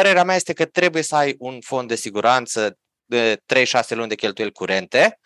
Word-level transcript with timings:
părerea 0.00 0.24
mea 0.24 0.36
este 0.36 0.52
că 0.52 0.64
trebuie 0.64 1.02
să 1.02 1.16
ai 1.16 1.34
un 1.38 1.60
fond 1.60 1.88
de 1.88 1.94
siguranță 1.94 2.78
de 3.04 3.42
3-6 3.54 3.88
luni 3.88 4.08
de 4.08 4.14
cheltuieli 4.14 4.52
curente 4.52 5.18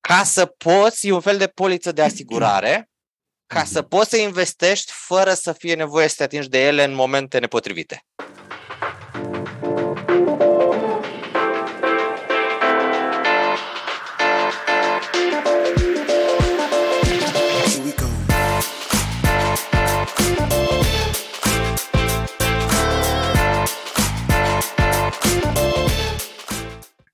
ca 0.00 0.22
să 0.24 0.46
poți, 0.46 1.06
e 1.06 1.12
un 1.12 1.20
fel 1.20 1.38
de 1.38 1.46
poliță 1.46 1.92
de 1.92 2.02
asigurare, 2.02 2.90
ca 3.46 3.64
să 3.64 3.82
poți 3.82 4.10
să 4.10 4.16
investești 4.16 4.92
fără 4.94 5.34
să 5.34 5.52
fie 5.52 5.74
nevoie 5.74 6.08
să 6.08 6.14
te 6.16 6.22
atingi 6.22 6.48
de 6.48 6.66
ele 6.66 6.84
în 6.84 6.94
momente 6.94 7.38
nepotrivite. 7.38 8.06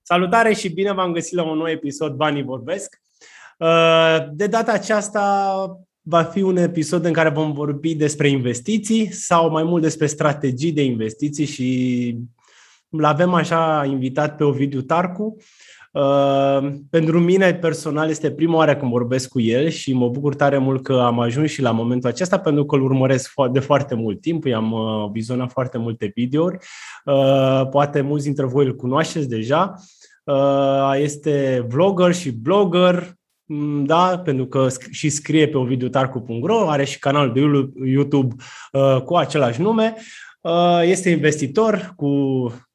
Salutare 0.08 0.52
și 0.52 0.68
bine 0.68 0.92
v-am 0.92 1.12
găsit 1.12 1.34
la 1.34 1.42
un 1.42 1.56
nou 1.56 1.68
episod 1.68 2.14
Banii 2.14 2.42
Vorbesc. 2.42 3.02
Uh, 3.58 4.16
de 4.32 4.46
data 4.46 4.72
aceasta 4.72 5.66
va 6.02 6.22
fi 6.22 6.42
un 6.42 6.56
episod 6.56 7.04
în 7.04 7.12
care 7.12 7.28
vom 7.28 7.52
vorbi 7.52 7.94
despre 7.94 8.28
investiții 8.28 9.12
sau 9.12 9.50
mai 9.50 9.62
mult 9.62 9.82
despre 9.82 10.06
strategii 10.06 10.72
de 10.72 10.84
investiții 10.84 11.44
și 11.44 12.18
l-avem 12.88 13.34
așa 13.34 13.84
invitat 13.84 14.36
pe 14.36 14.44
Ovidiu 14.44 14.82
Tarcu. 14.82 15.36
Uh, 15.96 16.72
pentru 16.90 17.20
mine 17.20 17.54
personal 17.54 18.08
este 18.08 18.30
prima 18.30 18.56
oară 18.56 18.76
când 18.76 18.90
vorbesc 18.90 19.28
cu 19.28 19.40
el 19.40 19.68
și 19.68 19.92
mă 19.92 20.08
bucur 20.08 20.34
tare 20.34 20.58
mult 20.58 20.82
că 20.82 20.92
am 20.92 21.20
ajuns 21.20 21.50
și 21.50 21.62
la 21.62 21.70
momentul 21.70 22.08
acesta 22.08 22.38
pentru 22.38 22.64
că 22.64 22.74
îl 22.74 22.82
urmăresc 22.82 23.32
de 23.52 23.60
foarte 23.60 23.94
mult 23.94 24.20
timp, 24.20 24.44
i-am 24.44 24.72
uh, 24.72 25.10
vizionat 25.12 25.50
foarte 25.50 25.78
multe 25.78 26.12
videouri, 26.14 26.58
poate 27.70 28.00
mulți 28.00 28.24
dintre 28.24 28.46
voi 28.46 28.64
îl 28.64 28.74
cunoașteți 28.74 29.28
deja. 29.28 29.74
Uh, 30.24 30.94
este 30.98 31.66
vlogger 31.68 32.14
și 32.14 32.30
blogger, 32.30 33.14
mm, 33.44 33.84
da, 33.84 34.18
pentru 34.24 34.46
că 34.46 34.68
și 34.90 35.08
scrie 35.08 35.48
pe 35.48 35.56
ovidiutarcu.ro, 35.56 36.68
are 36.68 36.84
și 36.84 36.98
canal 36.98 37.32
de 37.32 37.40
YouTube 37.84 38.34
uh, 38.72 39.02
cu 39.02 39.16
același 39.16 39.60
nume, 39.60 39.94
uh, 40.40 40.80
este 40.82 41.10
investitor 41.10 41.92
cu, 41.96 42.08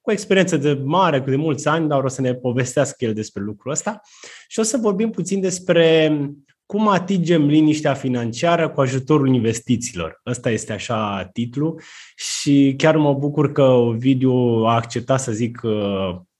cu 0.02 0.12
experiență 0.12 0.58
de 0.58 0.82
mare, 0.84 1.22
cu 1.22 1.30
de 1.30 1.36
mulți 1.36 1.68
ani, 1.68 1.88
dar 1.88 2.04
o 2.04 2.08
să 2.08 2.22
ne 2.22 2.34
povestească 2.34 3.06
el 3.06 3.14
despre 3.14 3.44
lucrul 3.44 3.72
ăsta 3.72 4.02
și 4.48 4.60
o 4.60 4.64
să 4.64 4.78
vorbim 4.78 5.10
puțin 5.10 5.42
despre 5.42 6.20
cum 6.66 6.88
atingem 6.88 7.46
liniștea 7.46 7.94
financiară 7.94 8.70
cu 8.70 8.82
ajutorul 8.82 9.34
investițiilor. 9.34 10.22
Ăsta 10.26 10.50
este 10.50 10.74
așa 10.74 11.30
titlu 11.34 11.80
și 12.16 12.74
chiar 12.78 12.96
mă 12.96 13.14
bucur 13.14 13.52
că 13.52 13.64
Ovidiu 13.64 14.34
a 14.66 14.76
acceptat 14.76 15.20
să 15.20 15.32
zic 15.32 15.60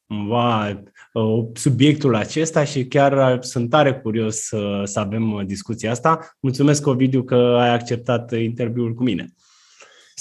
cumva 0.08 0.82
Uh, 1.14 1.46
subiectul 1.54 2.16
acesta 2.16 2.64
și 2.64 2.86
chiar 2.86 3.38
sunt 3.42 3.70
tare 3.70 3.94
curios 3.94 4.36
să, 4.36 4.82
să 4.86 5.00
avem 5.00 5.44
discuția 5.46 5.92
asta. 5.92 6.20
Mulțumesc, 6.40 6.88
Ovidiu, 6.88 7.24
că 7.24 7.36
ai 7.36 7.74
acceptat 7.74 8.32
interviul 8.32 8.94
cu 8.94 9.04
mine. 9.04 9.34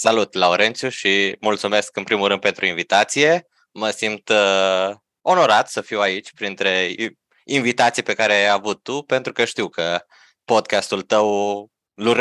Salut, 0.03 0.33
Laurențiu, 0.33 0.89
și 0.89 1.35
mulțumesc 1.39 1.97
în 1.97 2.03
primul 2.03 2.27
rând 2.27 2.39
pentru 2.39 2.65
invitație. 2.65 3.47
Mă 3.71 3.89
simt 3.89 4.29
uh, 4.29 4.95
onorat 5.21 5.69
să 5.69 5.81
fiu 5.81 5.99
aici 5.99 6.33
printre 6.33 6.95
invitații 7.43 8.03
pe 8.03 8.13
care 8.13 8.33
ai 8.33 8.49
avut 8.49 8.83
tu, 8.83 9.01
pentru 9.01 9.31
că 9.31 9.45
știu 9.45 9.69
că 9.69 10.05
podcastul 10.45 11.01
tău 11.01 11.69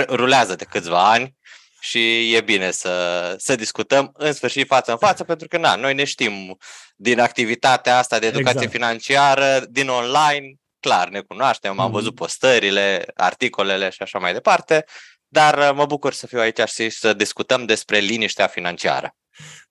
rulează 0.09 0.55
de 0.55 0.64
câțiva 0.64 1.11
ani 1.11 1.34
și 1.81 2.34
e 2.34 2.41
bine 2.41 2.70
să, 2.70 3.34
să 3.39 3.56
discutăm 3.56 4.11
în 4.12 4.33
sfârșit 4.33 4.67
față 4.67 4.91
în 4.91 4.98
față, 4.98 5.25
pentru 5.25 5.48
că 5.48 5.56
na, 5.56 5.75
noi 5.75 5.94
ne 5.94 6.05
știm 6.05 6.56
din 6.97 7.20
activitatea 7.20 7.98
asta 7.98 8.19
de 8.19 8.27
educație 8.27 8.62
exact. 8.62 8.72
financiară, 8.72 9.65
din 9.69 9.89
online, 9.89 10.55
clar, 10.81 11.09
ne 11.09 11.20
cunoaștem, 11.20 11.72
mm-hmm. 11.72 11.78
am 11.78 11.84
mhm. 11.84 11.94
văzut 11.94 12.15
postările, 12.15 13.05
articolele 13.15 13.91
și 13.91 14.03
așa 14.03 14.19
mai 14.19 14.33
departe, 14.33 14.84
dar 15.32 15.58
uh, 15.58 15.70
mă 15.74 15.86
bucur 15.86 16.12
să 16.12 16.26
fiu 16.26 16.38
aici 16.38 16.60
și 16.66 16.91
să 16.91 17.12
discutăm 17.12 17.64
despre 17.64 17.98
liniștea 17.98 18.46
financiară. 18.46 19.14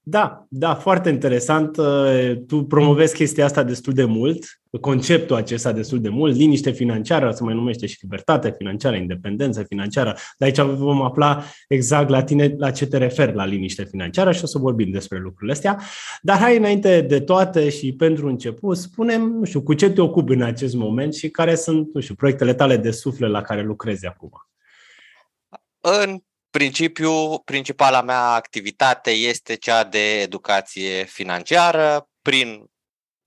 Da, 0.01 0.45
da, 0.49 0.75
foarte 0.75 1.09
interesant. 1.09 1.77
Uh, 1.77 2.31
tu 2.47 2.63
promovezi 2.63 3.15
chestia 3.15 3.45
asta 3.45 3.63
destul 3.63 3.93
de 3.93 4.03
mult, 4.03 4.45
conceptul 4.81 5.35
acesta 5.35 5.71
destul 5.71 6.01
de 6.01 6.09
mult, 6.09 6.35
liniște 6.35 6.71
financiară, 6.71 7.31
se 7.31 7.43
mai 7.43 7.53
numește 7.53 7.85
și 7.85 7.97
libertate 8.01 8.53
financiară, 8.57 8.95
independență 8.95 9.63
financiară. 9.63 10.15
De 10.37 10.45
aici 10.45 10.59
vom 10.59 11.01
afla 11.01 11.43
exact 11.67 12.09
la 12.09 12.23
tine 12.23 12.53
la 12.57 12.71
ce 12.71 12.85
te 12.85 12.97
referi 12.97 13.33
la 13.35 13.45
liniște 13.45 13.83
financiară 13.83 14.31
și 14.31 14.43
o 14.43 14.47
să 14.47 14.57
vorbim 14.57 14.91
despre 14.91 15.19
lucrurile 15.19 15.51
astea. 15.51 15.79
Dar 16.21 16.37
hai 16.37 16.57
înainte 16.57 17.01
de 17.01 17.19
toate 17.19 17.69
și 17.69 17.93
pentru 17.93 18.27
început, 18.27 18.77
spunem, 18.77 19.21
nu 19.21 19.43
știu, 19.45 19.61
cu 19.61 19.73
ce 19.73 19.89
te 19.89 20.01
ocupi 20.01 20.33
în 20.33 20.41
acest 20.41 20.75
moment 20.75 21.13
și 21.13 21.29
care 21.29 21.55
sunt, 21.55 21.93
nu 21.93 21.99
știu, 21.99 22.15
proiectele 22.15 22.53
tale 22.53 22.77
de 22.77 22.91
suflet 22.91 23.29
la 23.29 23.41
care 23.41 23.61
lucrezi 23.61 24.05
acum. 24.05 24.48
În 25.79 26.19
principiu, 26.49 27.39
principala 27.39 28.01
mea 28.01 28.31
activitate 28.31 29.11
este 29.11 29.55
cea 29.55 29.83
de 29.83 30.21
educație 30.21 31.03
financiară, 31.03 32.09
prin, 32.21 32.49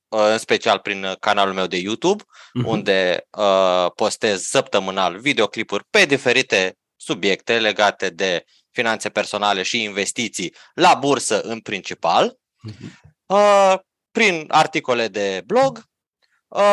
uh, 0.09 0.27
în 0.31 0.39
special 0.39 0.79
prin 0.79 1.17
canalul 1.21 1.55
meu 1.55 1.67
de 1.67 1.77
YouTube, 1.77 2.23
uh-huh. 2.23 2.65
unde 2.65 3.29
uh, 3.39 3.87
postez 3.95 4.43
săptămânal 4.43 5.19
videoclipuri 5.19 5.85
pe 5.91 6.05
diferite 6.05 6.79
subiecte 6.97 7.59
legate 7.59 8.11
de 8.11 8.45
finanțe 8.71 9.09
personale 9.09 9.63
și 9.63 9.83
investiții 9.83 10.55
la 10.75 10.95
bursă 10.95 11.41
în 11.41 11.61
principal, 11.61 12.39
uh-huh. 12.71 12.91
uh, 13.27 13.75
prin 14.11 14.45
articole 14.49 15.09
de 15.09 15.43
blog 15.47 15.79
Uh, 15.79 15.92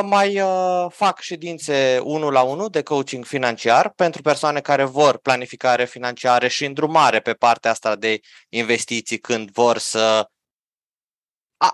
mai 0.04 0.42
uh, 0.42 0.86
fac 0.90 1.20
ședințe 1.20 2.00
1 2.04 2.30
la 2.30 2.42
1 2.42 2.70
de 2.70 2.84
coaching 2.84 3.26
financiar 3.26 3.90
pentru 3.90 4.22
persoane 4.22 4.62
care 4.62 4.84
vor 4.84 5.18
planificare 5.18 5.86
financiară 5.86 6.48
și 6.48 6.66
îndrumare 6.66 7.20
pe 7.20 7.34
partea 7.34 7.72
asta 7.72 7.96
de 7.96 8.20
investiții 8.50 9.18
când 9.18 9.52
vor 9.52 9.78
să 9.78 10.30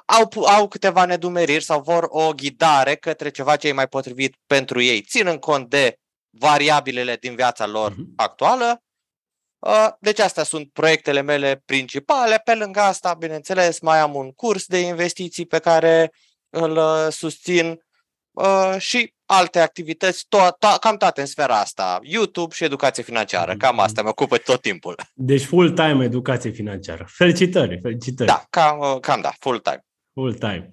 au, 0.05 0.45
au 0.45 0.67
câteva 0.67 1.05
nedumeriri 1.05 1.63
sau 1.63 1.81
vor 1.81 2.05
o 2.09 2.33
ghidare 2.33 2.95
către 2.95 3.29
ceva 3.29 3.55
ce 3.55 3.67
e 3.67 3.71
mai 3.71 3.87
potrivit 3.87 4.35
pentru 4.47 4.81
ei, 4.81 5.01
ținând 5.01 5.39
cont 5.39 5.69
de 5.69 5.97
variabilele 6.29 7.15
din 7.15 7.35
viața 7.35 7.65
lor 7.65 7.91
uh-huh. 7.91 8.15
actuală. 8.15 8.83
Uh, 9.59 9.87
deci 9.99 10.19
astea 10.19 10.43
sunt 10.43 10.71
proiectele 10.71 11.21
mele 11.21 11.61
principale. 11.65 12.41
Pe 12.43 12.55
lângă 12.55 12.79
asta, 12.79 13.13
bineînțeles, 13.13 13.79
mai 13.79 13.99
am 13.99 14.15
un 14.15 14.31
curs 14.31 14.65
de 14.65 14.79
investiții 14.79 15.45
pe 15.45 15.59
care 15.59 16.11
îl 16.49 16.79
susțin 17.11 17.84
uh, 18.35 18.75
și 18.77 19.13
alte 19.25 19.59
activități, 19.59 20.25
to- 20.25 20.49
to- 20.49 20.79
cam 20.79 20.97
toate 20.97 21.21
în 21.21 21.27
sfera 21.27 21.59
asta, 21.59 21.99
YouTube 22.01 22.53
și 22.53 22.63
educație 22.63 23.03
financiară, 23.03 23.53
mm-hmm. 23.53 23.57
cam 23.57 23.79
asta 23.79 24.01
mă 24.01 24.09
ocupă 24.09 24.37
tot 24.37 24.61
timpul. 24.61 24.95
Deci 25.13 25.43
full-time 25.43 26.03
educație 26.03 26.49
financiară. 26.49 27.05
Felicitări, 27.07 27.79
felicitări. 27.81 28.29
Da, 28.29 28.43
cam, 28.49 28.79
uh, 28.79 28.99
cam 28.99 29.21
da, 29.21 29.31
full-time. 29.39 29.85
Full-time. 30.13 30.71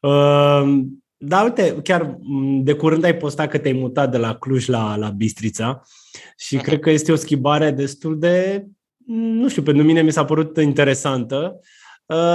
Uh, 0.00 0.80
da, 1.16 1.42
uite, 1.42 1.80
chiar 1.82 2.18
de 2.62 2.74
curând 2.74 3.04
ai 3.04 3.16
postat 3.16 3.48
că 3.48 3.58
te-ai 3.58 3.72
mutat 3.72 4.10
de 4.10 4.16
la 4.16 4.34
Cluj 4.36 4.66
la, 4.66 4.96
la 4.96 5.08
Bistrița 5.08 5.82
și 6.36 6.58
uh-huh. 6.58 6.62
cred 6.62 6.80
că 6.80 6.90
este 6.90 7.12
o 7.12 7.16
schimbare 7.16 7.70
destul 7.70 8.18
de, 8.18 8.66
nu 9.06 9.48
știu, 9.48 9.62
pentru 9.62 9.84
mine 9.84 10.02
mi 10.02 10.12
s-a 10.12 10.24
părut 10.24 10.56
interesantă. 10.56 11.56
Uh, 11.58 11.83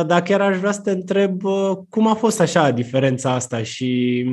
dar 0.06 0.22
chiar 0.22 0.42
aș 0.42 0.58
vrea 0.58 0.72
să 0.72 0.82
te 0.82 0.92
întreb 0.92 1.44
uh, 1.44 1.78
cum 1.90 2.08
a 2.08 2.14
fost 2.14 2.40
așa 2.40 2.72
diferența 2.72 3.32
asta 3.32 3.64
și 3.64 4.26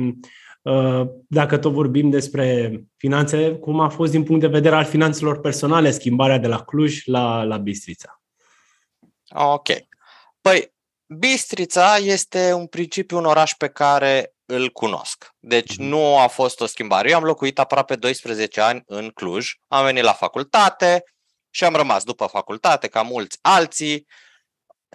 uh, 0.61 1.01
dacă 1.27 1.57
tot 1.57 1.73
vorbim 1.73 2.09
despre 2.09 2.71
finanțe, 2.95 3.55
cum 3.55 3.79
a 3.79 3.89
fost 3.89 4.11
din 4.11 4.23
punct 4.23 4.41
de 4.41 4.47
vedere 4.47 4.75
al 4.75 4.85
finanțelor 4.85 5.39
personale 5.39 5.91
schimbarea 5.91 6.37
de 6.37 6.47
la 6.47 6.63
Cluj 6.63 7.05
la, 7.05 7.43
la 7.43 7.57
Bistrița? 7.57 8.21
Ok. 9.29 9.67
Păi, 10.41 10.73
Bistrița 11.05 11.95
este 11.95 12.53
un 12.53 12.67
principiu 12.67 13.17
un 13.17 13.25
oraș 13.25 13.53
pe 13.53 13.67
care 13.67 14.33
îl 14.45 14.69
cunosc. 14.69 15.35
Deci 15.39 15.73
mm-hmm. 15.73 15.87
nu 15.87 16.17
a 16.17 16.27
fost 16.27 16.61
o 16.61 16.65
schimbare. 16.65 17.09
Eu 17.09 17.17
am 17.17 17.23
locuit 17.23 17.59
aproape 17.59 17.95
12 17.95 18.61
ani 18.61 18.83
în 18.85 19.09
Cluj, 19.09 19.51
am 19.67 19.85
venit 19.85 20.03
la 20.03 20.13
facultate 20.13 21.03
și 21.49 21.63
am 21.63 21.75
rămas 21.75 22.03
după 22.03 22.25
facultate, 22.25 22.87
ca 22.87 23.01
mulți 23.01 23.37
alții, 23.41 24.07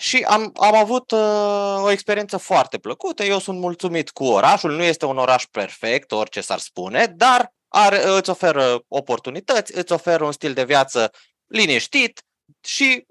și 0.03 0.23
am, 0.29 0.53
am 0.61 0.75
avut 0.75 1.11
uh, 1.11 1.83
o 1.83 1.91
experiență 1.91 2.37
foarte 2.37 2.79
plăcută. 2.79 3.25
Eu 3.25 3.39
sunt 3.39 3.59
mulțumit 3.59 4.11
cu 4.11 4.25
orașul. 4.25 4.73
Nu 4.77 4.83
este 4.83 5.07
un 5.07 5.19
oraș 5.19 5.45
perfect, 5.51 6.13
orice 6.13 6.41
s-ar 6.41 6.59
spune, 6.59 7.07
dar 7.07 7.53
are, 7.69 8.09
îți 8.09 8.31
oferă 8.31 8.85
oportunități, 8.89 9.77
îți 9.77 9.93
oferă 9.93 10.25
un 10.25 10.33
stil 10.33 10.53
de 10.53 10.65
viață 10.65 11.11
liniștit 11.47 12.23
și 12.61 13.07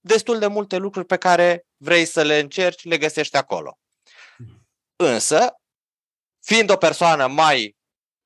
destul 0.00 0.38
de 0.38 0.46
multe 0.46 0.76
lucruri 0.76 1.06
pe 1.06 1.16
care 1.16 1.64
vrei 1.76 2.04
să 2.04 2.22
le 2.22 2.38
încerci, 2.38 2.84
le 2.84 2.98
găsești 2.98 3.36
acolo. 3.36 3.78
Însă, 4.96 5.54
fiind 6.44 6.70
o 6.70 6.76
persoană 6.76 7.26
mai 7.26 7.76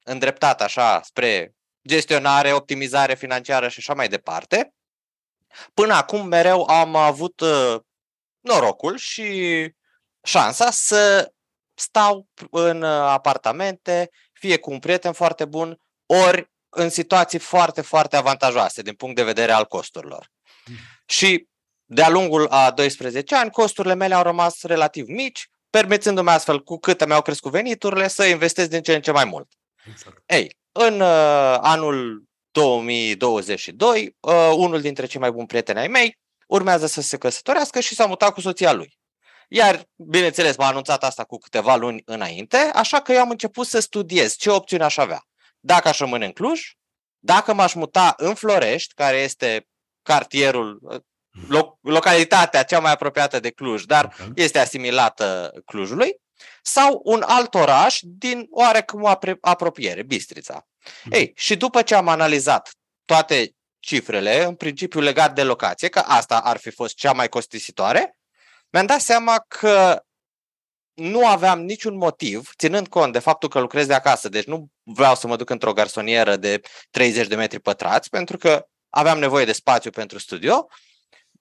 îndreptată 0.04 0.62
așa 0.62 1.00
spre 1.02 1.54
gestionare, 1.88 2.52
optimizare 2.52 3.14
financiară 3.14 3.68
și 3.68 3.78
așa 3.78 3.94
mai 3.94 4.08
departe, 4.08 4.74
până 5.74 5.94
acum 5.94 6.26
mereu 6.26 6.64
am 6.64 6.96
avut 6.96 7.40
uh, 7.40 7.80
norocul 8.40 8.96
și 8.96 9.68
șansa 10.22 10.70
să 10.70 11.32
stau 11.74 12.28
în 12.50 12.82
apartamente, 12.82 14.10
fie 14.32 14.58
cu 14.58 14.70
un 14.70 14.78
prieten 14.78 15.12
foarte 15.12 15.44
bun, 15.44 15.80
ori 16.06 16.50
în 16.68 16.88
situații 16.88 17.38
foarte, 17.38 17.80
foarte 17.80 18.16
avantajoase 18.16 18.82
din 18.82 18.94
punct 18.94 19.16
de 19.16 19.22
vedere 19.22 19.52
al 19.52 19.64
costurilor. 19.64 20.30
Mm. 20.66 20.74
Și 21.06 21.48
de-a 21.84 22.08
lungul 22.08 22.46
a 22.46 22.70
12 22.70 23.34
ani, 23.34 23.50
costurile 23.50 23.94
mele 23.94 24.14
au 24.14 24.22
rămas 24.22 24.62
relativ 24.62 25.08
mici, 25.08 25.50
permițându-mi 25.70 26.28
astfel, 26.28 26.62
cu 26.62 26.78
câte 26.78 27.06
mi-au 27.06 27.22
crescut 27.22 27.50
veniturile, 27.50 28.08
să 28.08 28.24
investesc 28.24 28.70
din 28.70 28.82
ce 28.82 28.94
în 28.94 29.02
ce 29.02 29.10
mai 29.10 29.24
mult. 29.24 29.48
Exact. 29.90 30.22
Ei, 30.26 30.56
în 30.72 31.00
uh, 31.00 31.56
anul 31.60 32.24
2022, 32.50 34.16
uh, 34.20 34.52
unul 34.56 34.80
dintre 34.80 35.06
cei 35.06 35.20
mai 35.20 35.30
buni 35.30 35.46
prieteni 35.46 35.78
ai 35.78 35.88
mei 35.88 36.18
urmează 36.50 36.86
să 36.86 37.00
se 37.00 37.16
căsătorească 37.16 37.80
și 37.80 37.94
s-a 37.94 38.06
mutat 38.06 38.32
cu 38.32 38.40
soția 38.40 38.72
lui. 38.72 38.98
Iar, 39.48 39.84
bineînțeles, 39.96 40.56
m-a 40.56 40.66
anunțat 40.66 41.04
asta 41.04 41.24
cu 41.24 41.38
câteva 41.38 41.76
luni 41.76 42.02
înainte, 42.04 42.56
așa 42.56 43.00
că 43.00 43.12
eu 43.12 43.20
am 43.20 43.30
început 43.30 43.66
să 43.66 43.80
studiez 43.80 44.36
ce 44.36 44.50
opțiuni 44.50 44.82
aș 44.82 44.96
avea. 44.96 45.22
Dacă 45.60 45.88
aș 45.88 45.98
rămâne 45.98 46.24
în 46.24 46.32
Cluj, 46.32 46.60
dacă 47.18 47.52
m-aș 47.52 47.72
muta 47.72 48.14
în 48.16 48.34
Florești, 48.34 48.94
care 48.94 49.16
este 49.16 49.66
cartierul, 50.02 50.78
uh, 50.82 51.00
loc, 51.48 51.78
localitatea 51.80 52.62
cea 52.62 52.80
mai 52.80 52.92
apropiată 52.92 53.40
de 53.40 53.50
Cluj, 53.50 53.82
dar 53.84 54.04
okay. 54.04 54.32
este 54.34 54.58
asimilată 54.58 55.52
Clujului, 55.64 56.20
sau 56.62 57.00
un 57.04 57.22
alt 57.26 57.54
oraș 57.54 57.98
din 58.02 58.46
oarecum 58.50 59.18
apropiere, 59.40 60.02
Bistrița. 60.02 60.66
Mm. 61.04 61.12
Ei, 61.12 61.32
și 61.34 61.56
după 61.56 61.82
ce 61.82 61.94
am 61.94 62.08
analizat 62.08 62.70
toate 63.04 63.54
cifrele, 63.80 64.44
în 64.44 64.54
principiu 64.54 65.00
legat 65.00 65.34
de 65.34 65.42
locație, 65.42 65.88
că 65.88 65.98
asta 65.98 66.38
ar 66.38 66.56
fi 66.56 66.70
fost 66.70 66.94
cea 66.94 67.12
mai 67.12 67.28
costisitoare, 67.28 68.16
mi-am 68.70 68.86
dat 68.86 69.00
seama 69.00 69.44
că 69.48 70.04
nu 70.94 71.26
aveam 71.26 71.60
niciun 71.60 71.96
motiv, 71.96 72.50
ținând 72.56 72.88
cont 72.88 73.12
de 73.12 73.18
faptul 73.18 73.48
că 73.48 73.58
lucrez 73.58 73.86
de 73.86 73.94
acasă, 73.94 74.28
deci 74.28 74.44
nu 74.44 74.68
vreau 74.82 75.14
să 75.14 75.26
mă 75.26 75.36
duc 75.36 75.50
într-o 75.50 75.72
garsonieră 75.72 76.36
de 76.36 76.60
30 76.90 77.26
de 77.26 77.34
metri 77.34 77.60
pătrați, 77.60 78.08
pentru 78.08 78.36
că 78.36 78.66
aveam 78.88 79.18
nevoie 79.18 79.44
de 79.44 79.52
spațiu 79.52 79.90
pentru 79.90 80.18
studio, 80.18 80.68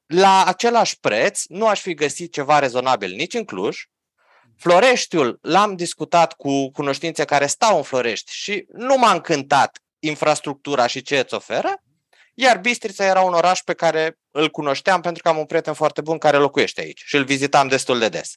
la 0.06 0.46
același 0.46 1.00
preț 1.00 1.44
nu 1.48 1.68
aș 1.68 1.82
fi 1.82 1.94
găsit 1.94 2.34
ceva 2.34 2.60
rezonabil 2.60 3.12
nici 3.12 3.34
în 3.34 3.46
Cluj. 3.46 3.84
Floreștiul 4.58 5.40
l-am 5.42 5.76
discutat 5.76 6.34
cu 6.34 6.72
cunoștințe 6.72 7.26
care 7.26 7.48
stau 7.48 7.78
în 7.78 7.84
Florești 7.84 8.32
și 8.34 8.66
nu 8.68 8.98
m-a 8.98 9.12
încântat 9.12 9.80
infrastructura 10.00 10.88
și 10.88 11.02
ce 11.02 11.20
îți 11.20 11.34
oferă, 11.34 11.84
iar 12.40 12.58
Bistrița 12.58 13.06
era 13.06 13.22
un 13.22 13.34
oraș 13.34 13.60
pe 13.60 13.74
care 13.74 14.18
îl 14.32 14.50
cunoșteam 14.50 15.02
pentru 15.02 15.24
că 15.24 15.30
am 15.30 15.38
un 15.38 15.46
prieten 15.46 15.74
foarte 15.74 16.02
bun 16.02 16.18
care 16.18 16.38
locuiește 16.38 16.82
aici 16.82 17.02
și 17.06 17.16
îl 17.16 17.24
vizitam 17.24 17.68
destul 17.68 18.00
de 18.00 18.10
des. 18.10 18.34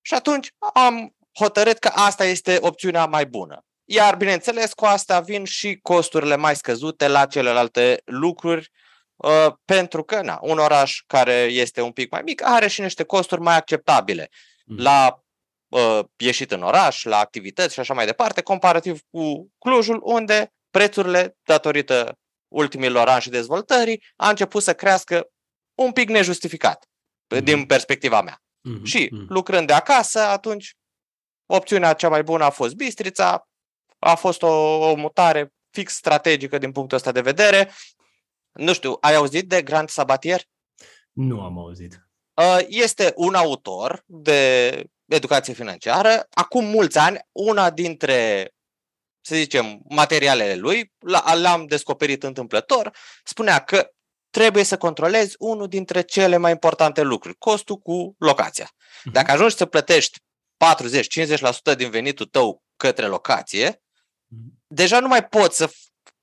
Și 0.00 0.14
atunci 0.14 0.48
am 0.74 1.16
hotărât 1.38 1.78
că 1.78 1.90
asta 1.94 2.24
este 2.24 2.58
opțiunea 2.60 3.06
mai 3.06 3.26
bună. 3.26 3.64
Iar, 3.84 4.16
bineînțeles, 4.16 4.72
cu 4.72 4.84
asta 4.84 5.20
vin 5.20 5.44
și 5.44 5.78
costurile 5.82 6.36
mai 6.36 6.56
scăzute 6.56 7.08
la 7.08 7.26
celelalte 7.26 8.00
lucruri 8.04 8.70
Uh, 9.16 9.52
pentru 9.64 10.04
că 10.04 10.22
na, 10.22 10.38
un 10.42 10.58
oraș 10.58 11.02
care 11.06 11.32
este 11.32 11.80
un 11.80 11.92
pic 11.92 12.10
mai 12.10 12.22
mic 12.24 12.42
are 12.44 12.68
și 12.68 12.80
niște 12.80 13.02
costuri 13.02 13.40
mai 13.40 13.56
acceptabile 13.56 14.28
mm. 14.64 14.76
la 14.78 15.22
uh, 15.68 16.00
ieșit 16.16 16.52
în 16.52 16.62
oraș, 16.62 17.04
la 17.04 17.18
activități 17.18 17.74
și 17.74 17.80
așa 17.80 17.94
mai 17.94 18.06
departe, 18.06 18.42
comparativ 18.42 19.00
cu 19.10 19.52
Clujul, 19.58 20.00
unde 20.02 20.52
prețurile, 20.70 21.36
datorită 21.42 22.18
ultimilor 22.54 23.08
ani 23.08 23.20
și 23.20 23.28
dezvoltării, 23.28 24.02
a 24.16 24.28
început 24.28 24.62
să 24.62 24.74
crească 24.74 25.28
un 25.74 25.92
pic 25.92 26.08
nejustificat, 26.08 26.88
mm. 27.28 27.40
din 27.40 27.66
perspectiva 27.66 28.22
mea. 28.22 28.42
Mm. 28.60 28.84
Și 28.84 29.08
mm. 29.12 29.26
lucrând 29.28 29.66
de 29.66 29.72
acasă, 29.72 30.20
atunci 30.20 30.74
opțiunea 31.46 31.92
cea 31.92 32.08
mai 32.08 32.22
bună 32.22 32.44
a 32.44 32.50
fost 32.50 32.74
Bistrița, 32.74 33.48
a 33.98 34.14
fost 34.14 34.42
o, 34.42 34.78
o 34.90 34.94
mutare 34.94 35.52
fix 35.70 35.94
strategică 35.94 36.58
din 36.58 36.72
punctul 36.72 36.96
ăsta 36.96 37.12
de 37.12 37.20
vedere 37.20 37.70
nu 38.54 38.72
știu, 38.72 38.96
ai 39.00 39.14
auzit 39.14 39.48
de 39.48 39.62
Grant 39.62 39.88
Sabatier? 39.88 40.42
Nu 41.12 41.40
am 41.40 41.58
auzit. 41.58 42.08
Uh, 42.34 42.58
este 42.68 43.12
un 43.16 43.34
autor 43.34 44.02
de 44.06 44.84
educație 45.06 45.52
financiară. 45.52 46.26
Acum 46.30 46.64
mulți 46.64 46.98
ani, 46.98 47.18
una 47.32 47.70
dintre, 47.70 48.50
să 49.26 49.34
zicem, 49.34 49.80
materialele 49.88 50.54
lui, 50.54 50.92
l-am 51.34 51.66
descoperit 51.66 52.22
întâmplător, 52.22 52.90
spunea 53.24 53.58
că 53.58 53.90
trebuie 54.30 54.62
să 54.62 54.76
controlezi 54.76 55.34
unul 55.38 55.68
dintre 55.68 56.02
cele 56.02 56.36
mai 56.36 56.50
importante 56.50 57.02
lucruri, 57.02 57.38
costul 57.38 57.76
cu 57.76 58.14
locația. 58.18 58.70
Mhm. 59.04 59.12
Dacă 59.12 59.30
ajungi 59.30 59.56
să 59.56 59.66
plătești 59.66 60.18
40-50% 60.56 61.74
din 61.76 61.90
venitul 61.90 62.26
tău 62.26 62.62
către 62.76 63.06
locație, 63.06 63.82
mhm. 64.26 64.62
deja 64.66 65.00
nu 65.00 65.08
mai 65.08 65.26
poți 65.26 65.56
să 65.56 65.70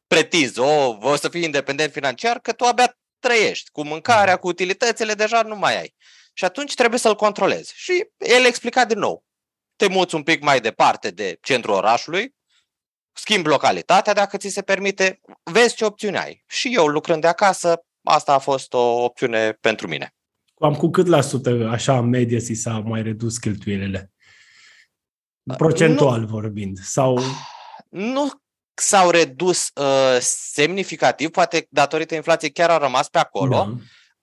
pretinzi, 0.07 0.59
o, 0.59 0.97
o 1.01 1.15
să 1.15 1.29
fii 1.29 1.43
independent 1.43 1.91
financiar, 1.91 2.39
că 2.39 2.51
tu 2.51 2.65
abia 2.65 2.97
trăiești. 3.19 3.69
Cu 3.71 3.83
mâncarea, 3.83 4.37
cu 4.37 4.47
utilitățile, 4.47 5.13
deja 5.13 5.41
nu 5.41 5.55
mai 5.55 5.79
ai. 5.79 5.95
Și 6.33 6.45
atunci 6.45 6.73
trebuie 6.73 6.99
să-l 6.99 7.15
controlezi. 7.15 7.73
Și 7.75 8.09
el 8.17 8.45
explica 8.45 8.85
din 8.85 8.99
nou. 8.99 9.25
Te 9.75 9.87
muți 9.87 10.15
un 10.15 10.23
pic 10.23 10.41
mai 10.41 10.61
departe 10.61 11.09
de 11.11 11.37
centrul 11.41 11.73
orașului, 11.73 12.35
schimbi 13.13 13.47
localitatea 13.47 14.13
dacă 14.13 14.37
ți 14.37 14.49
se 14.49 14.61
permite, 14.61 15.19
vezi 15.43 15.75
ce 15.75 15.85
opțiuni 15.85 16.17
ai. 16.17 16.43
Și 16.47 16.73
eu, 16.73 16.87
lucrând 16.87 17.21
de 17.21 17.27
acasă, 17.27 17.85
asta 18.03 18.33
a 18.33 18.37
fost 18.37 18.73
o 18.73 19.03
opțiune 19.03 19.51
pentru 19.51 19.87
mine. 19.87 20.13
Cam 20.59 20.75
cu 20.75 20.89
cât 20.89 21.07
la 21.07 21.21
sută, 21.21 21.67
așa, 21.71 21.97
în 21.97 22.09
medie, 22.09 22.39
ți 22.39 22.53
s-a 22.53 22.79
mai 22.79 23.01
redus 23.01 23.37
cheltuielile? 23.37 24.11
Procentual 25.57 26.19
nu, 26.19 26.27
vorbind. 26.27 26.77
Sau... 26.77 27.19
Nu 27.89 28.29
s-au 28.73 29.09
redus 29.09 29.71
uh, 29.75 30.17
semnificativ, 30.53 31.29
poate 31.29 31.67
datorită 31.69 32.15
inflației 32.15 32.51
chiar 32.51 32.69
au 32.69 32.79
rămas 32.79 33.09
pe 33.09 33.17
acolo, 33.17 33.55
da. 33.55 33.73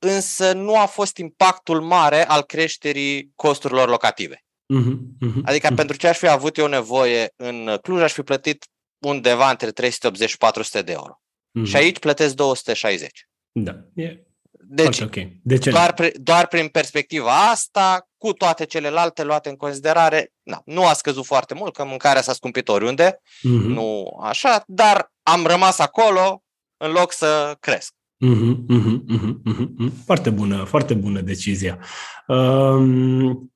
însă 0.08 0.52
nu 0.52 0.78
a 0.78 0.86
fost 0.86 1.16
impactul 1.16 1.80
mare 1.80 2.28
al 2.28 2.42
creșterii 2.42 3.32
costurilor 3.34 3.88
locative. 3.88 4.44
Uh-huh, 4.74 4.96
uh-huh, 5.26 5.42
adică 5.44 5.72
uh-huh. 5.72 5.76
pentru 5.76 5.96
ce 5.96 6.08
aș 6.08 6.18
fi 6.18 6.28
avut 6.28 6.56
eu 6.56 6.66
nevoie 6.66 7.32
în 7.36 7.78
Cluj, 7.82 8.02
aș 8.02 8.12
fi 8.12 8.22
plătit 8.22 8.66
undeva 8.98 9.50
între 9.50 9.70
380 9.70 10.28
și 10.28 10.36
400 10.36 10.82
de 10.82 10.92
euro. 10.92 11.20
Uh-huh. 11.20 11.68
Și 11.68 11.76
aici 11.76 11.98
plătesc 11.98 12.34
260. 12.34 13.28
Da, 13.52 13.84
e 13.94 14.22
deci, 14.70 15.00
okay. 15.00 15.40
de 15.42 15.58
ce 15.58 15.70
doar, 15.70 15.92
pri, 15.92 16.12
doar 16.20 16.46
prin 16.46 16.68
perspectiva 16.68 17.50
asta, 17.50 18.08
cu 18.18 18.32
toate 18.32 18.64
celelalte 18.64 19.24
luate 19.24 19.48
în 19.48 19.56
considerare, 19.56 20.32
na, 20.42 20.62
nu 20.64 20.86
a 20.86 20.92
scăzut 20.92 21.24
foarte 21.24 21.54
mult, 21.54 21.74
că 21.74 21.84
mâncarea 21.84 22.22
s-a 22.22 22.32
scumpit 22.32 22.68
oriunde, 22.68 23.10
uh-huh. 23.12 23.66
nu 23.66 24.18
așa, 24.22 24.62
dar 24.66 25.12
am 25.22 25.46
rămas 25.46 25.78
acolo 25.78 26.42
în 26.76 26.90
loc 26.90 27.12
să 27.12 27.56
cresc. 27.60 27.94
Uh-huh, 28.26 28.54
uh-huh, 28.68 28.98
uh-huh, 29.16 29.34
uh-huh. 29.46 29.90
Foarte 30.04 30.30
bună, 30.30 30.64
foarte 30.64 30.94
bună 30.94 31.20
decizia. 31.20 31.78
Um, 32.26 33.52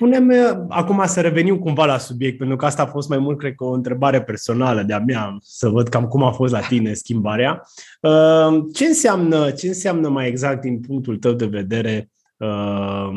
Spune-mi, 0.00 0.66
acum 0.68 1.06
să 1.06 1.20
revenim 1.20 1.58
cumva 1.58 1.84
la 1.84 1.98
subiect, 1.98 2.38
pentru 2.38 2.56
că 2.56 2.66
asta 2.66 2.82
a 2.82 2.86
fost 2.86 3.08
mai 3.08 3.18
mult, 3.18 3.38
cred 3.38 3.54
că, 3.54 3.64
o 3.64 3.72
întrebare 3.72 4.22
personală 4.22 4.82
de-a 4.82 4.98
mea, 4.98 5.36
să 5.42 5.68
văd 5.68 5.88
cam 5.88 6.08
cum 6.08 6.22
a 6.22 6.32
fost 6.32 6.52
la 6.52 6.60
tine 6.60 6.94
schimbarea. 6.94 7.62
Uh, 8.00 8.64
ce 8.74 8.84
înseamnă, 8.84 9.50
ce 9.50 9.66
înseamnă 9.66 10.08
mai 10.08 10.28
exact, 10.28 10.60
din 10.60 10.80
punctul 10.80 11.16
tău 11.16 11.32
de 11.32 11.46
vedere, 11.46 12.10
uh, 12.36 13.10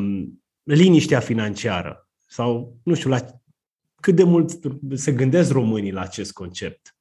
liniștea 0.63 1.19
financiară? 1.19 2.07
Sau, 2.27 2.77
nu 2.83 2.93
știu, 2.93 3.09
la 3.09 3.25
cât 4.01 4.15
de 4.15 4.23
mult 4.23 4.51
se 4.93 5.11
gândesc 5.11 5.51
românii 5.51 5.91
la 5.91 6.01
acest 6.01 6.33
concept? 6.33 6.95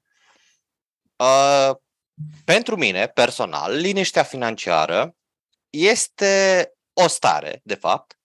Uh, 1.16 1.76
pentru 2.44 2.76
mine, 2.76 3.06
personal, 3.06 3.76
liniștea 3.76 4.22
financiară 4.22 5.14
este 5.70 6.72
o 7.04 7.08
stare, 7.08 7.60
de 7.64 7.74
fapt, 7.74 8.16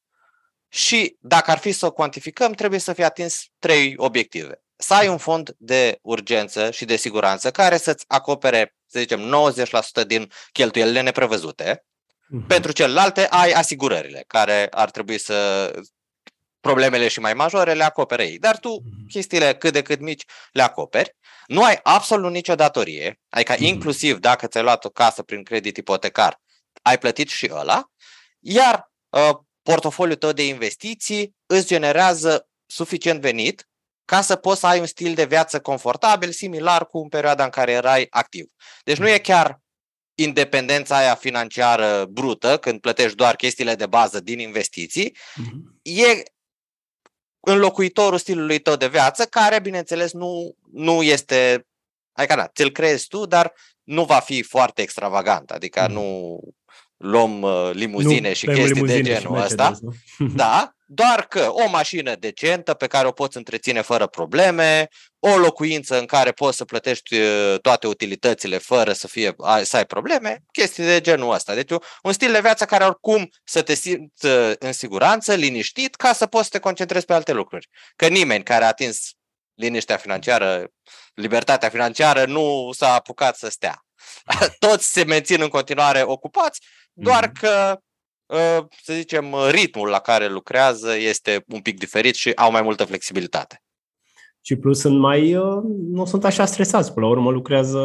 și 0.69 1.15
dacă 1.19 1.51
ar 1.51 1.57
fi 1.57 1.71
să 1.71 1.85
o 1.85 1.91
cuantificăm, 1.91 2.51
trebuie 2.51 2.79
să 2.79 2.93
fie 2.93 3.03
atins 3.03 3.43
trei 3.59 3.93
obiective. 3.97 4.61
Să 4.75 4.93
ai 4.93 5.07
un 5.07 5.17
fond 5.17 5.55
de 5.57 5.99
urgență 6.01 6.71
și 6.71 6.85
de 6.85 6.95
siguranță 6.95 7.51
care 7.51 7.77
să-ți 7.77 8.05
acopere, 8.07 8.75
să 8.85 8.99
zicem, 8.99 9.49
90% 10.03 10.07
din 10.07 10.31
cheltuielile 10.51 11.01
neprevăzute. 11.01 11.83
Uh-huh. 11.83 12.47
Pentru 12.47 12.71
celelalte 12.71 13.27
ai 13.27 13.51
asigurările, 13.51 14.23
care 14.27 14.67
ar 14.71 14.91
trebui 14.91 15.17
să 15.17 15.71
problemele 16.59 17.07
și 17.07 17.19
mai 17.19 17.33
majore 17.33 17.73
le 17.73 17.83
acopere 17.83 18.25
ei. 18.25 18.39
Dar 18.39 18.57
tu 18.57 18.69
uh-huh. 18.69 19.11
chestiile 19.11 19.55
cât 19.55 19.73
de 19.73 19.81
cât 19.81 19.99
mici 19.99 20.23
le 20.51 20.61
acoperi. 20.61 21.15
Nu 21.47 21.63
ai 21.63 21.79
absolut 21.83 22.31
nicio 22.31 22.55
datorie, 22.55 23.19
adică 23.29 23.53
uh-huh. 23.53 23.59
inclusiv 23.59 24.17
dacă 24.17 24.47
ți-ai 24.47 24.63
luat 24.63 24.85
o 24.85 24.89
casă 24.89 25.23
prin 25.23 25.43
credit 25.43 25.77
ipotecar, 25.77 26.41
ai 26.81 26.97
plătit 26.97 27.29
și 27.29 27.49
ăla, 27.53 27.83
iar 28.39 28.91
uh, 29.09 29.37
portofoliul 29.67 30.17
tău 30.17 30.31
de 30.31 30.47
investiții 30.47 31.35
îți 31.45 31.67
generează 31.67 32.47
suficient 32.65 33.21
venit 33.21 33.69
ca 34.05 34.21
să 34.21 34.35
poți 34.35 34.59
să 34.59 34.67
ai 34.67 34.79
un 34.79 34.85
stil 34.85 35.13
de 35.13 35.25
viață 35.25 35.59
confortabil, 35.59 36.31
similar 36.31 36.85
cu 36.85 36.97
în 36.97 37.07
perioada 37.07 37.43
în 37.43 37.49
care 37.49 37.71
erai 37.71 38.07
activ. 38.09 38.45
Deci 38.83 38.97
nu 38.97 39.09
e 39.09 39.17
chiar 39.17 39.61
independența 40.15 40.97
aia 40.97 41.15
financiară 41.15 42.05
brută, 42.05 42.57
când 42.57 42.79
plătești 42.79 43.15
doar 43.15 43.35
chestiile 43.35 43.75
de 43.75 43.85
bază 43.85 44.19
din 44.19 44.39
investiții, 44.39 45.11
uh-huh. 45.11 45.81
e 45.81 46.23
înlocuitorul 47.39 48.17
stilului 48.17 48.59
tău 48.59 48.75
de 48.75 48.87
viață, 48.87 49.25
care, 49.25 49.59
bineînțeles, 49.59 50.11
nu, 50.11 50.55
nu 50.71 51.03
este, 51.03 51.67
adică 52.11 52.35
na, 52.35 52.47
ți-l 52.47 52.71
creezi 52.71 53.07
tu, 53.07 53.25
dar 53.25 53.53
nu 53.83 54.05
va 54.05 54.19
fi 54.19 54.43
foarte 54.43 54.81
extravagant, 54.81 55.51
adică 55.51 55.85
uh-huh. 55.85 55.91
nu 55.91 56.39
luăm 56.97 57.41
uh, 57.41 57.69
limuzine 57.73 58.27
nu, 58.27 58.33
și 58.33 58.45
chestii 58.45 58.85
de 58.85 59.01
genul 59.01 59.37
ăsta. 59.37 59.71
Da, 60.35 60.71
doar 60.85 61.25
că 61.27 61.49
o 61.51 61.69
mașină 61.69 62.15
decentă 62.15 62.73
pe 62.73 62.87
care 62.87 63.07
o 63.07 63.11
poți 63.11 63.37
întreține 63.37 63.81
fără 63.81 64.07
probleme, 64.07 64.87
o 65.19 65.37
locuință 65.37 65.99
în 65.99 66.05
care 66.05 66.31
poți 66.31 66.57
să 66.57 66.65
plătești 66.65 67.19
uh, 67.19 67.59
toate 67.61 67.87
utilitățile 67.87 68.57
fără 68.57 68.93
să, 68.93 69.07
fie, 69.07 69.35
să 69.63 69.77
ai 69.77 69.85
probleme, 69.85 70.43
chestii 70.51 70.83
de 70.83 71.01
genul 71.01 71.33
ăsta. 71.33 71.53
Deci 71.53 71.71
un 72.03 72.13
stil 72.13 72.31
de 72.31 72.39
viață 72.39 72.65
care 72.65 72.83
oricum 72.83 73.29
să 73.43 73.61
te 73.61 73.73
simți 73.73 74.25
uh, 74.25 74.51
în 74.59 74.73
siguranță, 74.73 75.33
liniștit, 75.33 75.95
ca 75.95 76.13
să 76.13 76.25
poți 76.25 76.43
să 76.43 76.49
te 76.51 76.59
concentrezi 76.59 77.05
pe 77.05 77.13
alte 77.13 77.31
lucruri. 77.31 77.67
Că 77.95 78.07
nimeni 78.07 78.43
care 78.43 78.63
a 78.63 78.67
atins 78.67 79.11
liniștea 79.53 79.97
financiară, 79.97 80.67
libertatea 81.13 81.69
financiară, 81.69 82.25
nu 82.25 82.69
s-a 82.75 82.93
apucat 82.93 83.37
să 83.37 83.49
stea. 83.49 83.85
Toți 84.59 84.91
se 84.91 85.03
mențin 85.03 85.41
în 85.41 85.47
continuare 85.47 86.01
ocupați, 86.01 86.61
doar 86.97 87.27
mm-hmm. 87.27 87.39
că 87.39 87.79
ă, 88.29 88.67
să 88.83 88.93
zicem, 88.93 89.35
ritmul 89.49 89.89
la 89.89 89.99
care 89.99 90.27
lucrează 90.27 90.97
este 90.97 91.43
un 91.47 91.59
pic 91.59 91.79
diferit 91.79 92.15
și 92.15 92.31
au 92.35 92.51
mai 92.51 92.61
multă 92.61 92.83
flexibilitate. 92.83 93.61
Și 94.41 94.55
plus 94.55 94.79
sunt 94.79 94.99
mai, 94.99 95.33
ă, 95.33 95.61
nu 95.91 96.05
sunt 96.05 96.25
așa 96.25 96.45
stresați, 96.45 96.93
până 96.93 97.05
la 97.05 97.11
urmă 97.11 97.31
lucrează 97.31 97.81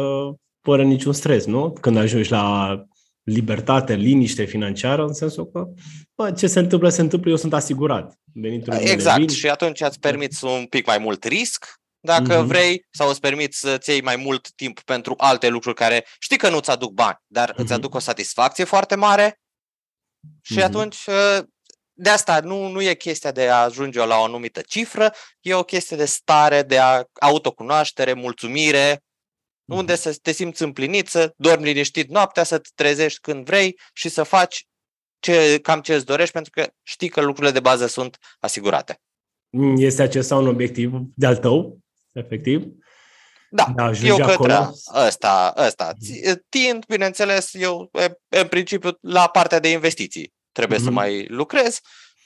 fără 0.61 0.83
niciun 0.83 1.13
stres, 1.13 1.45
nu? 1.45 1.73
Când 1.81 1.97
ajungi 1.97 2.31
la 2.31 2.77
libertate, 3.23 3.95
liniște 3.95 4.43
financiară, 4.43 5.03
în 5.05 5.13
sensul 5.13 5.49
că 5.51 5.67
bă, 6.15 6.31
ce 6.31 6.47
se 6.47 6.59
întâmplă, 6.59 6.89
se 6.89 7.01
întâmplă, 7.01 7.29
eu 7.29 7.35
sunt 7.35 7.53
asigurat. 7.53 8.19
Veniturile 8.33 8.91
exact, 8.91 9.17
vin. 9.17 9.27
și 9.27 9.49
atunci 9.49 9.81
îți 9.81 9.99
permiți 9.99 10.45
un 10.45 10.65
pic 10.65 10.85
mai 10.85 10.97
mult 10.97 11.23
risc, 11.23 11.65
dacă 12.05 12.41
mm-hmm. 12.41 12.47
vrei, 12.47 12.87
sau 12.91 13.09
îți 13.09 13.19
permiți 13.19 13.59
să-ți 13.59 13.89
iei 13.89 14.01
mai 14.01 14.15
mult 14.15 14.51
timp 14.51 14.81
pentru 14.81 15.13
alte 15.17 15.47
lucruri 15.47 15.75
care 15.75 16.05
știi 16.19 16.37
că 16.37 16.49
nu-ți 16.49 16.69
aduc 16.69 16.91
bani, 16.91 17.17
dar 17.27 17.51
mm-hmm. 17.51 17.55
îți 17.55 17.63
mhm. 17.63 17.73
aduc 17.73 17.95
o 17.95 17.99
satisfacție 17.99 18.63
foarte 18.63 18.95
mare 18.95 19.41
și 20.41 20.59
mm-hmm. 20.59 20.63
atunci 20.63 21.07
ă, 21.07 21.45
de 21.93 22.09
asta 22.09 22.39
nu, 22.39 22.67
nu 22.67 22.81
e 22.81 22.93
chestia 22.93 23.31
de 23.31 23.49
a 23.49 23.63
ajunge 23.63 24.05
la 24.05 24.17
o 24.17 24.23
anumită 24.23 24.61
cifră, 24.61 25.13
e 25.41 25.53
o 25.53 25.63
chestie 25.63 25.97
de 25.97 26.05
stare, 26.05 26.61
de 26.61 26.79
a, 26.79 27.03
autocunoaștere, 27.19 28.13
mulțumire, 28.13 28.95
mm-hmm. 28.95 29.77
unde 29.77 29.95
să 29.95 30.17
te 30.21 30.31
simți 30.31 30.63
împlinit, 30.63 31.07
să 31.07 31.33
dormi 31.37 31.65
liniștit 31.65 32.09
noaptea, 32.09 32.43
să 32.43 32.57
te 32.57 32.69
trezești 32.75 33.19
când 33.19 33.45
vrei 33.45 33.79
și 33.93 34.09
să 34.09 34.23
faci 34.23 34.67
ce, 35.19 35.59
cam 35.61 35.81
ce 35.81 35.95
îți 35.95 36.05
dorești, 36.05 36.33
pentru 36.33 36.51
că 36.51 36.67
știi 36.81 37.09
că 37.09 37.21
lucrurile 37.21 37.53
de 37.53 37.59
bază 37.59 37.87
sunt 37.87 38.17
asigurate. 38.39 39.01
Este 39.77 40.01
acesta 40.01 40.35
un 40.35 40.47
obiectiv 40.47 40.91
de-al 41.15 41.37
tău? 41.37 41.82
Efectiv. 42.13 42.63
Da, 43.49 43.71
da 43.75 43.91
eu 44.03 44.17
către 44.17 44.69
ăsta, 44.95 45.53
ăsta. 45.57 45.93
Mhm. 45.99 46.45
Tind, 46.49 46.85
bineînțeles, 46.85 47.53
eu 47.53 47.91
în 48.29 48.47
principiu 48.47 48.97
la 49.01 49.27
partea 49.27 49.59
de 49.59 49.69
investiții 49.69 50.33
trebuie 50.51 50.77
mm-hmm. 50.77 50.83
să 50.83 50.89
mhm. 50.89 50.93
mai 50.93 51.25
lucrez, 51.27 51.79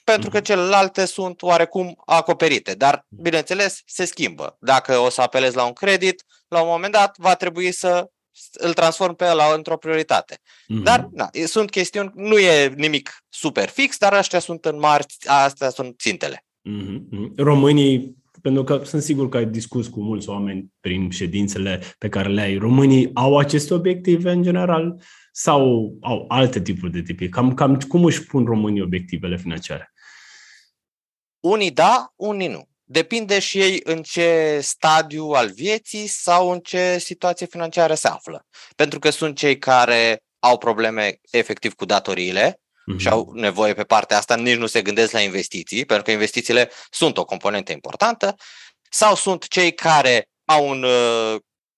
pentru 0.03 0.29
că 0.29 0.38
mhm. 0.38 0.46
celelalte 0.46 1.06
sunt 1.06 1.41
oarecum 1.41 2.01
acoperite, 2.06 2.74
dar 2.74 3.06
bineînțeles 3.10 3.82
se 3.86 4.06
schimbă. 4.06 4.58
Dacă 4.60 4.98
o 4.98 5.10
să 5.10 5.22
apelez 5.22 5.53
la 5.53 5.63
un 5.63 5.74
credit, 5.74 6.24
la 6.48 6.62
un 6.62 6.67
moment 6.67 6.94
dat 6.94 7.15
va 7.17 7.36
trebui 7.36 7.72
să 7.72 8.10
îl 8.51 8.74
transform 8.74 9.15
pe 9.15 9.25
ăla 9.25 9.53
într-o 9.53 9.77
prioritate. 9.77 10.36
Mm-hmm. 10.36 10.84
Dar 10.84 11.08
na, 11.12 11.29
sunt 11.46 11.70
chestiuni, 11.70 12.12
nu 12.15 12.38
e 12.38 12.67
nimic 12.67 13.24
super 13.29 13.70
fix, 13.70 13.98
dar 13.98 14.13
astea 14.13 14.39
sunt 14.39 14.65
în 14.65 14.79
marți, 14.79 15.29
astea 15.29 15.70
sunt 15.70 16.00
țintele. 16.00 16.46
Mm-hmm. 16.70 17.36
Românii 17.36 18.15
pentru 18.48 18.63
că 18.63 18.86
sunt 18.86 19.01
sigur 19.01 19.30
că 19.30 19.38
ai 19.38 19.46
discutat 19.46 19.92
cu 19.92 20.01
mulți 20.01 20.30
oameni 20.30 20.74
prin 20.80 21.10
ședințele 21.10 21.82
pe 21.98 22.10
care 22.10 22.30
le 22.30 22.42
ai. 22.42 22.58
Românii 22.58 23.10
au 23.13 23.38
aceste 23.38 23.74
obiective 23.74 24.32
în 24.32 24.42
general 24.42 25.01
sau 25.32 25.94
au 26.01 26.25
alte 26.27 26.62
tipuri 26.62 26.92
de 26.92 27.01
tipi? 27.01 27.30
Cam, 27.30 27.54
cam 27.54 27.80
cum 27.80 28.06
își 28.06 28.25
pun 28.25 28.46
românii 28.46 28.82
obiectivele 28.82 29.38
financiare? 29.38 29.94
Unii 31.39 31.72
da, 31.72 32.13
unii 32.16 32.48
nu. 32.48 32.68
Depinde 32.84 33.39
și 33.39 33.60
ei 33.60 33.82
în 33.84 34.01
ce 34.01 34.60
stadiu 34.62 35.25
al 35.25 35.51
vieții 35.51 36.08
sau 36.08 36.51
în 36.51 36.60
ce 36.60 36.98
situație 36.98 37.46
financiară 37.46 37.94
se 37.94 38.08
află. 38.08 38.46
Pentru 38.75 39.00
că 39.00 39.10
sunt 39.10 39.38
cei 39.38 39.58
care 39.58 40.24
au 40.39 40.58
probleme 40.58 41.20
efectiv 41.32 41.74
cu 41.74 41.86
datoriile, 41.86 42.60
uh-huh. 42.94 42.98
și 42.98 43.08
au 43.08 43.32
nevoie 43.34 43.74
pe 43.74 43.84
partea 43.84 44.17
asta, 44.17 44.36
nici 44.36 44.58
nu 44.58 44.65
se 44.65 44.82
gândesc 44.82 45.12
la 45.12 45.22
investiții, 45.22 45.86
pentru 45.86 46.06
că 46.06 46.12
investițiile 46.12 46.72
sunt 46.89 47.17
o 47.17 47.25
componentă 47.25 47.72
importantă, 47.72 48.36
sau 48.89 49.15
sunt 49.15 49.48
cei 49.48 49.74
care 49.74 50.29
au 50.46 50.70
un, 50.70 50.84
uh, 50.84 51.36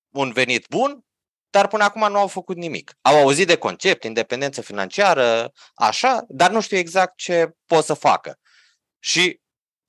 un 0.10 0.32
venit 0.32 0.66
bun, 0.70 1.04
dar 1.50 1.68
până 1.68 1.84
acum 1.84 2.12
nu 2.12 2.18
au 2.18 2.28
făcut 2.28 2.58
nimic. 2.58 2.94
Au 3.02 3.18
auzit 3.18 3.48
de 3.48 3.58
concept, 3.58 4.04
independență 4.04 4.62
financiară, 4.62 5.52
așa, 5.74 6.26
dar 6.28 6.52
nu 6.52 6.62
știu 6.62 6.78
exact 6.78 7.18
ce 7.18 7.50
pot 7.66 7.86
să 7.86 7.94
facă. 7.94 8.40
Și 9.00 9.40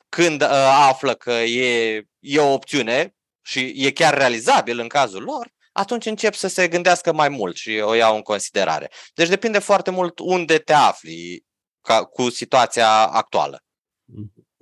când 0.08 0.42
uh, 0.42 0.48
află 0.88 1.14
că 1.14 1.30
e, 1.30 2.02
e 2.18 2.38
o 2.38 2.52
opțiune 2.52 3.14
și 3.42 3.72
e 3.76 3.92
chiar 3.92 4.14
realizabil 4.14 4.78
în 4.78 4.88
cazul 4.88 5.22
lor, 5.22 5.52
atunci 5.72 6.06
încep 6.06 6.34
să 6.34 6.48
se 6.48 6.68
gândească 6.68 7.12
mai 7.12 7.28
mult 7.28 7.56
și 7.56 7.70
o 7.82 7.94
iau 7.94 8.14
în 8.14 8.22
considerare. 8.22 8.90
Deci 9.14 9.28
depinde 9.28 9.58
foarte 9.58 9.90
mult 9.90 10.18
unde 10.18 10.58
te 10.58 10.72
afli 10.72 11.44
ca, 11.80 12.04
cu 12.04 12.30
situația 12.30 12.90
actuală. 13.06 13.62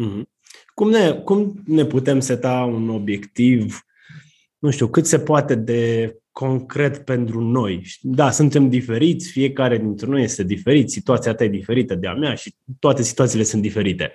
Mm-hmm. 0.02 0.22
Cum, 0.74 0.90
ne, 0.90 1.12
cum 1.12 1.62
ne 1.66 1.84
putem 1.84 2.20
seta 2.20 2.52
un 2.52 2.88
obiectiv, 2.88 3.80
nu 4.58 4.70
știu, 4.70 4.88
cât 4.88 5.06
se 5.06 5.18
poate 5.18 5.54
de 5.54 6.14
concret 6.32 7.04
pentru 7.04 7.40
noi? 7.40 7.86
Da, 8.00 8.30
suntem 8.30 8.68
diferiți, 8.68 9.30
fiecare 9.30 9.78
dintre 9.78 10.06
noi 10.06 10.22
este 10.22 10.42
diferit, 10.42 10.90
situația 10.90 11.34
ta 11.34 11.44
e 11.44 11.48
diferită 11.48 11.94
de 11.94 12.06
a 12.06 12.14
mea 12.14 12.34
și 12.34 12.54
toate 12.78 13.02
situațiile 13.02 13.44
sunt 13.44 13.62
diferite. 13.62 14.12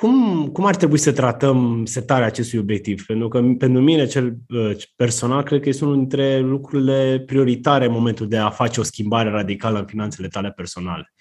Cum, 0.00 0.48
cum 0.52 0.64
ar 0.64 0.76
trebui 0.76 0.98
să 0.98 1.12
tratăm 1.12 1.84
setarea 1.84 2.26
acestui 2.26 2.58
obiectiv? 2.58 3.06
Pentru 3.06 3.28
că 3.28 3.40
pentru 3.58 3.82
mine, 3.82 4.06
cel 4.06 4.36
uh, 4.48 4.76
personal, 4.96 5.42
cred 5.42 5.60
că 5.60 5.68
este 5.68 5.84
unul 5.84 5.96
dintre 5.96 6.38
lucrurile 6.38 7.20
prioritare 7.26 7.84
în 7.84 7.92
momentul 7.92 8.28
de 8.28 8.36
a 8.36 8.50
face 8.50 8.80
o 8.80 8.82
schimbare 8.82 9.30
radicală 9.30 9.78
în 9.78 9.86
finanțele 9.86 10.28
tale 10.28 10.52
personale. 10.52 11.12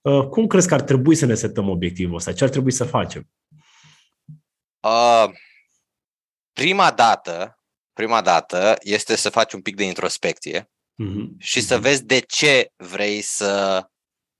Uh, 0.00 0.26
cum 0.26 0.46
crezi 0.46 0.68
că 0.68 0.74
ar 0.74 0.80
trebui 0.80 1.14
să 1.14 1.26
ne 1.26 1.34
setăm 1.34 1.68
obiectivul 1.68 2.16
ăsta? 2.16 2.32
Ce 2.32 2.44
ar 2.44 2.50
trebui 2.50 2.72
să 2.72 2.84
facem? 2.84 3.28
Uh, 4.80 5.30
prima 6.52 6.90
dată, 6.90 7.58
prima 7.92 8.20
dată 8.20 8.76
este 8.80 9.16
să 9.16 9.30
faci 9.30 9.52
un 9.52 9.60
pic 9.60 9.76
de 9.76 9.84
introspecție 9.84 10.60
uh-huh. 10.62 11.26
și 11.38 11.60
să 11.60 11.78
uh-huh. 11.78 11.82
vezi 11.82 12.04
de 12.04 12.18
ce 12.18 12.72
vrei 12.76 13.20
să 13.20 13.82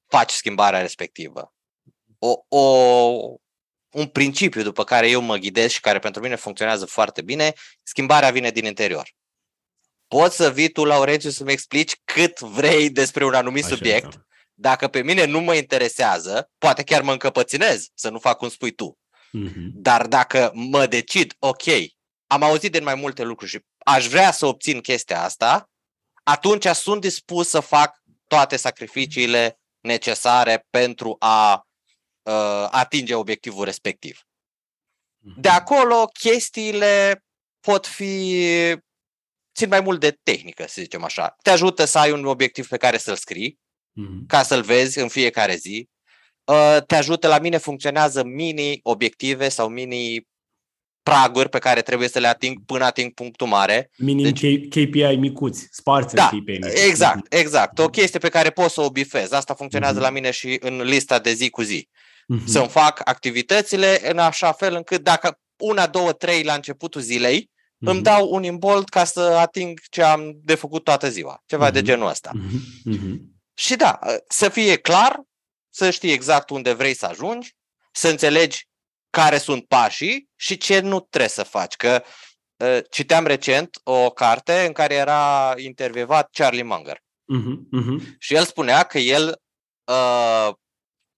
faci 0.06 0.30
schimbarea 0.30 0.80
respectivă. 0.80 1.54
O, 2.18 2.58
o, 2.58 3.36
un 3.92 4.06
principiu 4.06 4.62
după 4.62 4.84
care 4.84 5.08
eu 5.08 5.20
mă 5.20 5.36
ghidez 5.36 5.70
și 5.70 5.80
care 5.80 5.98
pentru 5.98 6.22
mine 6.22 6.34
funcționează 6.34 6.86
foarte 6.86 7.22
bine, 7.22 7.52
schimbarea 7.82 8.30
vine 8.30 8.50
din 8.50 8.64
interior. 8.64 9.10
Poți 10.08 10.36
să 10.36 10.50
vii 10.50 10.68
tu, 10.68 10.84
Laurențiu, 10.84 11.30
să-mi 11.30 11.52
explici 11.52 12.00
cât 12.04 12.38
vrei 12.38 12.90
despre 12.90 13.24
un 13.24 13.34
anumit 13.34 13.64
Așa 13.64 13.74
subiect. 13.74 14.14
Da. 14.14 14.20
Dacă 14.54 14.88
pe 14.88 15.02
mine 15.02 15.24
nu 15.24 15.40
mă 15.40 15.54
interesează, 15.54 16.50
poate 16.58 16.82
chiar 16.82 17.02
mă 17.02 17.12
încăpățânez 17.12 17.86
să 17.94 18.10
nu 18.10 18.18
fac 18.18 18.36
cum 18.36 18.48
spui 18.48 18.70
tu. 18.70 18.98
Mm-hmm. 19.38 19.70
Dar 19.72 20.06
dacă 20.06 20.50
mă 20.54 20.86
decid, 20.86 21.34
ok, 21.38 21.64
am 22.26 22.42
auzit 22.42 22.72
de 22.72 22.80
mai 22.80 22.94
multe 22.94 23.22
lucruri 23.22 23.50
și 23.50 23.60
aș 23.78 24.06
vrea 24.06 24.32
să 24.32 24.46
obțin 24.46 24.80
chestia 24.80 25.22
asta, 25.22 25.70
atunci 26.22 26.66
sunt 26.66 27.00
dispus 27.00 27.48
să 27.48 27.60
fac 27.60 28.02
toate 28.26 28.56
sacrificiile 28.56 29.60
necesare 29.80 30.66
pentru 30.70 31.16
a 31.18 31.66
uh, 32.22 32.68
atinge 32.70 33.14
obiectivul 33.14 33.64
respectiv. 33.64 34.20
De 35.36 35.48
mhm. 35.48 35.58
acolo, 35.58 36.04
chestiile 36.12 37.24
pot 37.60 37.86
fi 37.86 38.44
țin 39.54 39.68
mai 39.68 39.80
mult 39.80 40.00
de 40.00 40.18
tehnică, 40.22 40.64
să 40.68 40.80
zicem 40.80 41.04
așa. 41.04 41.36
Te 41.42 41.50
ajută 41.50 41.84
să 41.84 41.98
ai 41.98 42.12
un 42.12 42.24
obiectiv 42.24 42.68
pe 42.68 42.76
care 42.76 42.98
să-l 42.98 43.16
scrii, 43.16 43.58
mm-hmm. 44.00 44.26
ca 44.26 44.42
să-l 44.42 44.62
vezi 44.62 44.98
în 44.98 45.08
fiecare 45.08 45.54
zi. 45.54 45.88
Uh, 46.44 46.76
te 46.86 46.96
ajută, 46.96 47.28
la 47.28 47.38
mine 47.38 47.56
funcționează 47.56 48.24
mini-obiective 48.24 49.48
sau 49.48 49.68
mini 49.68 50.26
praguri 51.02 51.48
pe 51.48 51.58
care 51.58 51.82
trebuie 51.82 52.08
să 52.08 52.18
le 52.18 52.26
ating 52.26 52.64
până 52.66 52.84
ating 52.84 53.12
punctul 53.12 53.46
mare. 53.46 53.90
Mini 53.98 54.22
deci, 54.22 54.68
KPI 54.68 55.16
micuți, 55.16 55.68
sparți 55.70 56.14
da, 56.14 56.26
KPI 56.26 56.38
micuți. 56.38 56.86
Exact, 56.86 57.34
exact. 57.34 57.78
O 57.78 57.88
chestie 57.88 58.18
pe 58.18 58.28
care 58.28 58.50
poți 58.50 58.74
să 58.74 58.80
o 58.80 58.90
bifezi. 58.90 59.34
Asta 59.34 59.54
funcționează 59.54 59.98
mm-hmm. 59.98 60.02
la 60.02 60.10
mine 60.10 60.30
și 60.30 60.58
în 60.60 60.82
lista 60.82 61.18
de 61.18 61.32
zi 61.32 61.50
cu 61.50 61.62
zi 61.62 61.88
uh-huh. 62.22 62.44
să-mi 62.44 62.68
fac 62.68 63.00
activitățile 63.04 64.10
în 64.10 64.18
așa 64.18 64.52
fel 64.52 64.74
încât 64.74 65.02
dacă 65.02 65.38
una, 65.56 65.86
două, 65.86 66.12
trei 66.12 66.42
la 66.42 66.54
începutul 66.54 67.00
zilei 67.00 67.50
mm-hmm. 67.50 67.88
îmi 67.88 68.02
dau 68.02 68.32
un 68.32 68.42
imbold 68.42 68.88
ca 68.88 69.04
să 69.04 69.20
ating 69.20 69.80
ce 69.90 70.02
am 70.02 70.32
de 70.42 70.54
făcut 70.54 70.84
toată 70.84 71.08
ziua. 71.08 71.42
Ceva 71.46 71.68
mm-hmm. 71.68 71.72
de 71.72 71.82
genul 71.82 72.08
ăsta. 72.08 72.30
Mm-hmm. 72.34 73.16
Și 73.54 73.76
da, 73.76 73.98
să 74.28 74.48
fie 74.48 74.76
clar, 74.76 75.20
să 75.68 75.90
știi 75.90 76.12
exact 76.12 76.50
unde 76.50 76.72
vrei 76.72 76.94
să 76.94 77.06
ajungi, 77.06 77.56
să 77.92 78.08
înțelegi 78.08 78.68
care 79.10 79.38
sunt 79.38 79.66
pașii 79.66 80.28
și 80.36 80.56
ce 80.56 80.80
nu 80.80 81.00
trebuie 81.00 81.30
să 81.30 81.42
faci. 81.42 81.74
Că 81.74 82.02
uh, 82.56 82.78
citeam 82.90 83.26
recent 83.26 83.80
o 83.82 84.10
carte 84.10 84.64
în 84.66 84.72
care 84.72 84.94
era 84.94 85.54
intervievat 85.56 86.28
Charlie 86.32 86.62
Munger. 86.62 86.96
Uh-huh, 86.96 87.80
uh-huh. 87.80 88.18
Și 88.18 88.34
el 88.34 88.44
spunea 88.44 88.82
că 88.82 88.98
el 88.98 89.40
uh, 89.84 90.54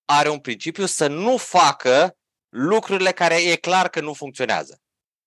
are 0.04 0.28
un 0.28 0.38
principiu 0.38 0.86
să 0.86 1.06
nu 1.06 1.36
facă 1.36 2.16
lucrurile 2.48 3.10
care 3.10 3.34
e 3.34 3.56
clar 3.56 3.88
că 3.88 4.00
nu 4.00 4.12
funcționează. 4.12 4.78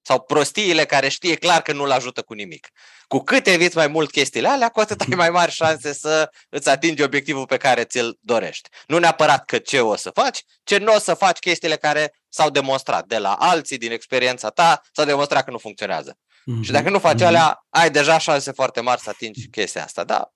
Sau 0.01 0.21
prostiile 0.21 0.85
care 0.85 1.07
știe 1.07 1.35
clar 1.35 1.61
că 1.61 1.73
nu-l 1.73 1.91
ajută 1.91 2.21
cu 2.21 2.33
nimic. 2.33 2.69
Cu 3.07 3.19
cât 3.19 3.47
eviți 3.47 3.75
mai 3.75 3.87
mult 3.87 4.11
chestiile 4.11 4.47
alea, 4.47 4.69
cu 4.69 4.79
atât 4.79 5.01
ai 5.01 5.15
mai 5.15 5.29
mari 5.29 5.51
șanse 5.51 5.93
să 5.93 6.29
îți 6.49 6.69
atingi 6.69 7.03
obiectivul 7.03 7.45
pe 7.45 7.57
care 7.57 7.83
ți-l 7.83 8.17
dorești. 8.21 8.69
Nu 8.87 8.97
neapărat 8.97 9.45
că 9.45 9.57
ce 9.57 9.79
o 9.79 9.95
să 9.95 10.09
faci, 10.09 10.43
ce 10.63 10.77
nu 10.77 10.93
o 10.93 10.99
să 10.99 11.13
faci 11.13 11.39
chestiile 11.39 11.75
care 11.75 12.13
s-au 12.29 12.49
demonstrat 12.49 13.05
de 13.05 13.17
la 13.17 13.33
alții, 13.33 13.77
din 13.77 13.91
experiența 13.91 14.49
ta, 14.49 14.81
s-au 14.91 15.05
demonstrat 15.05 15.43
că 15.43 15.51
nu 15.51 15.57
funcționează. 15.57 16.17
Mm-hmm. 16.17 16.63
Și 16.63 16.71
dacă 16.71 16.89
nu 16.89 16.99
faci 16.99 17.19
mhm. 17.19 17.25
alea, 17.25 17.65
ai 17.69 17.91
deja 17.91 18.17
șanse 18.17 18.51
foarte 18.51 18.81
mari 18.81 19.01
să 19.01 19.09
atingi 19.09 19.49
chestia 19.49 19.83
asta. 19.83 20.03
Da? 20.03 20.31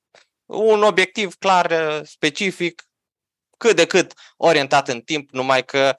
Un 0.45 0.83
obiectiv 0.83 1.36
clar, 1.36 2.01
specific, 2.05 2.83
cât 3.62 3.75
de 3.75 3.86
cât 3.86 4.13
orientat 4.38 4.88
în 4.88 5.01
timp, 5.01 5.30
numai 5.32 5.65
că 5.65 5.96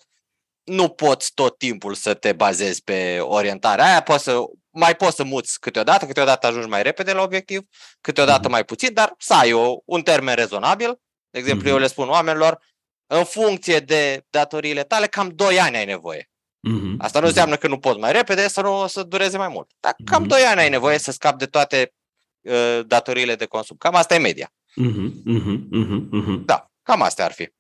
nu 0.65 0.89
poți 0.89 1.35
tot 1.35 1.59
timpul 1.59 1.95
să 1.95 2.15
te 2.15 2.33
bazezi 2.33 2.83
pe 2.83 3.19
orientarea 3.21 3.85
aia, 3.85 4.03
poți 4.03 4.25
să, 4.25 4.39
mai 4.71 4.97
poți 4.97 5.17
să 5.17 5.25
muți 5.25 5.61
câteodată, 5.61 6.07
câteodată 6.07 6.47
ajungi 6.47 6.69
mai 6.69 6.83
repede 6.83 7.13
la 7.13 7.23
obiectiv, 7.23 7.63
câteodată 8.01 8.49
mm-hmm. 8.49 8.51
mai 8.51 8.65
puțin, 8.65 8.93
dar 8.93 9.15
să 9.19 9.35
ai 9.35 9.53
o, 9.53 9.77
un 9.85 10.03
termen 10.03 10.35
rezonabil. 10.35 11.01
De 11.31 11.39
exemplu, 11.39 11.67
mm-hmm. 11.67 11.73
eu 11.73 11.79
le 11.79 11.87
spun 11.87 12.09
oamenilor, 12.09 12.63
în 13.07 13.25
funcție 13.25 13.79
de 13.79 14.27
datoriile 14.31 14.83
tale, 14.83 15.07
cam 15.07 15.29
2 15.29 15.61
ani 15.61 15.77
ai 15.77 15.85
nevoie. 15.85 16.31
Mm-hmm. 16.69 16.95
Asta 16.99 17.21
nu 17.21 17.27
înseamnă 17.27 17.57
că 17.57 17.69
nu 17.69 17.79
poți 17.79 17.99
mai 17.99 18.13
repede, 18.13 18.49
să 18.49 18.61
nu 18.61 18.87
să 18.87 19.03
dureze 19.03 19.37
mai 19.39 19.49
mult. 19.49 19.71
Dar 19.81 19.95
cam 20.05 20.25
mm-hmm. 20.25 20.29
2 20.29 20.43
ani 20.43 20.61
ai 20.61 20.69
nevoie 20.69 20.99
să 20.99 21.13
scapi 21.13 21.39
de 21.39 21.47
toate 21.47 21.95
uh, 22.41 22.81
datoriile 22.87 23.35
de 23.35 23.47
consum. 23.47 23.77
Cam 23.77 23.95
asta 23.95 24.15
e 24.15 24.19
media. 24.19 24.53
Mm-hmm. 24.81 25.23
Mm-hmm. 25.27 26.45
Da, 26.45 26.72
cam 26.83 27.03
astea 27.03 27.25
ar 27.25 27.33
fi. 27.33 27.53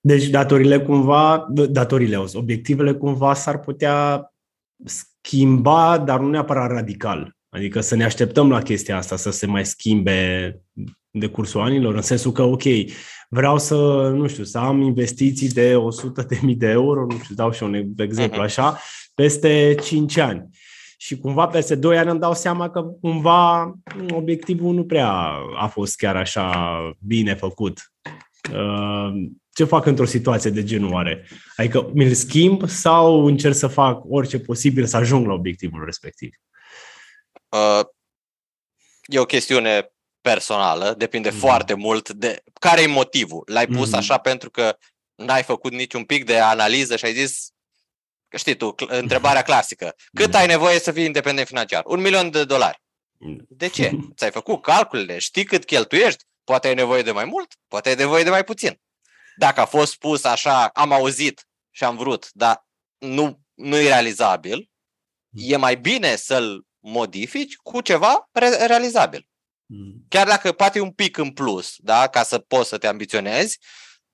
Deci 0.00 0.26
datorile 0.26 0.80
cumva, 0.80 1.46
datorile, 1.50 2.16
obiectivele 2.32 2.92
cumva 2.92 3.34
s-ar 3.34 3.58
putea 3.58 4.30
schimba, 4.84 5.98
dar 5.98 6.20
nu 6.20 6.28
neapărat 6.28 6.70
radical. 6.70 7.36
Adică 7.48 7.80
să 7.80 7.94
ne 7.94 8.04
așteptăm 8.04 8.50
la 8.50 8.62
chestia 8.62 8.96
asta 8.96 9.16
să 9.16 9.30
se 9.30 9.46
mai 9.46 9.66
schimbe 9.66 10.60
de 11.10 11.26
cursul 11.26 11.60
anilor, 11.60 11.94
în 11.94 12.02
sensul 12.02 12.32
că, 12.32 12.42
ok, 12.42 12.62
vreau 13.28 13.58
să, 13.58 13.74
nu 14.14 14.26
știu, 14.26 14.44
să 14.44 14.58
am 14.58 14.80
investiții 14.80 15.48
de 15.48 15.76
100 15.76 16.22
de 16.22 16.38
mii 16.42 16.54
de 16.54 16.66
euro, 16.66 17.06
nu 17.06 17.18
știu, 17.22 17.34
dau 17.34 17.52
și 17.52 17.62
un 17.62 17.74
exemplu 17.96 18.36
mhm. 18.36 18.44
așa, 18.44 18.78
peste 19.14 19.74
5 19.82 20.16
ani. 20.16 20.48
Și 20.98 21.18
cumva 21.18 21.46
peste 21.46 21.74
2 21.74 21.98
ani 21.98 22.10
îmi 22.10 22.20
dau 22.20 22.34
seama 22.34 22.70
că 22.70 22.82
cumva 22.82 23.74
obiectivul 24.10 24.74
nu 24.74 24.84
prea 24.84 25.32
a 25.56 25.66
fost 25.66 25.96
chiar 25.96 26.16
așa 26.16 26.76
bine 27.00 27.34
făcut. 27.34 27.92
Uh, 28.52 29.28
ce 29.52 29.64
fac 29.64 29.86
într-o 29.86 30.04
situație 30.04 30.50
de 30.50 30.64
genul 30.64 30.92
oare? 30.92 31.28
Adică 31.56 31.90
mi-l 31.94 32.14
schimb 32.14 32.68
sau 32.68 33.24
încerc 33.24 33.54
să 33.54 33.66
fac 33.66 34.02
orice 34.08 34.38
posibil 34.38 34.86
să 34.86 34.96
ajung 34.96 35.26
la 35.26 35.32
obiectivul 35.32 35.84
respectiv? 35.84 36.34
Uh, 37.48 37.80
e 39.06 39.18
o 39.18 39.24
chestiune 39.24 39.90
personală, 40.20 40.94
depinde 40.98 41.30
mm. 41.30 41.36
foarte 41.36 41.74
mult 41.74 42.10
de 42.10 42.42
care 42.60 42.82
e 42.82 42.86
motivul. 42.86 43.42
L-ai 43.46 43.66
pus 43.66 43.90
mm. 43.90 43.98
așa 43.98 44.18
pentru 44.18 44.50
că 44.50 44.76
n-ai 45.14 45.42
făcut 45.42 45.72
niciun 45.72 46.04
pic 46.04 46.24
de 46.24 46.38
analiză 46.38 46.96
și 46.96 47.04
ai 47.04 47.14
zis, 47.14 47.48
că 48.28 48.36
știi 48.36 48.56
tu, 48.56 48.74
întrebarea 48.86 49.42
clasică, 49.50 49.94
cât 50.14 50.32
mm. 50.32 50.38
ai 50.38 50.46
nevoie 50.46 50.78
să 50.78 50.92
fii 50.92 51.04
independent 51.04 51.46
financiar? 51.46 51.82
Un 51.86 52.00
milion 52.00 52.30
de 52.30 52.44
dolari. 52.44 52.82
De 53.48 53.68
ce? 53.68 53.90
Ți-ai 54.16 54.30
făcut 54.30 54.62
calculele, 54.62 55.18
știi 55.18 55.44
cât 55.44 55.64
cheltuiești, 55.64 56.24
poate 56.46 56.68
ai 56.68 56.74
nevoie 56.74 57.02
de 57.02 57.12
mai 57.12 57.24
mult, 57.24 57.54
poate 57.68 57.88
ai 57.88 57.94
nevoie 57.94 58.22
de 58.22 58.30
mai 58.30 58.44
puțin. 58.44 58.80
Dacă 59.36 59.60
a 59.60 59.64
fost 59.64 59.92
spus 59.92 60.24
așa, 60.24 60.66
am 60.66 60.92
auzit 60.92 61.48
și 61.70 61.84
am 61.84 61.96
vrut, 61.96 62.28
dar 62.32 62.66
nu, 62.98 63.40
nu 63.54 63.76
e 63.76 63.86
realizabil, 63.86 64.70
e 65.30 65.56
mai 65.56 65.76
bine 65.76 66.16
să-l 66.16 66.66
modifici 66.78 67.56
cu 67.56 67.80
ceva 67.80 68.28
re- 68.32 68.66
realizabil. 68.66 69.28
Mm. 69.66 70.04
Chiar 70.08 70.26
dacă 70.26 70.52
poate 70.52 70.78
e 70.78 70.82
un 70.82 70.92
pic 70.92 71.16
în 71.16 71.30
plus, 71.30 71.74
da, 71.78 72.08
ca 72.08 72.22
să 72.22 72.38
poți 72.38 72.68
să 72.68 72.78
te 72.78 72.86
ambiționezi, 72.86 73.58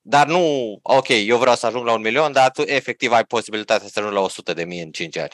dar 0.01 0.27
nu, 0.27 0.79
ok, 0.81 1.07
eu 1.07 1.37
vreau 1.37 1.55
să 1.55 1.65
ajung 1.65 1.85
la 1.85 1.93
un 1.93 2.01
milion, 2.01 2.31
dar 2.31 2.51
tu 2.51 2.61
efectiv 2.61 3.11
ai 3.11 3.25
posibilitatea 3.25 3.87
să 3.87 3.99
ajungi 3.99 4.17
la 4.17 4.23
100 4.23 4.53
de 4.53 4.63
mii 4.63 4.81
în 4.81 4.91
5 4.91 5.17
ani. 5.17 5.31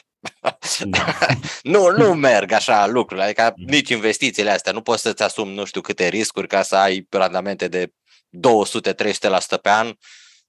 Da. 0.84 1.14
nu, 1.62 1.90
nu 1.90 2.14
merg 2.14 2.52
așa 2.52 2.86
lucrurile, 2.86 3.24
adică 3.24 3.52
mm. 3.56 3.64
nici 3.64 3.88
investițiile 3.88 4.50
astea, 4.50 4.72
nu 4.72 4.80
poți 4.80 5.02
să-ți 5.02 5.22
asumi 5.22 5.54
nu 5.54 5.64
știu 5.64 5.80
câte 5.80 6.08
riscuri 6.08 6.46
ca 6.46 6.62
să 6.62 6.76
ai 6.76 7.06
randamente 7.10 7.68
de 7.68 7.92
200-300% 9.56 9.60
pe 9.62 9.68
an 9.68 9.86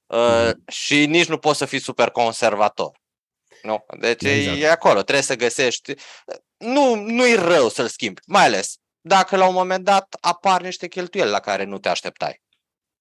mm. 0.08 0.64
și 0.68 1.06
nici 1.06 1.28
nu 1.28 1.38
poți 1.38 1.58
să 1.58 1.66
fii 1.66 1.80
super 1.80 2.10
conservator. 2.10 3.00
Nu? 3.62 3.86
Deci 4.00 4.24
exact. 4.24 4.58
e 4.58 4.70
acolo, 4.70 5.02
trebuie 5.02 5.24
să 5.24 5.36
găsești. 5.36 5.94
Nu, 6.58 6.96
nu-i 6.96 7.36
rău 7.36 7.70
să-l 7.70 7.88
schimbi, 7.88 8.22
mai 8.26 8.46
ales 8.46 8.76
dacă 9.02 9.36
la 9.36 9.48
un 9.48 9.54
moment 9.54 9.84
dat 9.84 10.18
apar 10.22 10.62
niște 10.62 10.88
cheltuieli 10.88 11.30
la 11.30 11.40
care 11.40 11.64
nu 11.64 11.78
te 11.78 11.90
așteptai. 11.90 12.42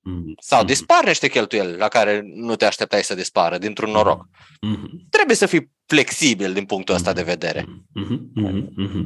Mm-hmm. 0.01 0.43
Sau 0.43 0.65
dispar 0.65 1.05
niște 1.05 1.29
cheltuieli 1.29 1.77
la 1.77 1.89
care 1.89 2.21
nu 2.25 2.57
te 2.57 2.65
așteptai 2.65 3.05
să 3.05 3.15
dispară 3.15 3.59
dintr-un 3.59 3.91
noroc. 3.91 4.25
Mm-hmm. 4.27 5.09
Trebuie 5.11 5.37
să 5.37 5.47
fii 5.47 5.71
flexibil 5.91 6.53
din 6.53 6.65
punctul 6.65 6.95
ăsta 6.95 7.13
de 7.13 7.23
vedere. 7.23 7.65
Mm-hmm. 7.65 8.21
Mm-hmm. 8.43 9.05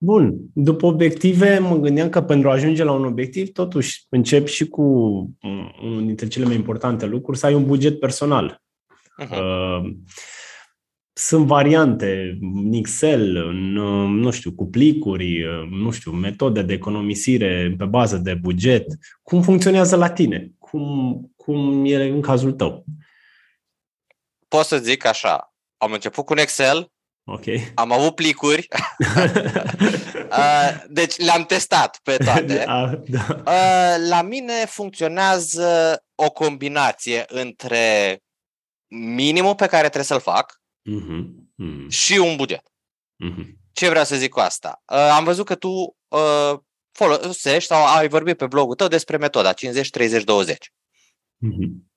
Bun, 0.00 0.36
după 0.52 0.86
obiective 0.86 1.58
mă 1.58 1.76
gândeam 1.76 2.08
că 2.08 2.22
pentru 2.22 2.48
a 2.48 2.52
ajunge 2.52 2.84
la 2.84 2.92
un 2.92 3.04
obiectiv 3.04 3.52
totuși 3.52 4.06
încep 4.08 4.46
și 4.46 4.68
cu 4.68 4.82
unul 5.82 6.06
dintre 6.06 6.28
cele 6.28 6.44
mai 6.44 6.54
importante 6.54 7.06
lucruri, 7.06 7.38
să 7.38 7.46
ai 7.46 7.54
un 7.54 7.66
buget 7.66 8.00
personal. 8.00 8.62
Uh-huh. 9.22 9.82
Sunt 11.12 11.46
variante 11.46 12.38
în 12.40 12.72
Excel, 12.72 13.36
în, 13.36 13.72
nu 14.20 14.30
știu, 14.30 14.52
cu 14.52 14.66
plicuri, 14.66 15.44
nu 15.70 15.90
știu, 15.90 16.10
metode 16.10 16.62
de 16.62 16.72
economisire 16.72 17.74
pe 17.78 17.84
bază 17.84 18.16
de 18.16 18.34
buget. 18.34 18.86
Cum 19.22 19.42
funcționează 19.42 19.96
la 19.96 20.10
tine? 20.10 20.52
Cum, 20.58 21.32
cum 21.36 21.84
e 21.84 22.08
în 22.08 22.20
cazul 22.20 22.52
tău? 22.52 22.84
Pot 24.48 24.66
să 24.66 24.78
zic 24.78 25.04
așa. 25.04 25.54
Am 25.76 25.92
început 25.92 26.24
cu 26.24 26.32
un 26.32 26.38
Excel, 26.38 26.90
Okay. 27.30 27.72
Am 27.74 27.92
avut 27.92 28.14
plicuri. 28.14 28.68
Uh, 30.30 30.84
deci 30.88 31.16
le-am 31.16 31.44
testat 31.44 32.00
pe 32.02 32.16
toate. 32.16 32.64
Da, 32.66 33.02
da. 33.06 33.26
Uh, 33.38 34.08
la 34.08 34.22
mine 34.22 34.64
funcționează 34.66 36.02
o 36.14 36.30
combinație 36.30 37.24
între 37.28 38.18
minimul 38.88 39.54
pe 39.54 39.66
care 39.66 39.82
trebuie 39.82 40.04
să-l 40.04 40.20
fac 40.20 40.52
uh-huh. 40.52 41.24
Uh-huh. 41.64 41.88
și 41.88 42.18
un 42.18 42.36
buget. 42.36 42.62
Uh-huh. 43.24 43.44
Ce 43.72 43.88
vreau 43.88 44.04
să 44.04 44.16
zic 44.16 44.30
cu 44.30 44.40
asta? 44.40 44.82
Uh, 44.92 44.98
am 44.98 45.24
văzut 45.24 45.46
că 45.46 45.54
tu 45.54 45.96
folosești 46.92 47.68
sau 47.68 47.86
ai 47.86 48.08
vorbit 48.08 48.36
pe 48.36 48.46
blogul 48.46 48.74
tău 48.74 48.88
despre 48.88 49.16
metoda 49.16 49.54
50-30-20. 49.54 49.56
Uh-huh. 49.56 51.87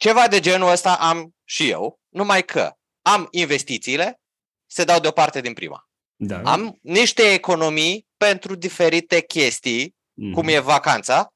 Ceva 0.00 0.28
de 0.28 0.40
genul 0.40 0.70
ăsta 0.70 0.94
am 0.94 1.34
și 1.44 1.68
eu, 1.68 2.00
numai 2.08 2.44
că 2.44 2.72
am 3.02 3.28
investițiile, 3.30 4.20
se 4.66 4.84
dau 4.84 5.00
deoparte 5.00 5.40
din 5.40 5.52
prima. 5.52 5.88
Da. 6.16 6.40
Am 6.44 6.78
niște 6.82 7.22
economii 7.22 8.06
pentru 8.16 8.54
diferite 8.54 9.20
chestii, 9.20 9.96
mm. 10.12 10.32
cum 10.32 10.48
e 10.48 10.58
vacanța, 10.58 11.34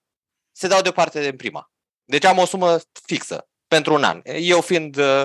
se 0.53 0.68
dau 0.68 0.81
deoparte 0.81 1.22
din 1.22 1.37
prima. 1.37 1.70
Deci 2.05 2.24
am 2.24 2.38
o 2.38 2.46
sumă 2.46 2.81
fixă 3.07 3.48
pentru 3.66 3.94
un 3.94 4.05
an. 4.05 4.20
Eu 4.24 4.61
fiind 4.61 4.96
uh, 4.96 5.22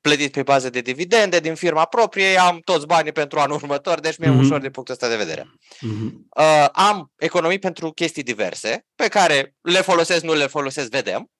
plătit 0.00 0.32
pe 0.32 0.42
bază 0.42 0.70
de 0.70 0.80
dividende 0.80 1.40
din 1.40 1.54
firma 1.54 1.84
proprie, 1.84 2.38
am 2.38 2.60
toți 2.64 2.86
banii 2.86 3.12
pentru 3.12 3.38
anul 3.38 3.56
următor, 3.56 4.00
deci 4.00 4.16
mi-e 4.16 4.30
mm-hmm. 4.30 4.38
ușor 4.40 4.60
din 4.60 4.70
punctul 4.70 4.94
ăsta 4.94 5.08
de 5.08 5.16
vedere. 5.16 5.42
Mm-hmm. 5.42 6.12
Uh, 6.36 6.68
am 6.72 7.12
economii 7.16 7.58
pentru 7.58 7.90
chestii 7.90 8.22
diverse, 8.22 8.86
pe 8.94 9.08
care 9.08 9.54
le 9.60 9.80
folosesc, 9.80 10.22
nu 10.22 10.34
le 10.34 10.46
folosesc, 10.46 10.90
vedem, 10.90 11.30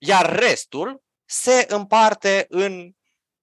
iar 0.00 0.38
restul 0.38 1.02
se 1.24 1.66
împarte 1.68 2.46
în 2.48 2.90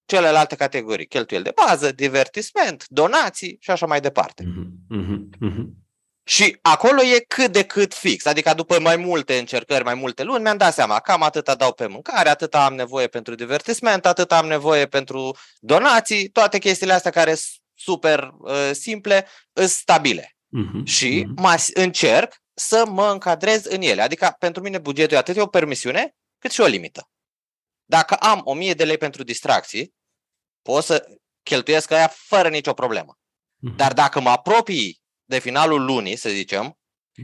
celelalte 0.05 0.55
categorii, 0.55 1.07
cheltuieli 1.07 1.45
de 1.45 1.53
bază, 1.65 1.91
divertisment, 1.91 2.85
donații 2.87 3.57
și 3.59 3.71
așa 3.71 3.85
mai 3.85 4.01
departe. 4.01 4.43
Mm-hmm. 4.43 5.49
Mm-hmm. 5.49 5.85
Și 6.23 6.57
acolo 6.61 7.01
e 7.01 7.25
cât 7.27 7.51
de 7.51 7.63
cât 7.63 7.93
fix, 7.93 8.25
adică 8.25 8.53
după 8.53 8.79
mai 8.79 8.95
multe 8.95 9.37
încercări, 9.37 9.83
mai 9.83 9.93
multe 9.93 10.23
luni, 10.23 10.41
mi-am 10.41 10.57
dat 10.57 10.73
seama, 10.73 10.99
cam 10.99 11.23
atâta 11.23 11.55
dau 11.55 11.73
pe 11.73 11.87
mâncare, 11.87 12.29
atâta 12.29 12.65
am 12.65 12.73
nevoie 12.73 13.07
pentru 13.07 13.35
divertisment, 13.35 14.05
atâta 14.05 14.37
am 14.37 14.47
nevoie 14.47 14.85
pentru 14.85 15.37
donații, 15.59 16.29
toate 16.29 16.57
chestiile 16.57 16.93
astea 16.93 17.11
care 17.11 17.33
sunt 17.33 17.61
super 17.73 18.31
uh, 18.39 18.69
simple, 18.71 19.27
sunt 19.53 19.69
stabile. 19.69 20.35
Uh-huh, 20.47 20.83
și 20.83 21.23
uh-huh. 21.23 21.41
Mă 21.41 21.55
încerc 21.73 22.33
să 22.53 22.83
mă 22.87 23.09
încadrez 23.11 23.65
în 23.65 23.81
ele. 23.81 24.01
Adică 24.01 24.35
pentru 24.39 24.61
mine 24.61 24.77
bugetul 24.77 25.15
e 25.15 25.19
atât 25.19 25.37
o 25.37 25.47
permisiune 25.47 26.15
cât 26.37 26.51
și 26.51 26.61
o 26.61 26.65
limită. 26.65 27.09
Dacă 27.85 28.15
am 28.15 28.41
1000 28.43 28.73
de 28.73 28.85
lei 28.85 28.97
pentru 28.97 29.23
distracții, 29.23 29.95
pot 30.61 30.83
să 30.83 31.17
cheltuiesc 31.43 31.91
aia 31.91 32.07
fără 32.07 32.49
nicio 32.49 32.73
problemă. 32.73 33.17
Uh-huh. 33.17 33.75
Dar 33.75 33.93
dacă 33.93 34.19
mă 34.19 34.29
apropii 34.29 35.01
de 35.25 35.39
finalul 35.39 35.85
lunii, 35.85 36.15
să 36.15 36.29
zicem, 36.29 36.77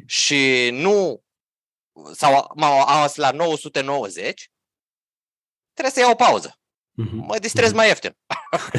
și 0.06 0.70
nu 0.72 1.24
sau 2.14 2.52
m-am 2.56 2.84
ajuns 2.88 3.16
la 3.16 3.32
990, 3.32 4.52
trebuie 5.74 5.94
să 5.94 6.00
iau 6.00 6.12
o 6.12 6.16
pauză. 6.16 6.58
Mm-hmm. 7.02 7.26
Mă 7.28 7.38
distrez 7.40 7.72
mm-hmm. 7.72 7.76
mai 7.76 7.88
ieftin. 7.88 8.18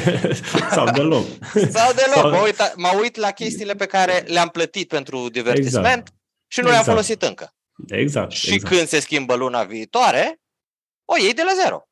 Sau 0.75 0.91
deloc. 0.91 1.25
Sau 1.69 1.93
deloc. 1.93 2.13
Sau... 2.13 2.29
Mă, 2.29 2.37
uit, 2.37 2.73
mă 2.75 2.91
uit 2.99 3.15
la 3.15 3.31
chestiile 3.31 3.75
pe 3.75 3.85
care 3.85 4.19
le-am 4.19 4.49
plătit 4.49 4.87
pentru 4.87 5.29
divertisment 5.29 6.07
exact. 6.07 6.13
și 6.47 6.59
nu 6.59 6.67
exact. 6.67 6.85
le-am 6.85 6.95
folosit 6.95 7.21
încă. 7.21 7.54
Exact. 7.87 8.31
Și 8.31 8.53
exact. 8.53 8.75
când 8.75 8.87
se 8.87 8.99
schimbă 8.99 9.35
luna 9.35 9.63
viitoare, 9.63 10.39
o 11.05 11.17
iei 11.17 11.33
de 11.33 11.43
la 11.43 11.53
zero. 11.53 11.87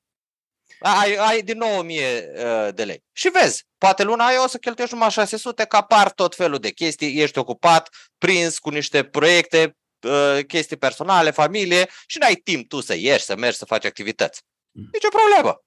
Ai, 0.79 1.15
ai 1.15 1.41
din 1.41 1.57
nou 1.57 1.77
1000 1.77 2.31
uh, 2.35 2.73
de 2.73 2.83
lei. 2.83 3.03
Și 3.11 3.29
vezi, 3.29 3.65
poate 3.77 4.03
luna 4.03 4.25
aia 4.25 4.43
o 4.43 4.47
să 4.47 4.57
cheltuiești 4.57 4.95
numai 4.95 5.11
600, 5.11 5.65
că 5.65 5.75
apar 5.75 6.11
tot 6.11 6.35
felul 6.35 6.59
de 6.59 6.69
chestii, 6.69 7.21
ești 7.21 7.37
ocupat, 7.37 7.89
prins 8.17 8.59
cu 8.59 8.69
niște 8.69 9.03
proiecte, 9.03 9.77
uh, 10.07 10.39
chestii 10.47 10.77
personale, 10.77 11.31
familie 11.31 11.89
și 12.05 12.17
n-ai 12.17 12.35
timp 12.35 12.69
tu 12.69 12.81
să 12.81 12.95
ieși, 12.95 13.23
să 13.23 13.35
mergi, 13.35 13.57
să 13.57 13.65
faci 13.65 13.85
activități. 13.85 14.41
Mm. 14.71 14.89
Nici 14.91 15.03
o 15.03 15.09
problemă. 15.09 15.63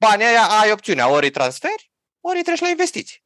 Banii 0.00 0.26
aia 0.26 0.42
ai 0.42 0.72
opțiunea, 0.72 1.08
ori 1.08 1.24
îi 1.24 1.30
transferi, 1.30 1.90
ori 2.20 2.36
îi 2.36 2.42
treci 2.42 2.60
la 2.60 2.68
investiții. 2.68 3.24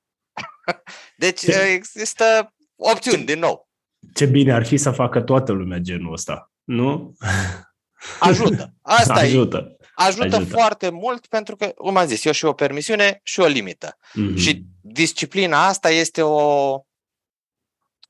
deci 1.16 1.40
Ce? 1.40 1.62
există 1.62 2.54
opțiuni, 2.76 3.24
din 3.24 3.38
nou. 3.38 3.65
Ce 4.14 4.26
bine 4.26 4.52
ar 4.52 4.66
fi 4.66 4.76
să 4.76 4.90
facă 4.90 5.20
toată 5.20 5.52
lumea 5.52 5.78
genul 5.78 6.12
ăsta, 6.12 6.52
nu? 6.64 7.16
Ajută. 8.20 8.74
Asta 8.82 9.14
Ajută. 9.14 9.68
E. 9.70 9.76
Ajută, 9.94 10.36
ajută 10.36 10.44
foarte 10.44 10.88
mult 10.88 11.26
pentru 11.26 11.56
că, 11.56 11.66
cum 11.66 11.96
am 11.96 12.06
zis, 12.06 12.24
eu 12.24 12.32
și 12.32 12.44
o 12.44 12.52
permisiune 12.52 13.20
și 13.22 13.40
o 13.40 13.46
limită. 13.46 13.96
Mm-hmm. 13.96 14.36
Și 14.36 14.64
disciplina 14.80 15.66
asta 15.66 15.90
este 15.90 16.22
o, 16.22 16.80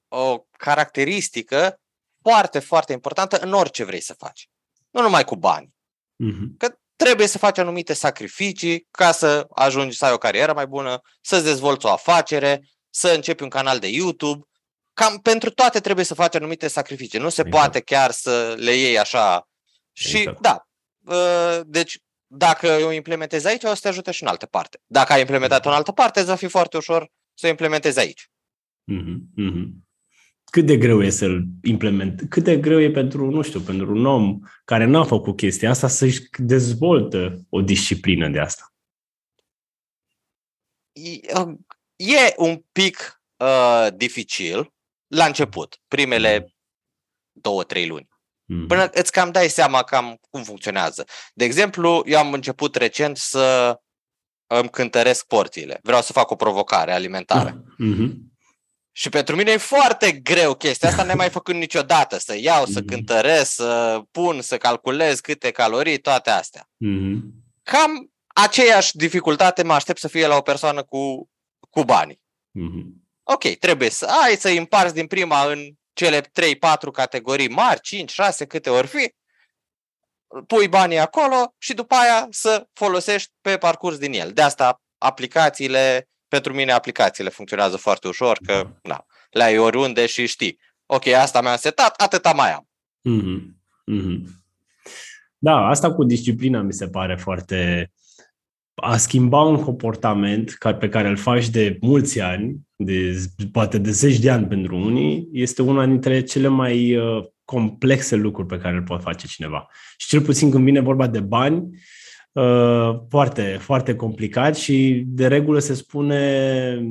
o 0.09 0.47
caracteristică 0.59 1.81
foarte, 2.23 2.59
foarte 2.59 2.93
importantă 2.93 3.39
în 3.39 3.53
orice 3.53 3.85
vrei 3.85 4.01
să 4.01 4.15
faci. 4.19 4.49
Nu 4.91 5.03
numai 5.03 5.25
cu 5.25 5.37
bani. 5.37 5.75
Mm-hmm. 6.25 6.57
Că 6.59 6.79
trebuie 6.97 7.27
să 7.27 7.39
faci 7.39 7.59
anumite 7.59 7.93
sacrificii 7.93 8.87
ca 8.91 9.13
să 9.13 9.47
ajungi 9.55 9.97
să 9.97 10.05
ai 10.05 10.13
o 10.13 10.19
carieră 10.19 10.53
mai 10.53 10.67
bună, 10.67 11.01
să-ți 11.21 11.45
dezvolți 11.45 11.87
o 11.87 11.91
afacere, 11.91 12.69
să 12.91 13.09
începi 13.09 13.43
un 13.43 13.49
canal 13.49 13.79
de 13.79 13.89
YouTube. 13.89 14.47
Cam 14.97 15.19
pentru 15.19 15.51
toate 15.51 15.81
trebuie 15.81 16.05
să 16.05 16.15
faci 16.15 16.35
anumite 16.35 16.69
sacrificii. 16.69 17.19
Nu 17.19 17.29
se 17.29 17.41
exact. 17.41 17.63
poate 17.63 17.81
chiar 17.81 18.11
să 18.11 18.55
le 18.59 18.73
iei 18.73 18.99
așa. 18.99 19.49
Și 19.93 20.17
exact. 20.17 20.41
da, 20.41 20.67
ă, 21.07 21.63
deci 21.67 21.99
dacă 22.27 22.69
o 22.85 22.93
implementezi 22.93 23.47
aici, 23.47 23.65
o 23.65 23.75
să 23.75 23.81
te 23.83 23.89
ajute 23.89 24.11
și 24.11 24.23
în 24.23 24.29
altă 24.29 24.47
parte. 24.47 24.81
Dacă 24.87 25.13
ai 25.13 25.21
implementat-o 25.21 25.69
în 25.69 25.75
altă 25.75 25.93
parte, 25.93 26.19
îți 26.19 26.29
va 26.29 26.35
fi 26.35 26.47
foarte 26.47 26.77
ușor 26.77 27.11
să 27.35 27.47
o 27.47 27.49
implementezi 27.49 27.99
aici. 27.99 28.31
Mm-hmm. 28.93 29.43
mm-hmm 29.43 29.85
cât 30.51 30.67
de 30.67 30.77
greu 30.77 31.03
e 31.03 31.11
să-l 31.11 31.45
implement, 31.63 32.23
cât 32.29 32.45
de 32.45 32.57
greu 32.57 32.81
e 32.81 32.91
pentru, 32.91 33.31
nu 33.31 33.43
știu, 33.43 33.61
pentru 33.61 33.91
un 33.91 34.07
om 34.07 34.39
care 34.65 34.85
n-a 34.85 35.05
făcut 35.05 35.37
chestia 35.37 35.71
asta 35.71 35.89
să-și 35.89 36.21
dezvoltă 36.39 37.47
o 37.49 37.61
disciplină 37.61 38.29
de 38.29 38.39
asta? 38.39 38.75
E, 40.93 41.41
uh, 41.41 41.55
e 41.97 42.35
un 42.37 42.63
pic 42.73 43.23
uh, 43.37 43.87
dificil 43.97 44.75
la 45.07 45.25
început, 45.25 45.77
primele 45.89 46.39
mm. 46.39 46.55
două, 47.33 47.65
trei 47.65 47.87
luni. 47.87 48.09
Mm. 48.45 48.67
Până 48.67 48.91
îți 48.93 49.13
cam 49.13 49.31
dai 49.31 49.49
seama 49.49 49.83
cam 49.83 50.19
cum 50.31 50.43
funcționează. 50.43 51.05
De 51.35 51.45
exemplu, 51.45 52.03
eu 52.07 52.19
am 52.19 52.33
început 52.33 52.75
recent 52.75 53.17
să 53.17 53.79
îmi 54.47 54.71
cântăresc 54.71 55.27
porțiile. 55.27 55.81
Vreau 55.83 56.03
să 56.03 56.13
fac 56.13 56.31
o 56.31 56.37
provocare 56.37 56.93
alimentară. 56.93 57.63
Mm-hmm. 57.85 58.11
Și 58.93 59.09
pentru 59.09 59.37
mine 59.37 59.51
e 59.51 59.57
foarte 59.57 60.13
greu 60.13 60.55
chestia 60.55 60.89
asta, 60.89 61.03
n-am 61.03 61.17
mai 61.17 61.31
făcut 61.31 61.55
niciodată. 61.55 62.19
Să 62.19 62.37
iau, 62.39 62.65
să 62.65 62.81
mm-hmm. 62.81 62.87
cântăresc, 62.87 63.51
să 63.51 64.03
pun, 64.11 64.41
să 64.41 64.57
calculez 64.57 65.21
câte 65.21 65.51
calorii, 65.51 65.99
toate 65.99 66.31
astea. 66.31 66.69
Mm-hmm. 66.85 67.21
Cam 67.63 68.13
aceeași 68.27 68.97
dificultate 68.97 69.63
mă 69.63 69.73
aștept 69.73 69.99
să 69.99 70.09
fie 70.09 70.27
la 70.27 70.37
o 70.37 70.41
persoană 70.41 70.83
cu, 70.83 71.31
cu 71.71 71.85
banii. 71.85 72.21
Mm-hmm. 72.59 73.06
Ok, 73.29 73.45
trebuie 73.59 73.91
să 73.91 74.07
ai 74.25 74.37
să 74.37 74.49
împarți 74.49 74.95
din 74.95 75.07
prima 75.07 75.51
în 75.53 75.59
cele 75.93 76.21
3-4 76.21 76.25
categorii 76.93 77.49
mari, 77.49 77.81
5, 77.81 78.11
6, 78.11 78.47
câte 78.47 78.71
ori 78.71 78.87
fi, 78.87 79.15
pui 80.47 80.69
banii 80.69 80.99
acolo 80.99 81.55
și 81.59 81.75
după 81.75 81.95
aia 81.95 82.27
să 82.31 82.69
folosești 82.73 83.33
pe 83.41 83.57
parcurs 83.57 83.99
din 83.99 84.13
el. 84.13 84.31
De 84.33 84.43
asta 84.43 84.83
aplicațiile 84.99 86.09
pentru 86.29 86.53
mine 86.53 86.73
aplicațiile 86.73 87.31
funcționează 87.31 87.77
foarte 87.77 88.09
ușor, 88.09 88.39
că 88.47 88.71
na, 88.83 89.07
le 89.31 89.43
ai 89.43 89.59
oriunde 89.59 90.07
și 90.07 90.27
știi. 90.27 90.59
Ok, 90.87 91.07
asta 91.07 91.41
mi-am 91.41 91.57
setat, 91.57 92.01
atâta 92.01 92.33
mai 92.33 92.53
am. 92.53 92.69
Mm-hmm. 93.09 93.57
Mm-hmm. 93.93 94.19
Da, 95.39 95.67
asta 95.67 95.95
cu 95.95 96.05
disciplina 96.05 96.61
mi 96.61 96.73
se 96.73 96.89
pare 96.89 97.17
foarte... 97.17 97.91
A 98.83 98.97
schimba 98.97 99.43
un 99.43 99.63
comportament 99.63 100.59
pe 100.79 100.89
care 100.89 101.09
îl 101.09 101.17
faci 101.17 101.49
de 101.49 101.79
mulți 101.81 102.21
ani, 102.21 102.57
de, 102.77 103.25
poate 103.53 103.79
de 103.79 103.91
zeci 103.91 104.19
de 104.19 104.31
ani 104.31 104.47
pentru 104.47 104.77
unii, 104.77 105.29
este 105.33 105.63
una 105.63 105.87
dintre 105.87 106.23
cele 106.23 106.49
mai 106.49 106.97
uh, 106.97 107.25
complexe 107.45 108.17
lucruri 108.17 108.49
pe 108.49 108.59
care 108.59 108.77
îl 108.77 108.83
poate 108.83 109.03
face 109.03 109.27
cineva. 109.27 109.67
Și 109.97 110.09
cel 110.09 110.21
puțin 110.21 110.51
când 110.51 110.65
vine 110.65 110.81
vorba 110.81 111.07
de 111.07 111.21
bani, 111.21 111.69
Uh, 112.37 112.97
foarte, 113.09 113.59
foarte 113.61 113.95
complicat 113.95 114.57
și 114.57 115.03
de 115.07 115.27
regulă 115.27 115.59
se 115.59 115.75
spune, 115.75 116.87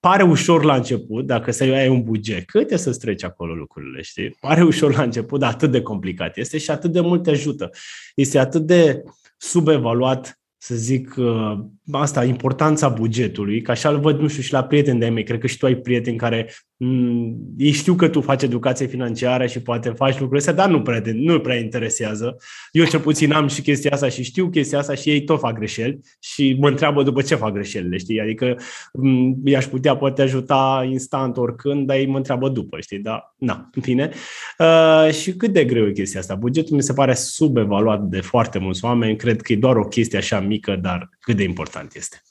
pare 0.00 0.22
ușor 0.22 0.64
la 0.64 0.74
început, 0.74 1.26
dacă 1.26 1.50
să 1.50 1.62
ai 1.62 1.88
un 1.88 2.02
buget, 2.02 2.44
cât 2.44 2.70
e 2.70 2.76
să-ți 2.76 2.98
treci 2.98 3.24
acolo 3.24 3.54
lucrurile, 3.54 4.02
știi? 4.02 4.36
Pare 4.40 4.62
ușor 4.62 4.96
la 4.96 5.02
început, 5.02 5.40
dar 5.40 5.52
atât 5.52 5.70
de 5.70 5.82
complicat 5.82 6.36
este 6.36 6.58
și 6.58 6.70
atât 6.70 6.92
de 6.92 7.00
mult 7.00 7.22
te 7.22 7.30
ajută. 7.30 7.70
Este 8.14 8.38
atât 8.38 8.62
de 8.62 9.02
subevaluat 9.36 10.40
să 10.66 10.74
zic, 10.74 11.14
uh, 11.16 11.58
asta, 11.90 12.24
importanța 12.24 12.88
bugetului, 12.88 13.60
că 13.60 13.70
așa 13.70 13.88
îl 13.88 14.00
văd, 14.00 14.18
nu 14.20 14.28
știu, 14.28 14.42
și 14.42 14.52
la 14.52 14.64
prieteni 14.64 14.98
de-ai 14.98 15.10
mei, 15.10 15.24
cred 15.24 15.40
că 15.40 15.46
și 15.46 15.58
tu 15.58 15.66
ai 15.66 15.74
prieteni 15.74 16.16
care 16.16 16.52
mm, 16.76 17.36
ei 17.56 17.70
știu 17.70 17.94
că 17.94 18.08
tu 18.08 18.20
faci 18.20 18.42
educație 18.42 18.86
financiară 18.86 19.46
și 19.46 19.60
poate 19.60 19.88
faci 19.88 20.18
lucrurile 20.18 20.38
astea, 20.38 20.52
dar 20.52 20.68
nu 20.68 20.82
prea, 20.82 21.02
nu 21.12 21.40
prea 21.40 21.56
interesează. 21.56 22.36
Eu 22.72 22.84
cel 22.84 23.00
puțin 23.00 23.32
am 23.32 23.46
și 23.46 23.62
chestia 23.62 23.90
asta 23.92 24.08
și 24.08 24.22
știu 24.22 24.48
chestia 24.48 24.78
asta 24.78 24.94
și 24.94 25.10
ei 25.10 25.24
tot 25.24 25.40
fac 25.40 25.54
greșeli 25.54 26.00
și 26.20 26.56
mă 26.60 26.68
întreabă 26.68 27.02
după 27.02 27.22
ce 27.22 27.34
fac 27.34 27.52
greșelile, 27.52 27.96
știi? 27.96 28.20
Adică 28.20 28.56
mm, 28.92 29.40
i-aș 29.44 29.64
putea 29.64 29.96
poate 29.96 30.22
ajuta 30.22 30.88
instant 30.90 31.36
oricând, 31.36 31.86
dar 31.86 31.96
ei 31.96 32.06
mă 32.06 32.16
întreabă 32.16 32.48
după, 32.48 32.80
știi? 32.80 32.98
Da, 32.98 33.34
na, 33.36 33.68
în 33.74 33.82
fine. 33.82 34.10
Uh, 34.58 35.12
și 35.12 35.32
cât 35.32 35.52
de 35.52 35.64
greu 35.64 35.86
e 35.86 35.92
chestia 35.92 36.20
asta? 36.20 36.34
Bugetul 36.34 36.76
mi 36.76 36.82
se 36.82 36.92
pare 36.92 37.14
subevaluat 37.14 38.02
de 38.02 38.20
foarte 38.20 38.58
mulți 38.58 38.84
oameni, 38.84 39.16
cred 39.16 39.40
că 39.40 39.52
e 39.52 39.56
doar 39.56 39.76
o 39.76 39.84
chestie 39.84 40.18
așa 40.18 40.40
mică, 40.40 40.78
dar 40.82 41.08
cât 41.20 41.36
de 41.36 41.42
important 41.42 41.75
este. 41.94 42.22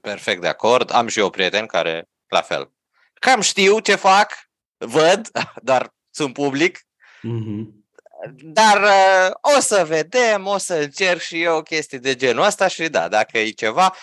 Perfect 0.00 0.40
de 0.40 0.48
acord. 0.48 0.92
Am 0.92 1.06
și 1.06 1.18
eu 1.18 1.30
prieteni 1.30 1.66
care, 1.66 2.08
la 2.28 2.40
fel, 2.40 2.72
cam 3.14 3.40
știu 3.40 3.78
ce 3.78 3.94
fac, 3.94 4.32
văd, 4.76 5.30
dar 5.62 5.94
sunt 6.10 6.32
public. 6.32 6.78
Mm-hmm. 6.78 7.78
Dar 8.42 8.82
uh, 8.82 9.56
o 9.56 9.60
să 9.60 9.84
vedem, 9.88 10.46
o 10.46 10.58
să 10.58 10.74
încerc 10.74 11.20
și 11.20 11.42
eu 11.42 11.62
chestii 11.62 11.98
de 11.98 12.14
genul 12.16 12.44
ăsta 12.44 12.68
și 12.68 12.88
da, 12.88 13.08
dacă 13.08 13.38
e 13.38 13.50
ceva, 13.50 13.94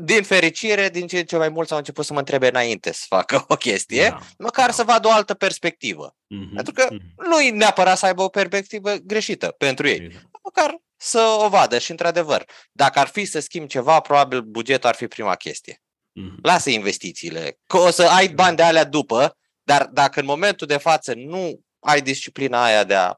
din 0.00 0.22
fericire, 0.22 0.88
din 0.88 1.06
ce 1.06 1.18
în 1.18 1.24
ce 1.24 1.36
mai 1.36 1.48
mulți 1.48 1.72
au 1.72 1.78
început 1.78 2.04
să 2.04 2.12
mă 2.12 2.18
întrebe 2.18 2.48
înainte 2.48 2.92
să 2.92 3.04
facă 3.08 3.44
o 3.48 3.56
chestie, 3.56 4.08
da. 4.08 4.18
măcar 4.38 4.66
da. 4.66 4.72
să 4.72 4.82
vadă 4.82 5.08
o 5.08 5.12
altă 5.12 5.34
perspectivă. 5.34 6.14
Mm-hmm. 6.14 6.54
Pentru 6.54 6.72
că 6.72 6.86
mm-hmm. 6.86 7.28
nu 7.28 7.40
e 7.40 7.50
neapărat 7.50 7.98
să 7.98 8.06
aibă 8.06 8.22
o 8.22 8.28
perspectivă 8.28 8.94
greșită 8.94 9.54
pentru 9.58 9.88
ei. 9.88 10.04
Exact. 10.04 10.26
Măcar 10.44 10.76
să 10.96 11.38
o 11.44 11.48
vadă 11.48 11.78
și, 11.78 11.90
într-adevăr, 11.90 12.44
dacă 12.72 12.98
ar 12.98 13.06
fi 13.06 13.24
să 13.24 13.40
schimbi 13.40 13.68
ceva, 13.68 14.00
probabil 14.00 14.40
bugetul 14.40 14.88
ar 14.88 14.94
fi 14.94 15.06
prima 15.06 15.34
chestie. 15.34 15.82
Mm-hmm. 16.20 16.40
Lasă 16.42 16.70
investițiile, 16.70 17.58
că 17.66 17.76
o 17.76 17.90
să 17.90 18.02
ai 18.02 18.28
bani 18.28 18.56
de 18.56 18.62
alea 18.62 18.84
după, 18.84 19.36
dar 19.62 19.86
dacă 19.86 20.20
în 20.20 20.26
momentul 20.26 20.66
de 20.66 20.76
față 20.76 21.12
nu 21.14 21.60
ai 21.78 22.00
disciplina 22.00 22.64
aia 22.64 22.84
de 22.84 22.94
a, 22.94 23.14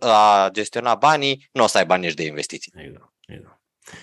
a 0.00 0.48
gestiona 0.52 0.94
banii, 0.94 1.48
nu 1.52 1.62
o 1.62 1.66
să 1.66 1.78
ai 1.78 1.86
bani 1.86 2.04
nici 2.04 2.14
de 2.14 2.24
investiții. 2.24 2.72
Exact, 2.76 2.94
exact. 2.94 3.07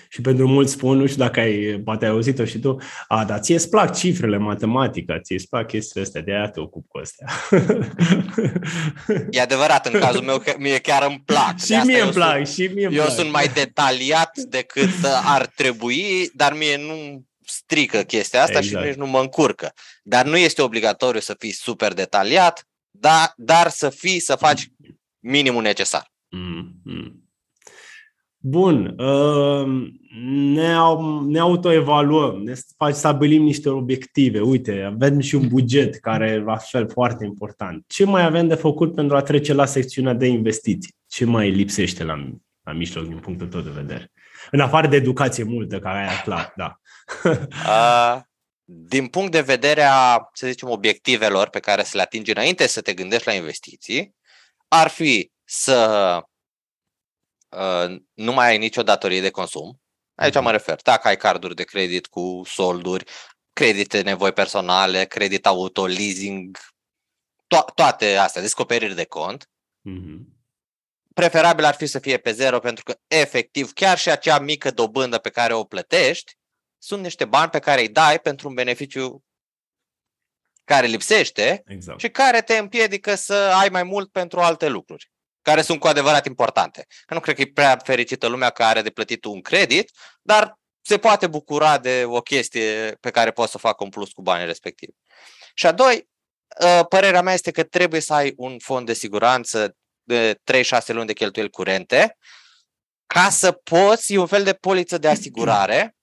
Și 0.08 0.20
pentru 0.20 0.48
mulți 0.48 0.72
spun, 0.72 0.98
nu 0.98 1.06
știu 1.06 1.24
dacă 1.24 1.40
ai, 1.40 1.80
poate 1.84 2.04
ai 2.04 2.10
auzit-o 2.10 2.44
și 2.44 2.58
tu, 2.58 2.76
a, 3.08 3.24
dar 3.24 3.38
ție 3.38 3.54
îți 3.54 3.70
plac 3.70 3.96
cifrele, 3.96 4.36
matematica, 4.36 5.20
ție 5.20 5.36
îți 5.36 5.48
plac 5.48 5.66
chestiile 5.66 6.06
astea, 6.06 6.22
de 6.22 6.32
aia 6.32 6.48
te 6.48 6.60
ocup 6.60 6.84
cu 6.88 6.98
astea. 6.98 7.26
E 9.30 9.40
adevărat, 9.40 9.86
în 9.86 10.00
cazul 10.00 10.22
meu, 10.22 10.42
mie 10.58 10.78
chiar 10.78 11.06
îmi 11.08 11.22
plac. 11.24 11.60
și 11.64 11.72
mie 11.84 12.00
îmi 12.00 12.12
plac, 12.12 12.34
sunt, 12.34 12.46
și 12.46 12.74
mie 12.74 12.88
Eu 12.92 13.02
plac. 13.02 13.10
sunt 13.10 13.30
mai 13.30 13.48
detaliat 13.54 14.38
decât 14.38 15.04
ar 15.24 15.46
trebui, 15.46 16.30
dar 16.34 16.52
mie 16.52 16.76
nu 16.76 17.24
strică 17.44 17.98
chestia 17.98 18.42
asta 18.42 18.58
exact. 18.58 18.82
și 18.82 18.88
nici 18.88 18.98
nu 18.98 19.06
mă 19.06 19.20
încurcă. 19.20 19.72
Dar 20.02 20.24
nu 20.24 20.36
este 20.36 20.62
obligatoriu 20.62 21.20
să 21.20 21.34
fii 21.38 21.52
super 21.52 21.94
detaliat, 21.94 22.68
dar, 22.90 23.32
dar 23.36 23.68
să 23.68 23.90
fii, 23.90 24.20
să 24.20 24.34
faci 24.34 24.68
minimul 25.18 25.62
necesar. 25.62 26.12
Mm-hmm. 26.36 27.25
Bun, 28.48 28.94
uh, 28.98 29.90
ne, 30.54 30.74
ne 31.26 31.38
autoevaluăm, 31.38 32.42
ne 32.42 32.54
stabilim 32.90 33.42
niște 33.42 33.68
obiective. 33.68 34.40
Uite, 34.40 34.82
avem 34.82 35.20
și 35.20 35.34
un 35.34 35.48
buget 35.48 35.96
care 35.96 36.30
e 36.30 36.38
la 36.38 36.56
fel 36.56 36.88
foarte 36.88 37.24
important. 37.24 37.84
Ce 37.86 38.04
mai 38.04 38.24
avem 38.24 38.48
de 38.48 38.54
făcut 38.54 38.94
pentru 38.94 39.16
a 39.16 39.22
trece 39.22 39.52
la 39.52 39.64
secțiunea 39.64 40.12
de 40.12 40.26
investiții? 40.26 40.94
Ce 41.06 41.24
mai 41.24 41.50
lipsește 41.50 42.04
la, 42.04 42.28
la 42.62 42.72
mijloc 42.72 43.06
din 43.06 43.18
punctul 43.18 43.46
tău 43.46 43.60
de 43.60 43.70
vedere? 43.74 44.12
În 44.50 44.60
afară 44.60 44.86
de 44.86 44.96
educație 44.96 45.44
multă, 45.44 45.78
care 45.78 45.98
aia 45.98 46.20
clar, 46.22 46.52
da. 46.56 46.80
uh, 47.66 48.20
din 48.64 49.06
punct 49.06 49.32
de 49.32 49.40
vedere 49.40 49.82
a, 49.82 50.28
să 50.32 50.46
zicem, 50.46 50.70
obiectivelor 50.70 51.48
pe 51.48 51.60
care 51.60 51.82
să 51.82 51.92
le 51.96 52.02
atingi 52.02 52.30
înainte 52.30 52.66
să 52.66 52.80
te 52.80 52.94
gândești 52.94 53.26
la 53.26 53.32
investiții, 53.32 54.14
ar 54.68 54.88
fi 54.88 55.30
să 55.44 56.20
uh, 57.48 57.96
nu 58.14 58.32
mai 58.32 58.48
ai 58.48 58.58
nicio 58.58 58.82
datorie 58.82 59.20
de 59.20 59.30
consum. 59.30 59.80
Aici 60.14 60.34
mă 60.34 60.40
mhm. 60.40 60.50
refer, 60.50 60.80
dacă 60.82 61.08
ai 61.08 61.16
carduri 61.16 61.54
de 61.54 61.64
credit 61.64 62.06
cu 62.06 62.42
solduri, 62.44 63.04
credite 63.52 64.00
nevoi 64.00 64.32
personale, 64.32 65.04
credit 65.04 65.46
auto, 65.46 65.86
leasing, 65.86 66.58
to- 67.46 67.74
toate 67.74 68.16
astea, 68.16 68.42
descoperiri 68.42 68.94
de 68.94 69.04
cont. 69.04 69.50
Mm-hmm. 69.90 70.34
Preferabil 71.14 71.64
ar 71.64 71.74
fi 71.74 71.86
să 71.86 71.98
fie 71.98 72.18
pe 72.18 72.32
zero 72.32 72.58
pentru 72.58 72.84
că 72.84 72.98
efectiv 73.06 73.72
chiar 73.72 73.98
și 73.98 74.10
acea 74.10 74.38
mică 74.38 74.70
dobândă 74.70 75.18
pe 75.18 75.30
care 75.30 75.54
o 75.54 75.64
plătești 75.64 76.36
sunt 76.78 77.02
niște 77.02 77.24
bani 77.24 77.50
pe 77.50 77.58
care 77.58 77.80
îi 77.80 77.88
dai 77.88 78.20
pentru 78.20 78.48
un 78.48 78.54
beneficiu 78.54 79.24
care 80.64 80.86
lipsește 80.86 81.62
exact. 81.66 82.00
și 82.00 82.08
care 82.08 82.42
te 82.42 82.56
împiedică 82.56 83.14
să 83.14 83.34
ai 83.34 83.68
mai 83.68 83.82
mult 83.82 84.10
pentru 84.10 84.40
alte 84.40 84.68
lucruri 84.68 85.10
care 85.46 85.62
sunt 85.62 85.80
cu 85.80 85.86
adevărat 85.86 86.26
importante. 86.26 86.86
Că 87.04 87.14
nu 87.14 87.20
cred 87.20 87.34
că 87.34 87.40
e 87.40 87.50
prea 87.54 87.76
fericită 87.84 88.26
lumea 88.26 88.50
care 88.50 88.70
are 88.70 88.82
de 88.82 88.90
plătit 88.90 89.24
un 89.24 89.40
credit, 89.40 89.90
dar 90.22 90.58
se 90.82 90.98
poate 90.98 91.26
bucura 91.26 91.78
de 91.78 92.04
o 92.06 92.20
chestie 92.20 92.96
pe 93.00 93.10
care 93.10 93.30
poți 93.30 93.50
să 93.50 93.58
facă 93.58 93.84
un 93.84 93.90
plus 93.90 94.12
cu 94.12 94.22
banii 94.22 94.46
respectivi. 94.46 94.92
Și 95.54 95.66
a 95.66 95.72
doi, 95.72 96.08
ă, 96.62 96.84
părerea 96.84 97.22
mea 97.22 97.34
este 97.34 97.50
că 97.50 97.62
trebuie 97.62 98.00
să 98.00 98.14
ai 98.14 98.32
un 98.36 98.58
fond 98.58 98.86
de 98.86 98.92
siguranță 98.92 99.76
de 100.02 100.40
3-6 100.52 100.86
luni 100.86 101.06
de 101.06 101.12
cheltuieli 101.12 101.50
curente 101.50 102.16
ca 103.06 103.30
să 103.30 103.52
poți, 103.52 104.12
e 104.12 104.18
un 104.18 104.26
fel 104.26 104.44
de 104.44 104.52
poliță 104.52 104.98
de 104.98 105.08
asigurare, 105.08 105.96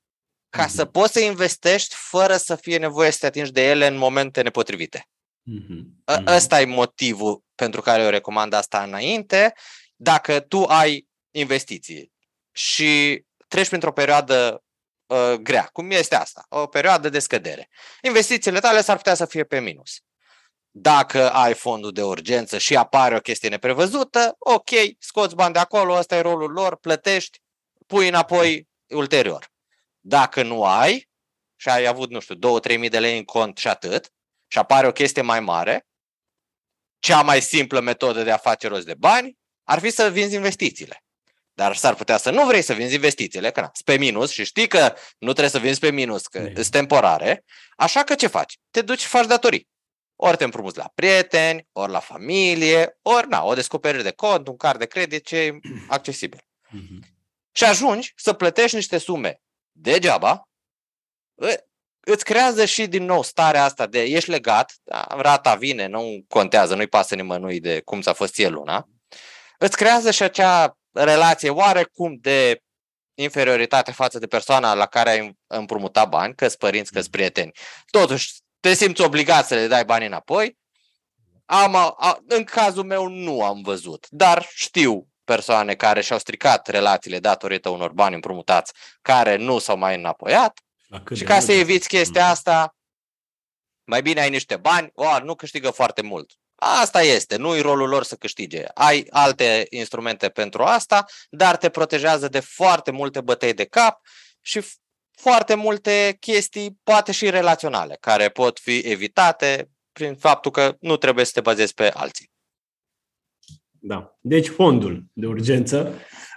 ca 0.49 0.67
să 0.67 0.85
poți 0.85 1.13
să 1.13 1.19
investești 1.19 1.95
fără 1.97 2.37
să 2.37 2.55
fie 2.55 2.77
nevoie 2.77 3.11
să 3.11 3.17
te 3.19 3.25
atingi 3.25 3.51
de 3.51 3.69
ele 3.69 3.87
în 3.87 3.97
momente 3.97 4.41
nepotrivite. 4.41 5.07
Mm-hmm. 5.51 6.25
Ăsta 6.25 6.61
e 6.61 6.65
motivul 6.65 7.43
pentru 7.55 7.81
care 7.81 8.03
eu 8.03 8.09
recomand 8.09 8.53
asta 8.53 8.83
înainte. 8.83 9.53
Dacă 9.95 10.39
tu 10.39 10.63
ai 10.63 11.07
investiții 11.31 12.11
și 12.51 13.23
treci 13.47 13.67
printr-o 13.67 13.91
perioadă 13.91 14.63
uh, 15.05 15.33
grea, 15.33 15.63
cum 15.63 15.91
este 15.91 16.15
asta, 16.15 16.45
o 16.49 16.67
perioadă 16.67 17.09
de 17.09 17.19
scădere, 17.19 17.69
investițiile 18.01 18.59
tale 18.59 18.81
s-ar 18.81 18.95
putea 18.95 19.13
să 19.13 19.25
fie 19.25 19.43
pe 19.43 19.59
minus. 19.59 20.01
Dacă 20.75 21.31
ai 21.31 21.53
fondul 21.53 21.91
de 21.91 22.03
urgență 22.03 22.57
și 22.57 22.75
apare 22.75 23.15
o 23.15 23.19
chestie 23.19 23.49
neprevăzută, 23.49 24.35
ok, 24.39 24.69
scoți 24.99 25.35
bani 25.35 25.53
de 25.53 25.59
acolo, 25.59 25.93
ăsta 25.93 26.15
e 26.15 26.21
rolul 26.21 26.51
lor, 26.51 26.75
plătești, 26.75 27.41
pui 27.87 28.07
înapoi 28.07 28.67
ulterior. 28.87 29.51
Dacă 29.99 30.43
nu 30.43 30.63
ai 30.63 31.09
și 31.55 31.69
ai 31.69 31.85
avut, 31.85 32.09
nu 32.09 32.19
știu, 32.19 32.35
2-3 32.35 32.77
mii 32.77 32.89
de 32.89 32.99
lei 32.99 33.17
în 33.17 33.23
cont 33.23 33.57
și 33.57 33.67
atât, 33.67 34.11
și 34.53 34.59
apare 34.59 34.87
o 34.87 34.91
chestie 34.91 35.21
mai 35.21 35.39
mare, 35.39 35.87
cea 36.99 37.21
mai 37.21 37.41
simplă 37.41 37.79
metodă 37.79 38.23
de 38.23 38.31
a 38.31 38.37
face 38.37 38.67
rost 38.67 38.85
de 38.85 38.93
bani 38.93 39.37
ar 39.63 39.79
fi 39.79 39.89
să 39.89 40.09
vinzi 40.09 40.35
investițiile. 40.35 41.03
Dar 41.53 41.75
s-ar 41.75 41.95
putea 41.95 42.17
să 42.17 42.29
nu 42.29 42.45
vrei 42.45 42.61
să 42.61 42.73
vinzi 42.73 42.93
investițiile, 42.93 43.51
că 43.51 43.61
na, 43.61 43.71
pe 43.85 43.97
minus 43.97 44.31
și 44.31 44.43
știi 44.45 44.67
că 44.67 44.95
nu 45.17 45.31
trebuie 45.31 45.49
să 45.49 45.59
vinzi 45.59 45.79
pe 45.79 45.91
minus, 45.91 46.27
că 46.27 46.51
sunt 46.53 46.69
temporare. 46.69 47.43
Așa 47.77 48.03
că 48.03 48.15
ce 48.15 48.27
faci? 48.27 48.59
Te 48.71 48.81
duci 48.81 48.99
și 48.99 49.07
faci 49.07 49.25
datorii. 49.25 49.67
Ori 50.15 50.37
te 50.37 50.43
împrumuți 50.43 50.77
la 50.77 50.91
prieteni, 50.95 51.67
ori 51.71 51.91
la 51.91 51.99
familie, 51.99 52.97
ori 53.01 53.27
na, 53.27 53.43
o 53.43 53.53
descoperire 53.53 54.03
de 54.03 54.11
cont, 54.11 54.47
un 54.47 54.57
card 54.57 54.79
de 54.79 54.85
credit, 54.85 55.25
ce 55.25 55.37
e 55.37 55.59
accesibil. 55.87 56.41
Mm-hmm. 56.41 57.07
Și 57.51 57.63
ajungi 57.63 58.13
să 58.15 58.33
plătești 58.33 58.75
niște 58.75 58.97
sume 58.97 59.41
degeaba, 59.71 60.49
îți 62.05 62.23
creează 62.23 62.65
și 62.65 62.87
din 62.87 63.05
nou 63.05 63.23
starea 63.23 63.63
asta 63.63 63.87
de 63.87 64.01
ești 64.01 64.29
legat, 64.29 64.73
da, 64.83 65.07
rata 65.09 65.55
vine, 65.55 65.87
nu 65.87 66.25
contează, 66.27 66.75
nu-i 66.75 66.87
pasă 66.87 67.15
nimănui 67.15 67.59
de 67.59 67.81
cum 67.81 68.01
ți-a 68.01 68.13
fost 68.13 68.33
ție 68.33 68.47
luna, 68.47 68.87
îți 69.57 69.77
creează 69.77 70.11
și 70.11 70.23
acea 70.23 70.77
relație 70.91 71.49
oarecum 71.49 72.17
de 72.21 72.61
inferioritate 73.13 73.91
față 73.91 74.19
de 74.19 74.27
persoana 74.27 74.73
la 74.73 74.85
care 74.85 75.09
ai 75.09 75.37
împrumutat 75.47 76.09
bani, 76.09 76.35
că 76.35 76.47
părinți, 76.47 76.91
că 76.91 77.01
prieteni. 77.11 77.51
Totuși, 77.89 78.33
te 78.59 78.73
simți 78.73 79.01
obligat 79.01 79.47
să 79.47 79.55
le 79.55 79.67
dai 79.67 79.85
bani 79.85 80.05
înapoi. 80.05 80.57
Am, 81.45 81.75
a, 81.75 82.19
în 82.27 82.43
cazul 82.43 82.83
meu 82.83 83.07
nu 83.07 83.43
am 83.43 83.61
văzut, 83.61 84.07
dar 84.09 84.47
știu 84.53 85.07
persoane 85.23 85.75
care 85.75 86.01
și-au 86.01 86.19
stricat 86.19 86.67
relațiile 86.67 87.19
datorită 87.19 87.69
unor 87.69 87.91
bani 87.91 88.15
împrumutați 88.15 88.73
care 89.01 89.35
nu 89.35 89.59
s-au 89.59 89.77
mai 89.77 89.95
înapoiat 89.95 90.59
și 91.13 91.23
ca 91.23 91.39
să 91.39 91.51
eviți 91.51 91.87
chestia 91.87 92.27
asta, 92.27 92.75
mai 93.83 94.01
bine 94.01 94.21
ai 94.21 94.29
niște 94.29 94.57
bani, 94.57 94.91
o, 94.93 95.19
nu 95.23 95.35
câștigă 95.35 95.69
foarte 95.69 96.01
mult. 96.01 96.31
Asta 96.55 97.01
este, 97.01 97.35
nu-i 97.35 97.61
rolul 97.61 97.89
lor 97.89 98.03
să 98.03 98.15
câștige. 98.15 98.63
Ai 98.73 99.07
alte 99.09 99.65
instrumente 99.69 100.29
pentru 100.29 100.63
asta, 100.63 101.05
dar 101.29 101.57
te 101.57 101.69
protejează 101.69 102.27
de 102.27 102.39
foarte 102.39 102.91
multe 102.91 103.21
bătăi 103.21 103.53
de 103.53 103.65
cap 103.65 104.01
și 104.41 104.61
foarte 105.11 105.55
multe 105.55 106.17
chestii, 106.19 106.79
poate 106.83 107.11
și 107.11 107.29
relaționale, 107.29 107.97
care 107.99 108.29
pot 108.29 108.59
fi 108.59 108.77
evitate 108.77 109.69
prin 109.91 110.15
faptul 110.15 110.51
că 110.51 110.75
nu 110.79 110.97
trebuie 110.97 111.25
să 111.25 111.31
te 111.33 111.41
bazezi 111.41 111.73
pe 111.73 111.89
alții. 111.89 112.31
Da. 113.69 114.17
Deci 114.19 114.47
fondul 114.47 115.03
de 115.13 115.25
urgență 115.25 115.77
Uh, 115.87 116.32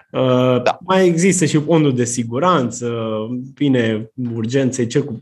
da. 0.62 0.79
Mai 0.81 1.07
există 1.07 1.45
și 1.45 1.61
fondul 1.61 1.95
de 1.95 2.05
siguranță, 2.05 3.16
bine, 3.55 4.11
urgențe, 4.35 4.87
cel 4.87 5.05
cu 5.05 5.19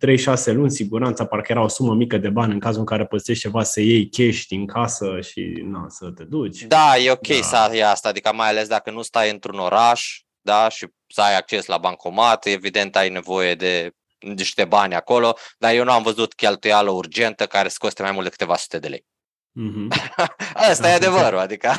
3-6 0.51 0.53
luni, 0.53 0.71
siguranța 0.71 1.27
parcă 1.27 1.53
era 1.53 1.63
o 1.63 1.69
sumă 1.69 1.95
mică 1.95 2.19
de 2.19 2.29
bani 2.29 2.53
în 2.53 2.59
cazul 2.59 2.81
în 2.81 2.87
care 2.87 3.07
păstrești 3.07 3.43
ceva 3.43 3.63
să 3.63 3.81
iei 3.81 4.09
cash 4.09 4.43
din 4.49 4.67
casă 4.67 5.21
și 5.21 5.65
na, 5.65 5.87
să 5.89 6.11
te 6.11 6.25
duci. 6.25 6.63
Da, 6.63 6.97
e 6.97 7.11
ok 7.11 7.27
da. 7.27 7.43
să 7.43 7.57
ai 7.57 7.81
asta, 7.81 8.09
adică 8.09 8.33
mai 8.35 8.49
ales 8.49 8.69
dacă 8.69 8.91
nu 8.91 9.03
stai 9.03 9.31
într-un 9.31 9.59
oraș 9.59 10.25
da, 10.41 10.69
și 10.69 10.87
să 11.07 11.21
ai 11.21 11.37
acces 11.37 11.67
la 11.67 11.79
bancomat, 11.79 12.47
evident 12.47 12.97
ai 12.97 13.09
nevoie 13.09 13.55
de 13.55 13.91
niște 14.19 14.65
bani 14.65 14.95
acolo, 14.95 15.37
dar 15.59 15.75
eu 15.75 15.85
nu 15.85 15.93
am 15.93 16.03
văzut 16.03 16.35
cheltuială 16.35 16.91
urgentă 16.91 17.47
care 17.47 17.69
să 17.69 17.77
coste 17.79 18.03
mai 18.03 18.11
mult 18.13 18.25
de 18.25 18.31
câteva 18.31 18.57
sute 18.57 18.79
de 18.79 18.89
lei. 18.89 19.07
Mm-hmm. 19.61 19.89
Asta 20.71 20.83
da, 20.83 20.91
e 20.91 20.95
adevărul, 20.95 21.39
adică 21.39 21.73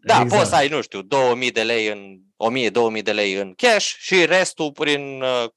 da, 0.00 0.20
exact. 0.20 0.28
poți 0.28 0.48
să 0.48 0.54
ai, 0.54 0.68
nu 0.68 0.82
știu, 0.82 1.02
2000 1.02 1.50
de 1.50 1.62
lei 1.62 1.86
în 1.86 2.18
1000-2000 2.98 3.02
de 3.02 3.12
lei 3.12 3.34
în 3.34 3.54
cash 3.56 3.94
și 3.98 4.24
restul 4.24 4.72
prin 4.72 5.22
uh, 5.22 5.48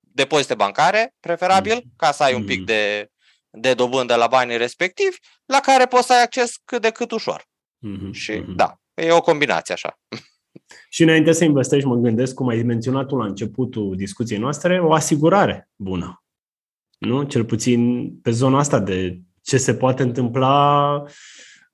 depozite 0.00 0.54
bancare, 0.54 1.14
preferabil, 1.20 1.80
mm-hmm. 1.80 1.96
ca 1.96 2.12
să 2.12 2.22
ai 2.22 2.34
un 2.34 2.44
pic 2.44 2.62
mm-hmm. 2.62 2.66
de, 2.66 3.10
de 3.50 3.74
dobândă 3.74 4.14
la 4.14 4.26
banii 4.26 4.56
respectivi, 4.56 5.16
la 5.44 5.60
care 5.60 5.86
poți 5.86 6.06
să 6.06 6.12
ai 6.12 6.22
acces 6.22 6.56
cât 6.64 6.82
de 6.82 6.90
cât 6.90 7.10
ușor. 7.10 7.48
Mm-hmm. 7.86 8.10
Și 8.12 8.32
mm-hmm. 8.32 8.54
da, 8.56 8.80
e 8.94 9.12
o 9.12 9.20
combinație 9.20 9.74
așa. 9.74 9.98
Și 10.90 11.02
înainte 11.02 11.32
să 11.32 11.44
investești, 11.44 11.88
mă 11.88 11.94
gândesc, 11.94 12.34
cum 12.34 12.48
ai 12.48 12.62
menționat 12.62 13.06
tu 13.06 13.16
la 13.16 13.24
începutul 13.24 13.96
discuției 13.96 14.38
noastre, 14.38 14.80
o 14.80 14.92
asigurare 14.92 15.68
bună. 15.76 16.22
Nu? 16.98 17.22
Cel 17.22 17.44
puțin 17.44 18.12
pe 18.20 18.30
zona 18.30 18.58
asta 18.58 18.78
de 18.78 19.20
ce 19.42 19.56
se 19.56 19.74
poate 19.74 20.02
întâmpla 20.02 21.02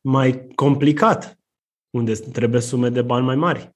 mai 0.01 0.47
complicat, 0.55 1.39
unde 1.91 2.13
trebuie 2.13 2.61
sume 2.61 2.89
de 2.89 3.03
bani 3.03 3.25
mai 3.25 3.37
mari. 3.37 3.74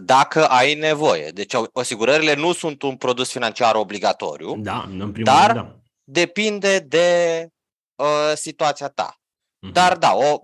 Dacă 0.00 0.48
ai 0.48 0.74
nevoie. 0.74 1.30
Deci 1.30 1.52
asigurările 1.72 2.34
nu 2.34 2.52
sunt 2.52 2.82
un 2.82 2.96
produs 2.96 3.30
financiar 3.30 3.74
obligatoriu, 3.74 4.56
da, 4.56 4.82
în 4.82 4.96
primul 4.96 5.22
dar 5.22 5.52
rând, 5.52 5.66
da. 5.66 5.76
depinde 6.04 6.78
de 6.78 7.48
uh, 7.94 8.32
situația 8.34 8.88
ta. 8.88 9.16
Uh-huh. 9.16 9.72
Dar 9.72 9.96
da, 9.96 10.14
o 10.14 10.40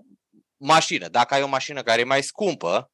mașină, 0.57 1.07
dacă 1.07 1.33
ai 1.33 1.41
o 1.41 1.47
mașină 1.47 1.81
care 1.81 2.01
e 2.01 2.03
mai 2.03 2.23
scumpă, 2.23 2.91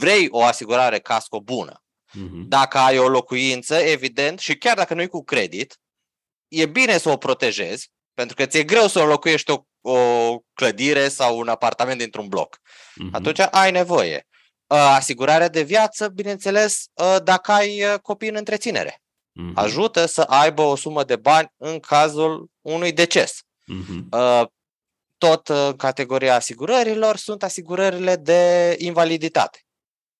vrei 0.00 0.28
o 0.30 0.42
asigurare 0.42 0.98
casco 0.98 1.40
bună. 1.40 1.82
Uh-huh. 2.08 2.46
Dacă 2.46 2.78
ai 2.78 2.98
o 2.98 3.08
locuință, 3.08 3.74
evident, 3.74 4.38
și 4.38 4.56
chiar 4.56 4.76
dacă 4.76 4.94
nu 4.94 5.02
e 5.02 5.06
cu 5.06 5.24
credit, 5.24 5.80
e 6.48 6.66
bine 6.66 6.98
să 6.98 7.08
o 7.08 7.16
protejezi, 7.16 7.90
pentru 8.14 8.36
că 8.36 8.46
ți-e 8.46 8.64
greu 8.64 8.86
să 8.86 9.00
o 9.00 9.06
locuiești 9.06 9.50
o, 9.50 9.64
o 9.80 10.38
clădire 10.54 11.08
sau 11.08 11.38
un 11.38 11.48
apartament 11.48 11.98
dintr-un 11.98 12.28
bloc. 12.28 12.58
Uh-huh. 12.58 13.10
Atunci 13.12 13.38
ai 13.50 13.70
nevoie. 13.70 14.22
Asigurarea 14.76 15.48
de 15.48 15.62
viață, 15.62 16.08
bineînțeles, 16.08 16.84
dacă 17.22 17.52
ai 17.52 17.98
copii 18.02 18.28
în 18.28 18.36
întreținere. 18.36 19.02
Uh-huh. 19.02 19.54
Ajută 19.54 20.06
să 20.06 20.20
aibă 20.20 20.62
o 20.62 20.76
sumă 20.76 21.04
de 21.04 21.16
bani 21.16 21.52
în 21.56 21.80
cazul 21.80 22.50
unui 22.60 22.92
deces. 22.92 23.40
Uh-huh. 23.42 24.42
Tot 25.18 25.48
în 25.48 25.76
categoria 25.76 26.34
asigurărilor 26.34 27.16
sunt 27.16 27.42
asigurările 27.42 28.16
de 28.16 28.74
invaliditate, 28.78 29.66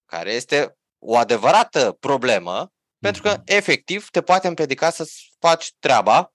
care 0.06 0.32
este 0.32 0.76
o 0.98 1.16
adevărată 1.16 1.96
problemă, 2.00 2.68
uh-huh. 2.68 3.00
pentru 3.00 3.22
că 3.22 3.42
efectiv 3.44 4.08
te 4.08 4.22
poate 4.22 4.48
împiedica 4.48 4.90
să 4.90 5.10
faci 5.38 5.72
treaba, 5.78 6.32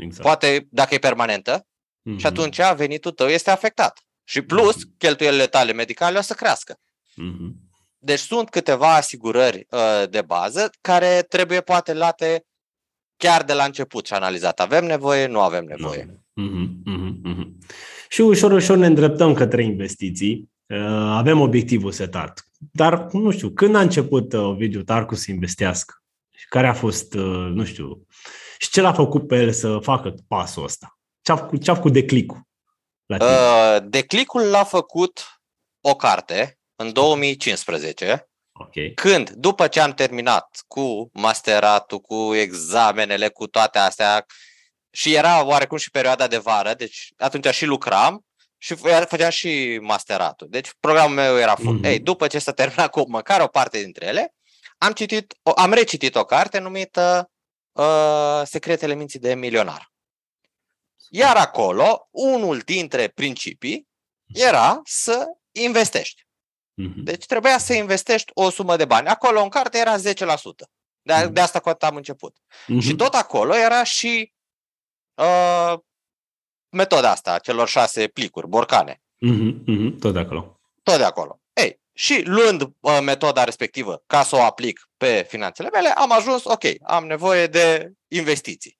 exact. 0.00 0.22
poate 0.22 0.66
dacă 0.70 0.94
e 0.94 0.98
permanentă, 0.98 1.60
uh-huh. 1.60 2.18
și 2.18 2.26
atunci 2.26 2.60
venitul 2.74 3.12
tău 3.12 3.28
este 3.28 3.50
afectat. 3.50 4.00
Și 4.24 4.42
plus, 4.42 4.76
uh-huh. 4.76 4.98
cheltuielile 4.98 5.46
tale 5.46 5.72
medicale 5.72 6.18
o 6.18 6.22
să 6.22 6.34
crească. 6.34 6.78
Uh-huh. 7.22 7.72
Deci 7.98 8.18
sunt 8.18 8.50
câteva 8.50 8.94
asigurări 8.94 9.66
uh, 9.70 10.08
de 10.10 10.22
bază 10.22 10.70
care 10.80 11.22
trebuie 11.28 11.60
poate 11.60 11.94
luate 11.94 12.46
chiar 13.16 13.42
de 13.42 13.52
la 13.52 13.64
început 13.64 14.06
și 14.06 14.12
analizat. 14.12 14.60
Avem 14.60 14.84
nevoie, 14.84 15.26
nu 15.26 15.40
avem 15.40 15.64
nevoie. 15.64 16.04
Uh-huh, 16.04 16.92
uh-huh, 16.92 17.32
uh-huh. 17.32 17.48
Și 18.08 18.20
ușor, 18.20 18.52
ușor 18.52 18.76
ne 18.76 18.86
îndreptăm 18.86 19.34
către 19.34 19.62
investiții. 19.62 20.52
Uh, 20.66 20.78
avem 21.10 21.40
obiectivul 21.40 21.92
setat. 21.92 22.48
Dar, 22.72 23.06
nu 23.12 23.30
știu, 23.30 23.50
când 23.50 23.74
a 23.74 23.80
început 23.80 24.32
uh, 24.32 24.40
Ovidiu 24.40 24.82
Tarcu 24.82 25.14
să 25.14 25.30
investească? 25.30 25.94
Care 26.48 26.66
a 26.66 26.74
fost, 26.74 27.14
uh, 27.14 27.50
nu 27.52 27.64
știu, 27.64 28.06
și 28.58 28.70
ce 28.70 28.80
l-a 28.80 28.92
făcut 28.92 29.26
pe 29.26 29.36
el 29.36 29.52
să 29.52 29.78
facă 29.78 30.14
pasul 30.28 30.64
ăsta? 30.64 30.98
Ce 31.22 31.32
a 31.32 31.36
făcut, 31.36 31.62
ce 31.62 31.70
a 31.70 31.74
făcut 31.74 31.92
declicul? 31.92 32.42
La 33.06 33.16
tine? 33.16 33.30
Uh, 33.30 33.90
declicul 33.90 34.42
l-a 34.42 34.64
făcut 34.64 35.40
o 35.80 35.94
carte 35.94 36.58
în 36.84 36.92
2015, 36.92 38.28
okay. 38.52 38.92
când, 38.94 39.30
după 39.30 39.66
ce 39.66 39.80
am 39.80 39.92
terminat 39.92 40.64
cu 40.66 41.10
masteratul, 41.12 42.00
cu 42.00 42.34
examenele, 42.34 43.28
cu 43.28 43.46
toate 43.46 43.78
astea, 43.78 44.26
și 44.90 45.14
era 45.14 45.44
oarecum 45.44 45.76
și 45.76 45.90
perioada 45.90 46.26
de 46.26 46.38
vară, 46.38 46.74
deci 46.74 47.12
atunci 47.16 47.54
și 47.54 47.64
lucram 47.64 48.24
și 48.58 48.74
făceam 48.74 49.30
și 49.30 49.78
masteratul. 49.82 50.46
Deci 50.50 50.72
programul 50.80 51.14
meu 51.14 51.38
era 51.38 51.54
full. 51.54 51.78
Mm-hmm. 51.78 51.84
Ei, 51.84 51.98
după 51.98 52.26
ce 52.26 52.38
s-a 52.38 52.52
terminat 52.52 52.90
cu 52.90 53.10
măcar 53.10 53.40
o 53.40 53.46
parte 53.46 53.82
dintre 53.82 54.06
ele, 54.06 54.34
am, 54.78 54.92
citit, 54.92 55.34
am 55.56 55.72
recitit 55.72 56.14
o 56.14 56.24
carte 56.24 56.58
numită 56.58 57.30
uh, 57.72 58.42
Secretele 58.44 58.94
minții 58.94 59.18
de 59.18 59.34
milionar. 59.34 59.92
Iar 61.08 61.36
acolo, 61.36 62.08
unul 62.10 62.58
dintre 62.58 63.08
principii 63.08 63.88
era 64.26 64.80
să 64.84 65.26
investești. 65.52 66.26
Mm-hmm. 66.82 67.02
Deci 67.02 67.26
trebuia 67.26 67.58
să 67.58 67.72
investești 67.74 68.30
o 68.34 68.50
sumă 68.50 68.76
de 68.76 68.84
bani. 68.84 69.08
Acolo 69.08 69.42
în 69.42 69.48
carte 69.48 69.78
era 69.78 69.96
10%. 69.96 70.00
De, 71.02 71.12
mm-hmm. 71.12 71.30
de 71.30 71.40
asta 71.40 71.60
cu 71.60 71.68
am 71.80 71.96
început. 71.96 72.36
Mm-hmm. 72.36 72.80
Și 72.80 72.94
tot 72.94 73.14
acolo 73.14 73.56
era 73.56 73.84
și 73.84 74.32
uh, 75.14 75.78
metoda 76.68 77.10
asta, 77.10 77.38
celor 77.38 77.68
șase 77.68 78.06
plicuri, 78.06 78.48
borcane. 78.48 79.02
Mm-hmm. 79.26 79.64
Mm-hmm. 79.68 79.98
Tot 80.00 80.12
de 80.12 80.18
acolo. 80.18 80.60
Tot 80.82 80.96
de 80.96 81.04
acolo. 81.04 81.40
Ei, 81.52 81.80
și 81.92 82.22
luând 82.24 82.62
uh, 82.62 82.98
metoda 83.02 83.44
respectivă 83.44 84.02
ca 84.06 84.22
să 84.22 84.36
o 84.36 84.42
aplic 84.42 84.88
pe 84.96 85.26
finanțele 85.28 85.68
mele, 85.72 85.88
am 85.88 86.12
ajuns, 86.12 86.44
ok, 86.44 86.64
am 86.82 87.06
nevoie 87.06 87.46
de 87.46 87.92
investiții. 88.08 88.78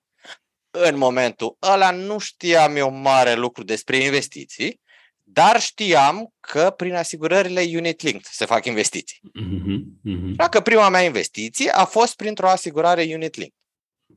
În 0.70 0.96
momentul 0.96 1.56
ăla 1.62 1.90
nu 1.90 2.18
știam 2.18 2.76
eu 2.76 2.90
mare 2.90 3.34
lucru 3.34 3.62
despre 3.62 3.96
investiții, 3.96 4.80
dar 5.26 5.60
știam 5.60 6.34
că 6.40 6.70
prin 6.76 6.94
asigurările 6.94 7.60
Unit 7.60 8.00
Linked 8.00 8.24
se 8.24 8.44
fac 8.44 8.64
investiții. 8.64 9.20
Mm-hmm, 9.40 9.78
mm-hmm. 10.08 10.34
Dacă 10.36 10.60
prima 10.60 10.88
mea 10.88 11.02
investiție 11.02 11.70
a 11.70 11.84
fost 11.84 12.16
printr-o 12.16 12.48
asigurare 12.48 13.02
Unit 13.02 13.34
Linked. 13.34 13.58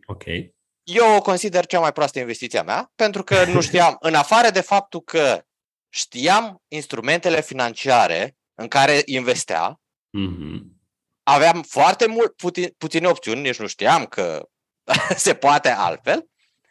Ok. 0.05 0.23
Eu 0.83 1.15
o 1.15 1.21
consider 1.21 1.65
cea 1.65 1.79
mai 1.79 1.91
proastă 1.91 2.19
investiția 2.19 2.63
mea, 2.63 2.91
pentru 2.95 3.23
că 3.23 3.45
nu 3.45 3.61
știam, 3.61 3.97
în 4.09 4.13
afară 4.13 4.49
de 4.49 4.61
faptul 4.61 5.01
că 5.01 5.45
știam 5.89 6.63
instrumentele 6.67 7.41
financiare 7.41 8.35
în 8.53 8.67
care 8.67 9.01
investea, 9.05 9.81
mm-hmm. 10.17 10.59
aveam 11.23 11.63
foarte 11.63 12.07
mult, 12.07 12.35
puti, 12.35 12.71
puține 12.71 13.07
opțiuni, 13.07 13.41
nici 13.41 13.59
nu 13.59 13.67
știam 13.67 14.05
că 14.05 14.49
se 15.15 15.33
poate 15.33 15.69
altfel 15.69 16.29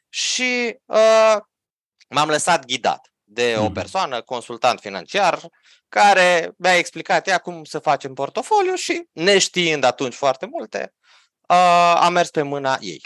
și 0.08 0.76
uh, 0.84 1.36
m-am 2.08 2.28
lăsat 2.28 2.64
ghidat 2.64 3.10
de 3.36 3.54
o 3.58 3.64
mhm. 3.64 3.72
persoană, 3.72 4.20
consultant 4.20 4.80
financiar, 4.80 5.40
care 5.88 6.54
mi-a 6.58 6.76
explicat 6.76 7.26
ea 7.26 7.38
cum 7.38 7.64
să 7.64 7.78
facem 7.78 8.14
portofoliu 8.14 8.74
și, 8.74 9.08
neștiind 9.12 9.84
atunci 9.84 10.14
foarte 10.14 10.46
multe, 10.46 10.94
uh, 11.48 11.96
am 12.00 12.12
mers 12.12 12.30
pe 12.30 12.42
mâna 12.42 12.76
ei. 12.80 13.00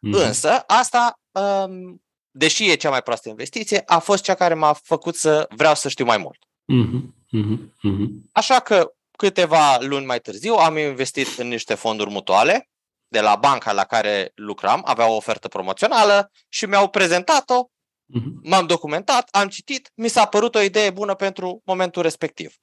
Mm. 0.00 0.12
Însă, 0.12 0.64
asta, 0.66 1.20
um, 1.30 2.02
deși 2.30 2.70
e 2.70 2.74
cea 2.74 2.90
mai 2.90 3.02
proastă 3.02 3.28
investiție, 3.28 3.82
a 3.86 3.98
fost 3.98 4.22
cea 4.22 4.34
care 4.34 4.54
m-a 4.54 4.72
făcut 4.72 5.16
să 5.16 5.46
vreau 5.56 5.74
să 5.74 5.88
știu 5.88 6.04
mai 6.04 6.16
mult. 6.16 6.38
Mm-hmm. 6.72 7.02
Mm-hmm. 7.36 8.08
Așa 8.32 8.60
că 8.60 8.92
câteva 9.16 9.78
luni 9.80 10.06
mai 10.06 10.20
târziu 10.20 10.54
am 10.54 10.76
investit 10.76 11.38
în 11.38 11.48
niște 11.48 11.74
fonduri 11.74 12.10
mutuale 12.10 12.68
de 13.08 13.20
la 13.20 13.36
banca 13.36 13.72
la 13.72 13.84
care 13.84 14.32
lucram, 14.34 14.82
avea 14.84 15.06
o 15.08 15.16
ofertă 15.16 15.48
promoțională 15.48 16.30
și 16.48 16.66
mi-au 16.66 16.88
prezentat-o 16.88 17.66
Uh-huh. 18.06 18.42
M-am 18.42 18.66
documentat, 18.66 19.28
am 19.30 19.48
citit, 19.48 19.90
mi 19.94 20.08
s-a 20.08 20.26
părut 20.26 20.54
o 20.54 20.60
idee 20.60 20.90
bună 20.90 21.14
pentru 21.14 21.62
momentul 21.64 22.02
respectiv. 22.02 22.54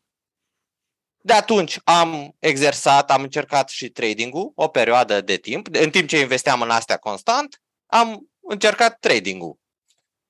De 1.22 1.34
atunci 1.34 1.80
am 1.84 2.36
exersat, 2.40 3.12
am 3.12 3.22
încercat 3.22 3.70
și 3.70 3.90
trading-ul 3.90 4.52
o 4.56 4.68
perioadă 4.68 5.22
de 5.22 5.38
timp. 5.38 5.68
În 5.72 5.90
timp 5.90 6.08
ce 6.08 6.20
investeam 6.20 6.62
în 6.62 6.70
astea 6.70 6.98
constant, 6.98 7.62
am 7.86 8.30
încercat 8.40 9.00
trading-ul. 9.00 9.58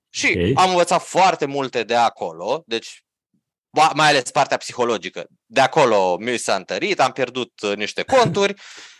Și 0.09 0.27
okay. 0.35 0.53
am 0.55 0.69
învățat 0.69 1.01
foarte 1.01 1.45
multe 1.45 1.83
de 1.83 1.95
acolo, 1.95 2.63
deci 2.65 3.03
mai 3.93 4.07
ales 4.07 4.31
partea 4.31 4.57
psihologică. 4.57 5.25
De 5.45 5.61
acolo 5.61 6.17
mi 6.17 6.37
s-a 6.37 6.55
întărit, 6.55 6.99
am 6.99 7.11
pierdut 7.11 7.61
uh, 7.61 7.75
niște 7.75 8.03
conturi, 8.15 8.53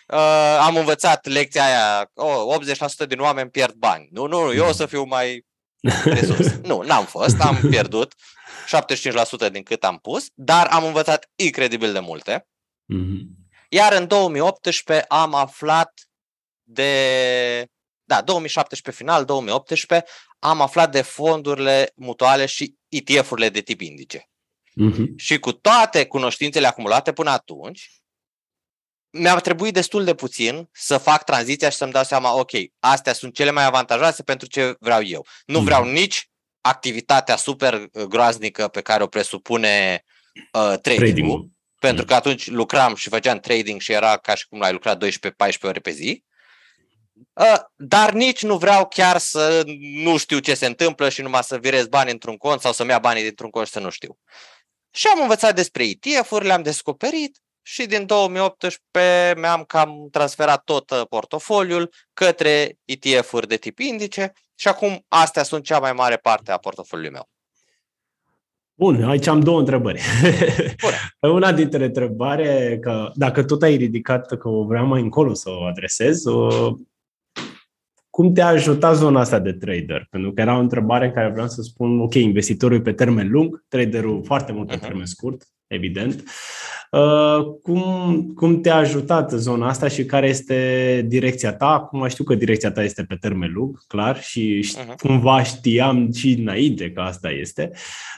uh, 0.08 0.58
am 0.60 0.76
învățat 0.76 1.26
lecția 1.26 1.66
aia, 1.66 2.12
oh, 2.14 2.58
80% 3.04 3.08
din 3.08 3.20
oameni 3.20 3.50
pierd 3.50 3.74
bani. 3.74 4.08
Nu, 4.12 4.26
nu, 4.26 4.44
nu, 4.44 4.54
eu 4.54 4.68
o 4.68 4.72
să 4.72 4.86
fiu 4.86 5.04
mai 5.04 5.46
resus. 6.04 6.52
nu, 6.70 6.82
n-am 6.82 7.06
fost, 7.06 7.40
am 7.40 7.58
pierdut 7.70 8.14
75% 9.48 9.52
din 9.52 9.64
cât 9.64 9.84
am 9.84 9.98
pus, 9.98 10.28
dar 10.34 10.68
am 10.68 10.84
învățat 10.84 11.30
incredibil 11.36 11.94
de 11.94 12.00
multe. 12.00 12.48
Mm-hmm. 12.94 13.38
Iar 13.70 13.94
în 13.94 14.08
2018 14.08 15.06
am 15.08 15.34
aflat 15.34 15.92
de 16.64 17.70
da, 18.04 18.22
2017 18.22 19.04
final, 19.04 19.26
2018, 19.26 20.10
am 20.40 20.62
aflat 20.62 20.92
de 20.92 21.02
fondurile 21.02 21.92
mutuale 21.96 22.46
și 22.46 22.76
ETF-urile 22.88 23.50
de 23.50 23.62
tip 23.62 23.82
indice. 23.82 24.30
Mm-hmm. 24.82 25.16
Și 25.16 25.40
cu 25.40 25.52
toate 25.52 26.06
cunoștințele 26.06 26.68
acumulate 26.68 27.14
până 27.14 27.30
atunci, 27.30 27.92
mi-a 29.12 29.40
trebuit 29.40 29.74
destul 29.74 30.04
de 30.04 30.14
puțin 30.14 30.70
să 30.72 30.98
fac 30.98 31.24
tranziția 31.24 31.70
și 31.70 31.78
să-mi 31.78 31.92
dau 31.92 32.04
seama, 32.04 32.36
ok, 32.36 32.52
astea 32.80 33.14
sunt 33.14 33.34
cele 33.34 33.52
mai 33.52 33.66
avantajoase 33.66 34.24
pentru 34.24 34.48
ce 34.48 34.76
vreau 34.80 35.04
eu. 35.04 35.26
Nu 35.46 35.60
vreau 35.60 35.84
mm. 35.84 35.92
nici 35.92 36.30
activitatea 36.62 37.36
super 37.36 37.74
uh, 37.74 38.04
groaznică 38.04 38.68
pe 38.68 38.82
care 38.82 39.04
o 39.04 39.08
presupune 39.08 40.04
uh, 40.34 40.74
trading-ul, 40.82 40.98
trading 40.98 41.50
pentru 41.80 42.02
mm. 42.02 42.08
că 42.08 42.14
atunci 42.14 42.48
lucram 42.48 42.96
și 42.96 43.10
făceam 43.10 43.40
trading 43.40 43.82
și 43.82 43.92
era 43.92 44.18
ca 44.18 44.36
și 44.36 44.48
cum 44.48 44.62
ai 44.62 44.72
lucrat 44.72 45.06
12-14 45.06 45.10
ore 45.62 45.80
pe 45.80 45.92
zi. 45.92 46.24
Uh, 47.34 47.60
dar 47.76 48.14
nici 48.14 48.44
nu 48.44 48.58
vreau 48.58 48.88
chiar 48.88 49.18
să 49.18 49.64
nu 50.04 50.18
știu 50.18 50.40
ce 50.40 50.54
se 50.54 50.66
întâmplă 50.66 51.10
și 51.10 51.22
numai 51.22 51.44
să 51.44 51.58
virez 51.58 51.88
bani 51.88 52.12
într-un 52.12 52.38
cont 52.38 52.62
sau 52.62 52.72
să-mi 52.72 52.90
ia 52.90 53.00
banii 53.00 53.24
dintr-un 53.24 53.50
cont 53.50 53.66
și 53.66 53.72
să 53.72 53.80
nu 53.80 53.90
știu. 53.90 54.18
Și 54.92 55.08
am 55.08 55.22
învățat 55.22 55.56
despre 55.56 55.84
ETF-uri, 55.84 56.46
le-am 56.46 56.62
descoperit 56.62 57.38
și 57.72 57.86
din 57.86 58.06
2018 58.06 59.40
mi-am 59.40 59.64
cam 59.64 60.08
transferat 60.12 60.64
tot 60.64 60.90
uh, 60.90 61.02
portofoliul 61.10 61.90
către 62.14 62.78
ETF-uri 62.86 63.48
de 63.48 63.56
tip 63.56 63.80
indice 63.80 64.32
și 64.56 64.68
acum 64.68 65.06
astea 65.08 65.44
sunt 65.44 65.64
cea 65.64 65.80
mai 65.80 65.94
mare 65.94 66.16
parte 66.16 66.52
a 66.52 66.58
portofoliului 66.58 67.14
meu. 67.14 67.30
Bun, 68.74 69.04
aici 69.04 69.28
am 69.28 69.40
două 69.40 69.60
întrebări. 69.60 70.02
Bun. 70.82 71.32
Una 71.38 71.52
dintre 71.52 71.86
întrebare, 71.86 72.78
că 72.82 73.12
dacă 73.16 73.44
tot 73.44 73.62
ai 73.62 73.76
ridicat 73.76 74.38
că 74.38 74.48
o 74.48 74.64
vreau 74.64 74.86
mai 74.86 75.02
încolo 75.02 75.34
să 75.34 75.50
o 75.50 75.64
adresez, 75.64 76.26
o, 76.26 76.48
cum 78.20 78.34
te-a 78.34 78.48
ajutat 78.48 78.96
zona 78.96 79.20
asta 79.20 79.40
de 79.40 79.54
trader? 79.54 80.08
Pentru 80.10 80.32
că 80.32 80.42
era 80.42 80.56
o 80.56 80.60
întrebare 80.60 81.06
în 81.06 81.12
care 81.12 81.30
vreau 81.32 81.48
să 81.48 81.62
spun, 81.62 82.00
ok, 82.00 82.14
investitorul 82.14 82.82
pe 82.82 82.92
termen 82.92 83.30
lung, 83.30 83.64
traderul 83.68 84.24
foarte 84.24 84.52
mult 84.52 84.68
pe 84.68 84.78
uh-huh. 84.78 84.80
termen 84.80 85.06
scurt, 85.06 85.48
evident. 85.68 86.24
Uh, 86.92 87.46
cum, 87.62 87.82
cum 88.36 88.62
te-a 88.62 88.76
ajutat 88.76 89.32
zona 89.32 89.68
asta 89.68 89.88
și 89.88 90.06
care 90.06 90.28
este 90.28 91.06
direcția 91.08 91.54
ta? 91.54 91.66
Acum 91.66 92.08
știu 92.08 92.24
că 92.24 92.36
direcția 92.36 92.72
ta 92.72 92.84
este 92.84 93.04
pe 93.04 93.16
termen 93.16 93.52
lung, 93.54 93.78
clar, 93.88 94.22
și 94.22 94.68
uh-huh. 94.78 94.96
cumva 94.98 95.44
știam 95.44 96.12
și 96.12 96.38
înainte 96.40 96.92
că 96.92 97.02
asta 97.02 97.30
este. 97.30 97.72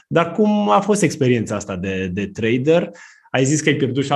Dar 0.08 0.32
cum 0.32 0.70
a 0.70 0.80
fost 0.80 1.02
experiența 1.02 1.54
asta 1.54 1.76
de, 1.76 2.10
de 2.12 2.26
trader? 2.26 2.90
Ai 3.30 3.44
zis 3.44 3.60
că 3.60 3.68
ai 3.68 3.74
pierdut 3.74 4.04
75%. 4.04 4.08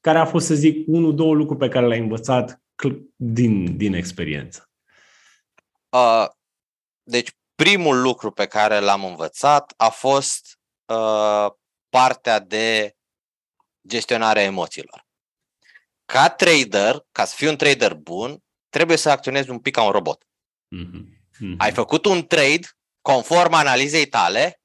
Care 0.00 0.18
a 0.18 0.24
fost, 0.24 0.46
să 0.46 0.54
zic, 0.54 0.84
unul, 0.86 1.14
două 1.14 1.34
lucruri 1.34 1.60
pe 1.60 1.68
care 1.68 1.86
le-ai 1.86 2.00
învățat 2.00 2.60
din, 3.16 3.76
din 3.76 3.94
experiență? 3.94 4.70
Uh, 5.88 6.26
deci, 7.02 7.30
primul 7.54 8.00
lucru 8.00 8.30
pe 8.30 8.46
care 8.46 8.78
l-am 8.78 9.04
învățat 9.04 9.72
a 9.76 9.88
fost 9.88 10.58
uh, 10.84 11.46
partea 11.88 12.38
de 12.38 12.96
gestionare 13.88 14.40
a 14.40 14.42
emoțiilor. 14.42 15.06
Ca 16.04 16.28
trader, 16.30 17.06
ca 17.12 17.24
să 17.24 17.34
fii 17.36 17.48
un 17.48 17.56
trader 17.56 17.94
bun, 17.94 18.44
trebuie 18.68 18.96
să 18.96 19.10
acționezi 19.10 19.50
un 19.50 19.58
pic 19.58 19.74
ca 19.74 19.82
un 19.82 19.90
robot. 19.90 20.24
Mm-hmm. 20.24 21.16
Mm-hmm. 21.36 21.56
Ai 21.58 21.72
făcut 21.72 22.04
un 22.04 22.26
trade 22.26 22.66
conform 23.00 23.52
analizei 23.52 24.06
tale, 24.06 24.60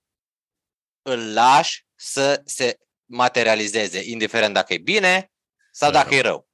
îl 1.01 1.33
lași 1.33 1.85
să 1.95 2.41
se 2.45 2.77
materializeze, 3.05 4.09
indiferent 4.09 4.53
dacă 4.53 4.73
e 4.73 4.77
bine 4.77 5.31
sau 5.71 5.91
dacă 5.91 6.15
e 6.15 6.21
rău. 6.21 6.49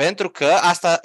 Pentru 0.00 0.30
că 0.30 0.46
asta 0.46 1.00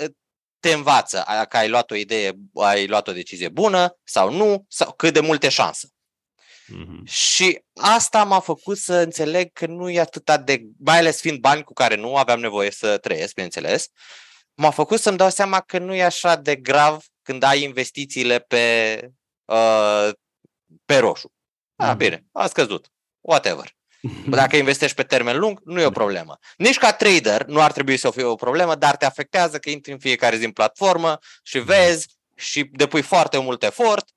te 0.59 0.73
învață 0.73 1.45
că 1.49 1.57
ai 1.57 1.69
luat 1.69 1.91
o 1.91 1.95
idee, 1.95 2.31
ai 2.53 2.87
luat 2.87 3.07
o 3.07 3.11
decizie 3.11 3.49
bună 3.49 3.97
sau 4.03 4.31
nu, 4.31 4.65
sau 4.67 4.93
cât 4.93 5.13
de 5.13 5.19
multe 5.19 5.49
șanse. 5.49 5.87
Mm-hmm. 5.87 7.03
Și 7.03 7.61
asta 7.81 8.23
m-a 8.23 8.39
făcut 8.39 8.77
să 8.77 8.93
înțeleg 8.93 9.51
că 9.53 9.65
nu 9.65 9.89
e 9.89 9.99
atât 9.99 10.31
de, 10.45 10.61
mai 10.77 10.97
ales 10.97 11.19
fiind 11.19 11.39
bani 11.39 11.63
cu 11.63 11.73
care 11.73 11.95
nu 11.95 12.15
aveam 12.15 12.39
nevoie 12.39 12.71
să 12.71 12.97
trăiesc, 12.97 13.33
bineînțeles, 13.33 13.87
m-a 14.53 14.69
făcut 14.69 14.99
să-mi 14.99 15.17
dau 15.17 15.29
seama 15.29 15.61
că 15.61 15.77
nu 15.77 15.93
e 15.93 16.03
așa 16.03 16.35
de 16.35 16.55
grav 16.55 17.05
când 17.21 17.43
ai 17.43 17.61
investițiile 17.61 18.39
pe, 18.39 18.99
uh, 19.45 20.09
pe 20.85 20.97
roșu. 20.97 21.27
Mm-hmm. 21.27 21.89
Ah, 21.89 21.95
bine, 21.95 22.25
a 22.31 22.47
scăzut. 22.47 22.91
Whatever. 23.19 23.75
Dacă 24.30 24.56
investești 24.56 24.95
pe 24.95 25.03
termen 25.03 25.39
lung, 25.39 25.62
nu 25.64 25.82
e 25.82 25.86
o 25.86 25.89
problemă. 25.89 26.38
Nici 26.58 26.78
ca 26.78 26.93
trader 26.93 27.45
nu 27.45 27.62
ar 27.62 27.72
trebui 27.72 27.97
să 27.97 28.12
fie 28.12 28.24
o 28.24 28.36
problemă, 28.36 28.76
dar 28.76 28.95
te 28.95 29.06
afectează 29.06 29.60
că 29.60 29.70
intri 29.70 29.91
în 29.91 29.99
fiecare 29.99 30.38
zi 30.38 30.45
în 30.45 30.51
platformă 30.51 31.20
și 31.43 31.60
vezi 31.60 32.08
și 32.36 32.64
depui 32.64 33.01
foarte 33.01 33.38
mult 33.38 33.64
efort 33.64 34.10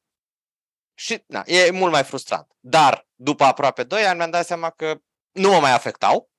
și 0.94 1.22
na, 1.26 1.42
e 1.46 1.70
mult 1.70 1.92
mai 1.92 2.04
frustrant. 2.04 2.46
Dar 2.60 3.06
după 3.14 3.44
aproape 3.44 3.82
2 3.82 4.04
ani 4.04 4.16
mi-am 4.16 4.30
dat 4.30 4.46
seama 4.46 4.70
că 4.70 5.00
nu 5.32 5.50
mă 5.50 5.60
mai 5.60 5.72
afectau. 5.72 6.30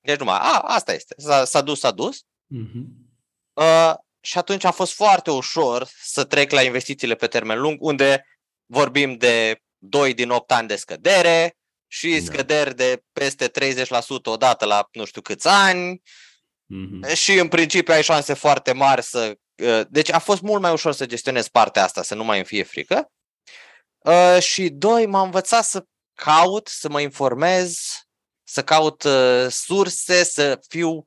Deci 0.00 0.18
numai, 0.18 0.38
a, 0.40 0.58
asta 0.58 0.92
este. 0.94 1.14
S-a, 1.18 1.44
s-a 1.44 1.60
dus, 1.60 1.78
s-a 1.78 1.90
dus. 1.90 2.22
Uh-huh. 2.22 3.06
Uh, 3.52 3.94
și 4.20 4.38
atunci 4.38 4.64
a 4.64 4.70
fost 4.70 4.94
foarte 4.94 5.30
ușor 5.30 5.88
să 6.02 6.24
trec 6.24 6.50
la 6.50 6.62
investițiile 6.62 7.14
pe 7.14 7.26
termen 7.26 7.60
lung, 7.60 7.76
unde 7.80 8.26
vorbim 8.66 9.16
de 9.16 9.62
2 9.78 10.14
din 10.14 10.30
8 10.30 10.52
ani 10.52 10.68
de 10.68 10.76
scădere, 10.76 11.57
și 11.88 12.10
da. 12.10 12.24
scăderi 12.24 12.76
de 12.76 13.02
peste 13.12 13.50
30% 13.50 13.86
odată 14.24 14.64
la 14.64 14.88
nu 14.92 15.04
știu 15.04 15.20
câți 15.20 15.48
ani 15.48 16.02
mm-hmm. 16.74 17.14
și 17.14 17.38
în 17.38 17.48
principiu 17.48 17.94
ai 17.94 18.02
șanse 18.02 18.32
foarte 18.32 18.72
mari 18.72 19.02
să... 19.02 19.38
Uh, 19.62 19.80
deci 19.88 20.12
a 20.12 20.18
fost 20.18 20.40
mult 20.40 20.62
mai 20.62 20.72
ușor 20.72 20.92
să 20.92 21.06
gestionez 21.06 21.48
partea 21.48 21.84
asta, 21.84 22.02
să 22.02 22.14
nu 22.14 22.24
mai 22.24 22.36
îmi 22.36 22.46
fie 22.46 22.62
frică. 22.62 23.12
Uh, 23.98 24.38
și 24.40 24.68
doi, 24.68 25.06
m-am 25.06 25.24
învățat 25.24 25.64
să 25.64 25.86
caut, 26.14 26.68
să 26.68 26.88
mă 26.88 27.00
informez, 27.00 27.78
să 28.44 28.64
caut 28.64 29.02
uh, 29.02 29.46
surse, 29.48 30.24
să 30.24 30.60
fiu... 30.68 31.04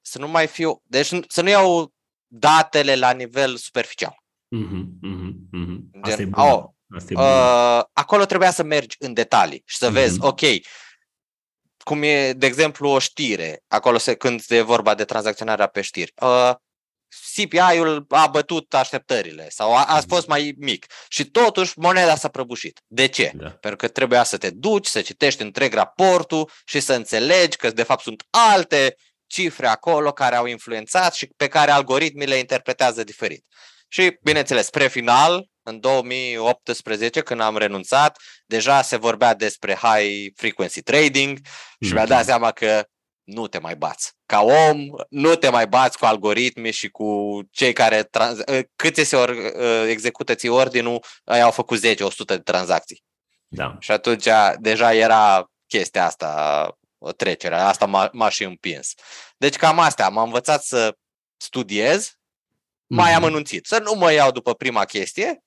Să 0.00 0.18
nu 0.18 0.28
mai 0.28 0.46
fiu... 0.46 0.82
Deci 0.84 1.10
să 1.28 1.42
nu 1.42 1.48
iau 1.48 1.92
datele 2.26 2.96
la 2.96 3.12
nivel 3.12 3.56
superficial. 3.56 4.22
Mm-hmm, 4.56 4.84
mm-hmm. 5.02 6.00
Asta 6.00 6.16
Gen, 6.16 6.26
e 6.26 6.40
oh, 6.40 6.42
Asta 6.44 6.72
e 6.72 6.77
uh, 7.10 7.82
acolo 7.92 8.24
trebuia 8.24 8.50
să 8.50 8.62
mergi 8.62 8.96
în 8.98 9.12
detalii 9.12 9.62
și 9.66 9.76
să 9.76 9.88
mm-hmm. 9.88 9.92
vezi, 9.92 10.18
ok, 10.20 10.40
cum 11.84 12.02
e, 12.02 12.32
de 12.32 12.46
exemplu, 12.46 12.88
o 12.88 12.98
știre, 12.98 13.62
acolo 13.68 13.98
se, 13.98 14.14
când 14.14 14.42
e 14.48 14.60
vorba 14.60 14.94
de 14.94 15.04
tranzacționarea 15.04 15.66
pe 15.66 15.80
știri. 15.80 16.12
Uh, 16.20 16.54
CPI-ul 17.34 18.06
a 18.08 18.26
bătut 18.26 18.74
așteptările 18.74 19.48
sau 19.50 19.76
a, 19.76 19.84
a 19.84 19.96
mhm. 19.96 20.08
fost 20.08 20.26
mai 20.26 20.54
mic 20.58 20.86
și 21.08 21.24
totuși 21.24 21.72
moneda 21.76 22.16
s-a 22.16 22.28
prăbușit. 22.28 22.80
De 22.86 23.06
ce? 23.06 23.32
Da. 23.34 23.48
Pentru 23.48 23.76
că 23.76 23.88
trebuia 23.88 24.22
să 24.22 24.36
te 24.36 24.50
duci, 24.50 24.86
să 24.86 25.00
citești 25.00 25.42
întreg 25.42 25.74
raportul 25.74 26.50
și 26.64 26.80
să 26.80 26.94
înțelegi 26.94 27.56
că 27.56 27.70
de 27.70 27.82
fapt 27.82 28.02
sunt 28.02 28.22
alte 28.30 28.96
cifre 29.26 29.66
acolo 29.66 30.12
care 30.12 30.36
au 30.36 30.46
influențat 30.46 31.14
și 31.14 31.26
pe 31.36 31.48
care 31.48 31.70
algoritmii 31.70 32.26
le 32.26 32.36
interpretează 32.36 33.04
diferit. 33.04 33.44
Și, 33.88 34.18
bineînțeles, 34.22 34.66
spre 34.66 34.88
final, 34.88 35.48
în 35.62 35.80
2018, 35.80 37.20
când 37.20 37.40
am 37.40 37.56
renunțat, 37.56 38.18
deja 38.46 38.82
se 38.82 38.96
vorbea 38.96 39.34
despre 39.34 39.74
high 39.74 40.32
frequency 40.36 40.82
trading 40.82 41.38
și 41.80 41.92
mi-a 41.92 42.06
dat 42.06 42.24
seama 42.24 42.50
că 42.50 42.86
nu 43.24 43.46
te 43.46 43.58
mai 43.58 43.76
bați. 43.76 44.12
Ca 44.26 44.40
om, 44.40 44.86
nu 45.08 45.34
te 45.34 45.48
mai 45.48 45.66
bați 45.66 45.98
cu 45.98 46.04
algoritmi 46.04 46.70
și 46.70 46.88
cu 46.88 47.40
cei 47.50 47.72
care... 47.72 48.02
Trans- 48.02 48.38
ă, 48.38 48.62
cât 48.76 48.96
se 48.96 49.16
or, 49.16 49.28
ă, 49.28 49.86
execută 49.86 50.34
ți 50.34 50.48
ordinul, 50.48 51.04
ei 51.24 51.40
au 51.40 51.50
făcut 51.50 51.78
10-100 51.78 51.80
de 52.26 52.38
tranzacții. 52.38 53.02
Da. 53.46 53.76
Și 53.80 53.90
atunci 53.90 54.28
deja 54.58 54.94
era 54.94 55.50
chestia 55.66 56.04
asta, 56.04 56.78
o 56.98 57.12
trecere. 57.12 57.54
Asta 57.54 57.86
m-a, 57.86 58.08
m-a 58.12 58.28
și 58.28 58.44
împins. 58.44 58.94
Deci 59.36 59.56
cam 59.56 59.78
astea. 59.78 60.08
M-am 60.08 60.24
învățat 60.24 60.62
să 60.62 60.96
studiez, 61.36 62.17
mai 62.88 63.12
am 63.12 63.20
mhm. 63.20 63.30
anunțit. 63.30 63.66
Să 63.66 63.82
nu 63.84 63.98
mă 63.98 64.12
iau 64.12 64.30
după 64.30 64.54
prima 64.54 64.84
chestie 64.84 65.42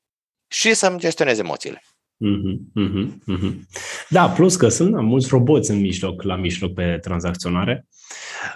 și 0.48 0.74
să-mi 0.74 1.00
gestionez 1.00 1.38
emoțiile. 1.38 1.84
Mm-hmm, 2.26 2.58
mm-hmm, 2.76 3.08
mm-hmm. 3.28 3.54
Da, 4.10 4.30
plus 4.30 4.56
că 4.56 4.68
sunt 4.68 5.02
mulți 5.02 5.28
roboți 5.30 5.72
în 5.72 5.80
mijloc, 5.80 6.22
la 6.22 6.36
mijloc 6.36 6.74
pe 6.74 6.98
tranzacționare. 7.02 7.86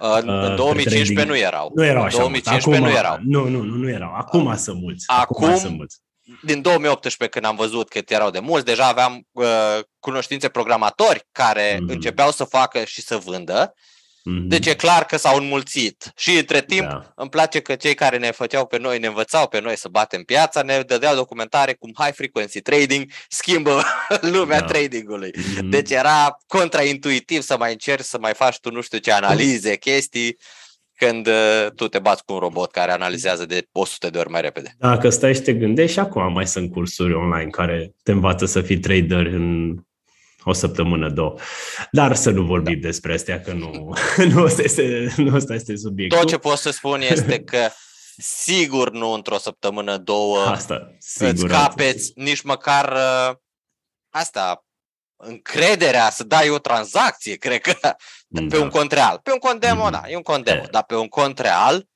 Uh, 0.01 0.17
în 0.21 0.55
2015 0.55 1.25
nu 1.25 1.37
erau. 1.37 1.71
Nu 1.75 1.85
erau 1.85 2.03
așa. 2.03 2.23
În 2.23 2.31
2015 2.31 2.83
acum, 2.83 2.89
nu 2.89 2.97
erau. 2.97 3.17
Nu, 3.23 3.49
nu, 3.49 3.63
nu, 3.63 3.75
nu 3.75 3.89
erau. 3.89 4.13
Acum 4.13 4.45
uh, 4.45 4.55
sunt 4.55 4.81
mulți. 4.81 5.05
Acum, 5.07 5.45
acum 5.45 5.57
sunt 5.57 5.75
mulți. 5.75 5.97
din 6.43 6.61
2018 6.61 7.39
când 7.39 7.51
am 7.51 7.55
văzut 7.55 7.89
că 7.89 7.99
erau 8.07 8.29
de 8.29 8.39
mulți, 8.39 8.65
deja 8.65 8.87
aveam 8.87 9.27
uh, 9.31 9.79
cunoștințe 9.99 10.49
programatori 10.49 11.27
care 11.31 11.75
mm-hmm. 11.75 11.87
începeau 11.87 12.31
să 12.31 12.43
facă 12.43 12.83
și 12.83 13.01
să 13.01 13.17
vândă 13.17 13.73
Mm-hmm. 14.25 14.47
Deci 14.47 14.65
e 14.65 14.73
clar 14.73 15.05
că 15.05 15.17
s-au 15.17 15.37
înmulțit. 15.37 16.11
Și 16.15 16.37
între 16.37 16.61
timp 16.61 16.87
da. 16.87 17.11
îmi 17.15 17.29
place 17.29 17.59
că 17.59 17.75
cei 17.75 17.93
care 17.93 18.17
ne 18.17 18.31
făceau 18.31 18.65
pe 18.65 18.77
noi, 18.77 18.99
ne 18.99 19.07
învățau 19.07 19.47
pe 19.47 19.61
noi 19.61 19.77
să 19.77 19.87
batem 19.91 20.23
piața, 20.23 20.61
ne 20.61 20.81
dădeau 20.81 21.15
documentare 21.15 21.73
cum 21.73 21.91
high 21.97 22.13
frequency 22.13 22.61
trading 22.61 23.09
schimbă 23.27 23.83
lumea 24.33 24.59
da. 24.59 24.65
tradingului. 24.65 25.31
Mm-hmm. 25.31 25.69
Deci 25.69 25.91
era 25.91 26.37
contraintuitiv 26.47 27.41
să 27.41 27.55
mai 27.57 27.71
încerci 27.71 28.03
să 28.03 28.17
mai 28.19 28.33
faci 28.33 28.59
tu 28.59 28.71
nu 28.71 28.81
știu 28.81 28.97
ce 28.97 29.11
analize, 29.11 29.75
chestii 29.75 30.37
când 30.95 31.27
uh, 31.27 31.67
tu 31.75 31.87
te 31.87 31.99
bați 31.99 32.25
cu 32.25 32.33
un 32.33 32.39
robot 32.39 32.71
care 32.71 32.91
analizează 32.91 33.45
de 33.45 33.67
100 33.71 34.09
de 34.09 34.17
ori 34.17 34.29
mai 34.29 34.41
repede. 34.41 34.75
Dacă 34.77 35.09
stai 35.09 35.33
și 35.33 35.41
te 35.41 35.53
gândești, 35.53 35.91
și 35.91 35.99
acum 35.99 36.33
mai 36.33 36.47
sunt 36.47 36.71
cursuri 36.71 37.13
online 37.13 37.49
care 37.49 37.91
te 38.03 38.11
învață 38.11 38.45
să 38.45 38.61
fii 38.61 38.79
trader 38.79 39.25
în 39.25 39.75
o 40.45 40.53
săptămână, 40.53 41.09
două. 41.09 41.35
Dar 41.91 42.15
să 42.15 42.29
nu 42.29 42.43
vorbim 42.43 42.79
da. 42.79 42.87
despre 42.87 43.13
astea, 43.13 43.41
că 43.41 43.53
nu, 43.53 43.93
nu, 44.31 44.43
asta 44.43 44.61
este, 44.61 45.13
nu 45.17 45.35
asta 45.35 45.53
este 45.53 45.75
subiectul. 45.75 46.19
Tot 46.19 46.27
ce 46.27 46.37
pot 46.37 46.57
să 46.57 46.69
spun 46.71 47.01
este 47.01 47.39
că 47.39 47.69
sigur 48.17 48.91
nu 48.91 49.11
într-o 49.11 49.37
săptămână, 49.37 49.97
două 49.97 50.39
asta, 50.39 50.95
sigur, 50.99 51.33
îți 51.33 51.45
capeți 51.45 52.11
nici 52.15 52.41
măcar 52.41 52.91
uh, 52.91 53.35
asta, 54.09 54.65
încrederea 55.15 56.09
să 56.09 56.23
dai 56.23 56.49
o 56.49 56.59
tranzacție, 56.59 57.35
cred 57.35 57.61
că, 57.61 57.73
da. 57.81 58.45
pe 58.49 58.57
un 58.57 58.69
cont 58.69 58.91
real. 58.91 59.19
Pe 59.23 59.31
un 59.31 59.37
cont 59.37 59.59
demo, 59.59 59.87
mm-hmm. 59.87 59.91
da, 59.91 60.03
e 60.07 60.15
un 60.15 60.21
cont 60.21 60.45
demo, 60.45 60.63
dar 60.71 60.83
pe 60.83 60.95
un 60.95 61.07
cont 61.07 61.39
real, 61.39 61.87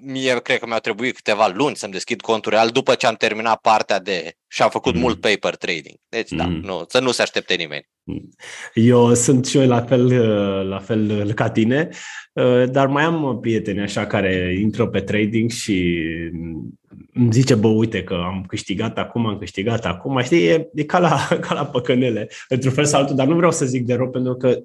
mie 0.00 0.40
cred 0.40 0.58
că 0.58 0.66
mi-au 0.66 0.78
trebuit 0.78 1.14
câteva 1.14 1.48
luni 1.48 1.76
să-mi 1.76 1.92
deschid 1.92 2.20
contul 2.20 2.52
real 2.52 2.68
după 2.68 2.94
ce 2.94 3.06
am 3.06 3.14
terminat 3.14 3.60
partea 3.60 4.00
de 4.00 4.32
și 4.48 4.62
am 4.62 4.70
făcut 4.70 4.94
mm. 4.94 5.00
mult 5.00 5.20
paper 5.20 5.56
trading. 5.56 5.96
Deci, 6.08 6.30
mm. 6.30 6.36
da, 6.36 6.46
nu, 6.46 6.84
să 6.88 7.00
nu 7.00 7.10
se 7.10 7.22
aștepte 7.22 7.54
nimeni. 7.54 7.88
Mm. 8.02 8.28
Eu 8.74 9.14
sunt 9.14 9.46
și 9.46 9.58
eu 9.58 9.66
la 9.66 9.82
fel, 9.82 10.12
la 10.68 10.78
fel 10.78 11.32
ca 11.32 11.50
tine, 11.50 11.88
dar 12.70 12.86
mai 12.86 13.04
am 13.04 13.38
prieteni 13.40 13.80
așa 13.80 14.06
care 14.06 14.58
intră 14.60 14.86
pe 14.86 15.00
trading 15.00 15.50
și 15.50 15.98
îmi 17.12 17.32
zice, 17.32 17.54
bă, 17.54 17.68
uite 17.68 18.02
că 18.02 18.14
am 18.14 18.44
câștigat 18.46 18.98
acum, 18.98 19.26
am 19.26 19.38
câștigat 19.38 19.84
acum, 19.84 20.20
știi, 20.22 20.46
e, 20.46 20.68
e 20.74 20.84
ca, 20.84 20.98
la, 20.98 21.28
ca 21.46 21.54
la 21.54 21.64
păcănele, 21.66 22.28
într-un 22.48 22.72
fel 22.72 22.84
sau 22.84 23.00
altul, 23.00 23.16
dar 23.16 23.26
nu 23.26 23.36
vreau 23.36 23.50
să 23.50 23.64
zic 23.64 23.86
de 23.86 23.94
rău, 23.94 24.10
pentru 24.10 24.34
că 24.34 24.58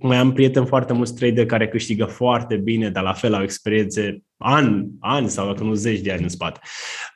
mai 0.00 0.16
am 0.16 0.32
prieteni 0.32 0.66
foarte 0.66 0.92
mulți 0.92 1.14
trader 1.14 1.46
care 1.46 1.68
câștigă 1.68 2.04
foarte 2.04 2.56
bine, 2.56 2.90
dar 2.90 3.02
la 3.02 3.12
fel 3.12 3.34
au 3.34 3.42
experiențe 3.42 4.22
ani, 4.36 4.88
ani 5.00 5.28
sau 5.28 5.46
dacă 5.46 5.64
nu 5.64 5.74
zeci 5.74 6.00
de 6.00 6.12
ani 6.12 6.22
în 6.22 6.28
spate. 6.28 6.60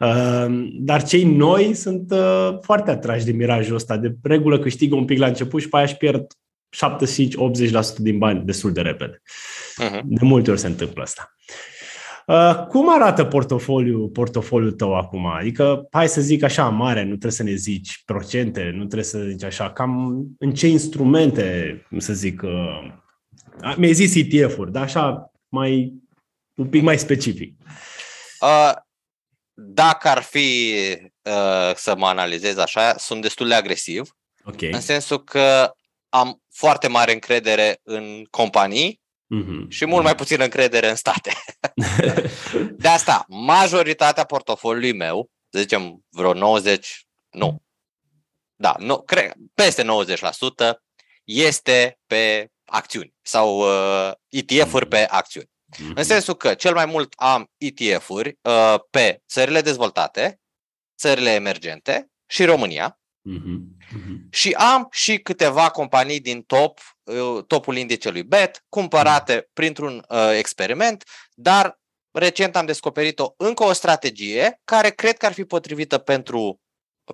Uh, 0.00 0.68
dar 0.80 1.02
cei 1.02 1.24
noi 1.24 1.74
sunt 1.74 2.10
uh, 2.10 2.58
foarte 2.60 2.90
atrași 2.90 3.24
de 3.24 3.32
mirajul 3.32 3.74
ăsta, 3.74 3.96
de 3.96 4.14
regulă 4.22 4.58
câștigă 4.58 4.94
un 4.94 5.04
pic 5.04 5.18
la 5.18 5.26
început 5.26 5.60
și 5.60 5.68
pe 5.68 5.76
aia 5.76 5.84
își 5.84 5.96
pierd 5.96 6.26
75-80% 6.70 7.96
din 7.96 8.18
bani 8.18 8.44
destul 8.44 8.72
de 8.72 8.80
repede. 8.80 9.22
Uh-huh. 9.82 10.00
De 10.04 10.24
multe 10.24 10.50
ori 10.50 10.60
se 10.60 10.66
întâmplă 10.66 11.02
asta. 11.02 11.36
Uh, 12.26 12.66
cum 12.68 12.94
arată 12.94 13.24
portofoliul, 13.24 14.08
portofoliul 14.08 14.72
tău 14.72 14.94
acum? 14.94 15.26
Adică, 15.26 15.86
hai 15.90 16.08
să 16.08 16.20
zic 16.20 16.42
așa, 16.42 16.68
mare, 16.68 17.00
nu 17.02 17.08
trebuie 17.08 17.32
să 17.32 17.42
ne 17.42 17.54
zici 17.54 18.02
procente, 18.04 18.70
nu 18.70 18.78
trebuie 18.78 19.04
să 19.04 19.18
zici 19.18 19.44
așa, 19.44 19.72
cam 19.72 20.24
în 20.38 20.54
ce 20.54 20.66
instrumente, 20.66 21.86
să 21.98 22.12
zic, 22.12 22.42
uh, 22.42 23.74
mi-ai 23.76 23.92
zis 23.92 24.14
ETF-uri, 24.14 24.72
dar 24.72 24.82
așa, 24.82 25.32
mai, 25.48 25.92
un 26.54 26.68
pic 26.68 26.82
mai 26.82 26.98
specific. 26.98 27.54
Uh, 28.40 28.72
dacă 29.54 30.08
ar 30.08 30.22
fi 30.22 30.72
uh, 31.22 31.74
să 31.74 31.94
mă 31.96 32.06
analizez 32.06 32.56
așa, 32.56 32.96
sunt 32.96 33.22
destul 33.22 33.48
de 33.48 33.54
agresiv, 33.54 34.16
okay. 34.44 34.70
în 34.70 34.80
sensul 34.80 35.24
că 35.24 35.72
am 36.08 36.42
foarte 36.56 36.88
mare 36.88 37.12
încredere 37.12 37.80
în 37.82 38.24
companii 38.30 39.04
Mm-hmm. 39.34 39.68
Și 39.68 39.86
mult 39.86 40.04
mai 40.04 40.14
puțin 40.14 40.40
încredere 40.40 40.88
în 40.88 40.94
state. 40.94 41.32
de 42.82 42.88
asta, 42.88 43.24
majoritatea 43.28 44.24
portofoliului 44.24 44.92
meu, 44.92 45.30
să 45.48 45.58
zicem 45.58 46.04
vreo 46.08 46.32
90, 46.32 47.06
nu, 47.30 47.62
da, 48.56 48.74
nu, 48.78 49.02
cred, 49.02 49.32
peste 49.54 49.82
90% 49.82 49.86
este 51.24 51.98
pe 52.06 52.50
acțiuni 52.64 53.14
sau 53.22 53.58
uh, 53.58 54.12
ETF-uri 54.28 54.88
pe 54.88 55.06
acțiuni. 55.10 55.46
Mm-hmm. 55.46 55.94
În 55.94 56.04
sensul 56.04 56.34
că 56.34 56.54
cel 56.54 56.74
mai 56.74 56.86
mult 56.86 57.12
am 57.16 57.50
ETF-uri 57.56 58.38
uh, 58.42 58.74
pe 58.90 59.22
țările 59.28 59.60
dezvoltate, 59.60 60.40
țările 60.98 61.30
emergente 61.30 62.10
și 62.26 62.44
România. 62.44 63.00
Mm-hmm. 63.30 63.75
Mm-hmm. 63.96 64.30
Și 64.30 64.52
am 64.52 64.88
și 64.90 65.18
câteva 65.18 65.70
companii 65.70 66.20
din 66.20 66.42
top, 66.42 66.80
uh, 67.02 67.44
topul 67.46 67.76
indicelui 67.76 68.22
BET, 68.22 68.64
cumpărate 68.68 69.40
mm-hmm. 69.40 69.52
printr-un 69.52 70.04
uh, 70.08 70.30
experiment, 70.38 71.04
dar 71.34 71.80
recent 72.10 72.56
am 72.56 72.66
descoperit 72.66 73.18
o, 73.18 73.34
încă 73.36 73.64
o 73.64 73.72
strategie 73.72 74.60
care 74.64 74.90
cred 74.90 75.16
că 75.16 75.26
ar 75.26 75.32
fi 75.32 75.44
potrivită 75.44 75.98
pentru 75.98 76.60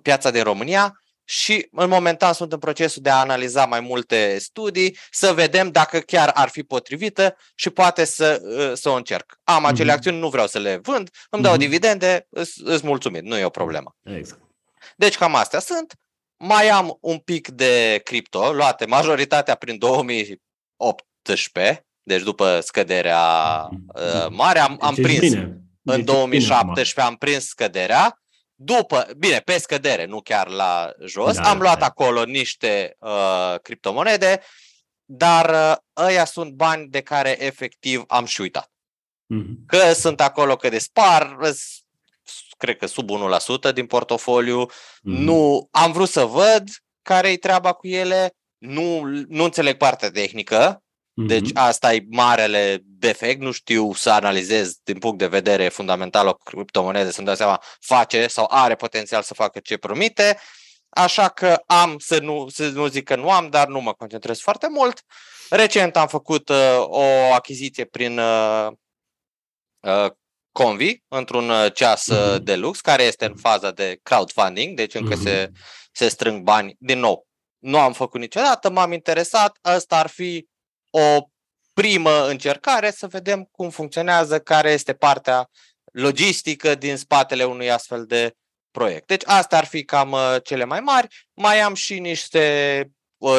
piața 0.03 0.31
din 0.31 0.43
România 0.43 1.03
și 1.25 1.69
în 1.73 1.89
momentan 1.89 2.33
sunt 2.33 2.53
în 2.53 2.59
procesul 2.59 3.03
de 3.03 3.11
a 3.11 3.21
analiza 3.21 3.67
mai 3.67 3.81
multe 3.81 4.39
studii, 4.39 4.99
să 5.11 5.33
vedem 5.33 5.71
dacă 5.71 5.99
chiar 5.99 6.29
ar 6.35 6.49
fi 6.49 6.63
potrivită 6.63 7.37
și 7.55 7.71
poate 7.71 8.05
să, 8.05 8.41
uh, 8.43 8.73
să 8.75 8.89
o 8.89 8.95
încerc. 8.95 9.39
Am 9.45 9.65
acele 9.65 9.91
mm-hmm. 9.91 9.95
acțiuni, 9.95 10.19
nu 10.19 10.29
vreau 10.29 10.47
să 10.47 10.59
le 10.59 10.77
vând, 10.77 11.11
îmi 11.31 11.41
mm-hmm. 11.41 11.45
dau 11.45 11.57
dividende, 11.57 12.27
îți 12.65 12.87
mulțumit, 12.87 13.23
nu 13.23 13.37
e 13.37 13.45
o 13.45 13.51
problemă. 13.51 13.97
Exact. 14.03 14.41
Deci 14.97 15.17
cam 15.17 15.35
astea 15.35 15.61
sunt. 15.61 15.95
Mai 16.45 16.69
am 16.69 16.99
un 17.01 17.19
pic 17.19 17.49
de 17.49 18.01
cripto, 18.05 18.53
luate 18.53 18.87
majoritatea 18.87 19.55
prin 19.55 19.79
2018, 19.79 21.87
deci 22.03 22.23
după 22.23 22.61
scăderea 22.61 23.69
uh, 23.95 24.27
mare, 24.31 24.59
am, 24.59 24.77
am 24.81 24.95
deci 24.95 25.05
prins. 25.05 25.21
Bine. 25.21 25.57
În 25.85 25.97
deci 25.97 26.05
2017 26.05 26.95
bine, 26.95 27.07
am 27.07 27.17
prins 27.17 27.47
scăderea. 27.47 28.23
După, 28.55 29.09
bine, 29.17 29.39
pe 29.39 29.59
scădere, 29.59 30.05
nu 30.05 30.21
chiar 30.21 30.49
la 30.49 30.93
jos, 31.05 31.37
da, 31.37 31.43
am 31.43 31.61
luat 31.61 31.79
da. 31.79 31.87
acolo 31.87 32.25
niște 32.25 32.97
uh, 32.99 33.55
criptomonede, 33.63 34.41
dar 35.05 35.51
uh, 35.51 35.77
ăia 36.05 36.25
sunt 36.25 36.53
bani 36.53 36.89
de 36.89 37.01
care 37.01 37.45
efectiv 37.45 38.05
am 38.07 38.25
și 38.25 38.41
uitat. 38.41 38.73
Mm-hmm. 39.35 39.67
Că 39.67 39.93
sunt 39.93 40.21
acolo, 40.21 40.57
că 40.57 40.69
dispar, 40.69 41.37
cred 42.63 42.77
că 42.77 42.87
sub 42.87 43.09
1% 43.71 43.75
din 43.75 43.87
portofoliu. 43.87 44.59
Mm. 45.03 45.23
Nu, 45.23 45.69
am 45.71 45.93
vrut 45.93 46.09
să 46.09 46.25
văd 46.25 46.69
care 47.03 47.31
e 47.31 47.37
treaba 47.37 47.73
cu 47.73 47.87
ele, 47.87 48.35
nu, 48.59 49.03
nu 49.29 49.45
înțeleg 49.45 49.77
partea 49.77 50.11
tehnică, 50.11 50.77
mm-hmm. 50.77 51.27
deci 51.27 51.51
asta 51.55 51.95
e 51.95 52.07
marele 52.11 52.79
defect, 52.85 53.41
nu 53.41 53.51
știu 53.51 53.93
să 53.93 54.11
analizez 54.11 54.77
din 54.83 54.99
punct 54.99 55.19
de 55.19 55.27
vedere 55.27 55.69
fundamental 55.69 56.27
o 56.27 56.33
criptomonedă, 56.33 57.11
să-mi 57.11 57.27
dau 57.27 57.37
seama 57.37 57.63
face 57.81 58.27
sau 58.27 58.47
are 58.51 58.75
potențial 58.75 59.23
să 59.23 59.35
facă 59.35 59.59
ce 59.59 59.77
promite, 59.77 60.39
așa 60.89 61.29
că 61.29 61.63
am, 61.67 61.99
să 61.99 62.19
nu, 62.19 62.49
să 62.49 62.69
nu 62.69 62.87
zic 62.87 63.05
că 63.05 63.17
nu 63.17 63.31
am, 63.31 63.49
dar 63.49 63.69
nu 63.69 63.81
mă 63.81 63.93
concentrez 63.93 64.41
foarte 64.41 64.67
mult. 64.71 65.05
Recent 65.51 65.97
am 65.97 66.07
făcut 66.07 66.49
uh, 66.49 66.79
o 66.79 67.33
achiziție 67.33 67.85
prin 67.85 68.19
uh, 68.19 68.69
uh, 69.81 70.11
Convi 70.53 70.97
într-un 71.09 71.49
uh, 71.49 71.73
ceas 71.75 72.09
mm-hmm. 72.13 72.39
de 72.39 72.57
lux 72.57 72.81
care 72.81 73.03
este 73.03 73.25
în 73.25 73.37
faza 73.37 73.71
de 73.71 73.99
crowdfunding, 74.03 74.77
deci 74.77 74.95
încă 74.95 75.15
mm-hmm. 75.15 75.23
se, 75.23 75.51
se 75.93 76.09
strâng 76.09 76.43
bani. 76.43 76.77
Din 76.79 76.99
nou, 76.99 77.27
nu 77.59 77.79
am 77.79 77.93
făcut 77.93 78.21
niciodată, 78.21 78.71
m-am 78.71 78.93
interesat, 78.93 79.59
asta 79.61 79.99
ar 79.99 80.07
fi 80.07 80.49
o 80.91 81.27
primă 81.73 82.27
încercare 82.27 82.91
să 82.91 83.07
vedem 83.07 83.49
cum 83.51 83.71
funcționează, 83.71 84.41
care 84.41 84.71
este 84.71 84.93
partea 84.93 85.51
logistică 85.93 86.75
din 86.75 86.97
spatele 86.97 87.45
unui 87.45 87.71
astfel 87.71 88.07
de 88.07 88.35
proiect. 88.71 89.07
Deci 89.07 89.23
astea 89.27 89.59
ar 89.59 89.65
fi 89.65 89.85
cam 89.85 90.13
uh, 90.13 90.37
cele 90.43 90.65
mai 90.65 90.81
mari. 90.81 91.27
Mai 91.33 91.61
am 91.61 91.75
și 91.75 91.99
niște 91.99 92.91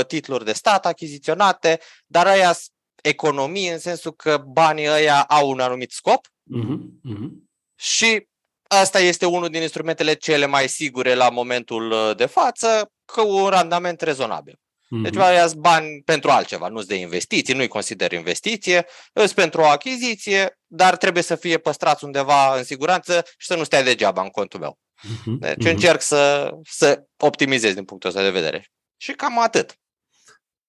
titluri 0.07 0.45
de 0.45 0.53
stat 0.53 0.85
achiziționate, 0.85 1.79
dar 2.05 2.27
aia 2.27 2.55
economii 3.01 3.69
în 3.69 3.79
sensul 3.79 4.13
că 4.13 4.37
banii 4.37 4.89
ăia 4.89 5.23
au 5.23 5.49
un 5.49 5.59
anumit 5.59 5.91
scop 5.91 6.27
Uh-huh, 6.51 7.29
Și 7.75 8.27
asta 8.67 8.99
este 8.99 9.25
unul 9.25 9.49
din 9.49 9.61
instrumentele 9.61 10.13
cele 10.13 10.45
mai 10.45 10.67
sigure 10.67 11.13
la 11.13 11.29
momentul 11.29 11.91
uh, 11.91 12.15
de 12.15 12.25
față, 12.25 12.91
cu 13.05 13.27
un 13.27 13.49
randament 13.49 14.01
rezonabil. 14.01 14.53
Uh-huh. 14.53 15.01
Deci 15.03 15.15
ia 15.15 15.47
bani 15.57 16.01
pentru 16.05 16.29
altceva, 16.29 16.67
nu-ți 16.67 16.87
de 16.87 16.95
investiții, 16.95 17.53
nu-i 17.53 17.67
consider 17.67 18.11
investiție, 18.11 18.85
îți 19.13 19.33
pentru 19.33 19.61
o 19.61 19.65
achiziție, 19.65 20.59
dar 20.67 20.97
trebuie 20.97 21.23
să 21.23 21.35
fie 21.35 21.57
păstrați 21.57 22.03
undeva 22.03 22.57
în 22.57 22.63
siguranță 22.63 23.23
și 23.37 23.47
să 23.47 23.55
nu 23.55 23.63
stai 23.63 23.83
degeaba 23.83 24.21
în 24.21 24.29
contul 24.29 24.59
meu. 24.59 24.79
Uh-huh. 25.01 25.39
Deci 25.39 25.65
uh-huh. 25.65 25.71
încerc 25.71 26.01
să, 26.01 26.51
să 26.63 27.03
optimizez 27.17 27.73
din 27.73 27.83
punctul 27.83 28.09
ăsta 28.09 28.21
de 28.21 28.29
vedere. 28.29 28.67
Și 28.97 29.11
cam 29.11 29.39
atât. 29.39 29.77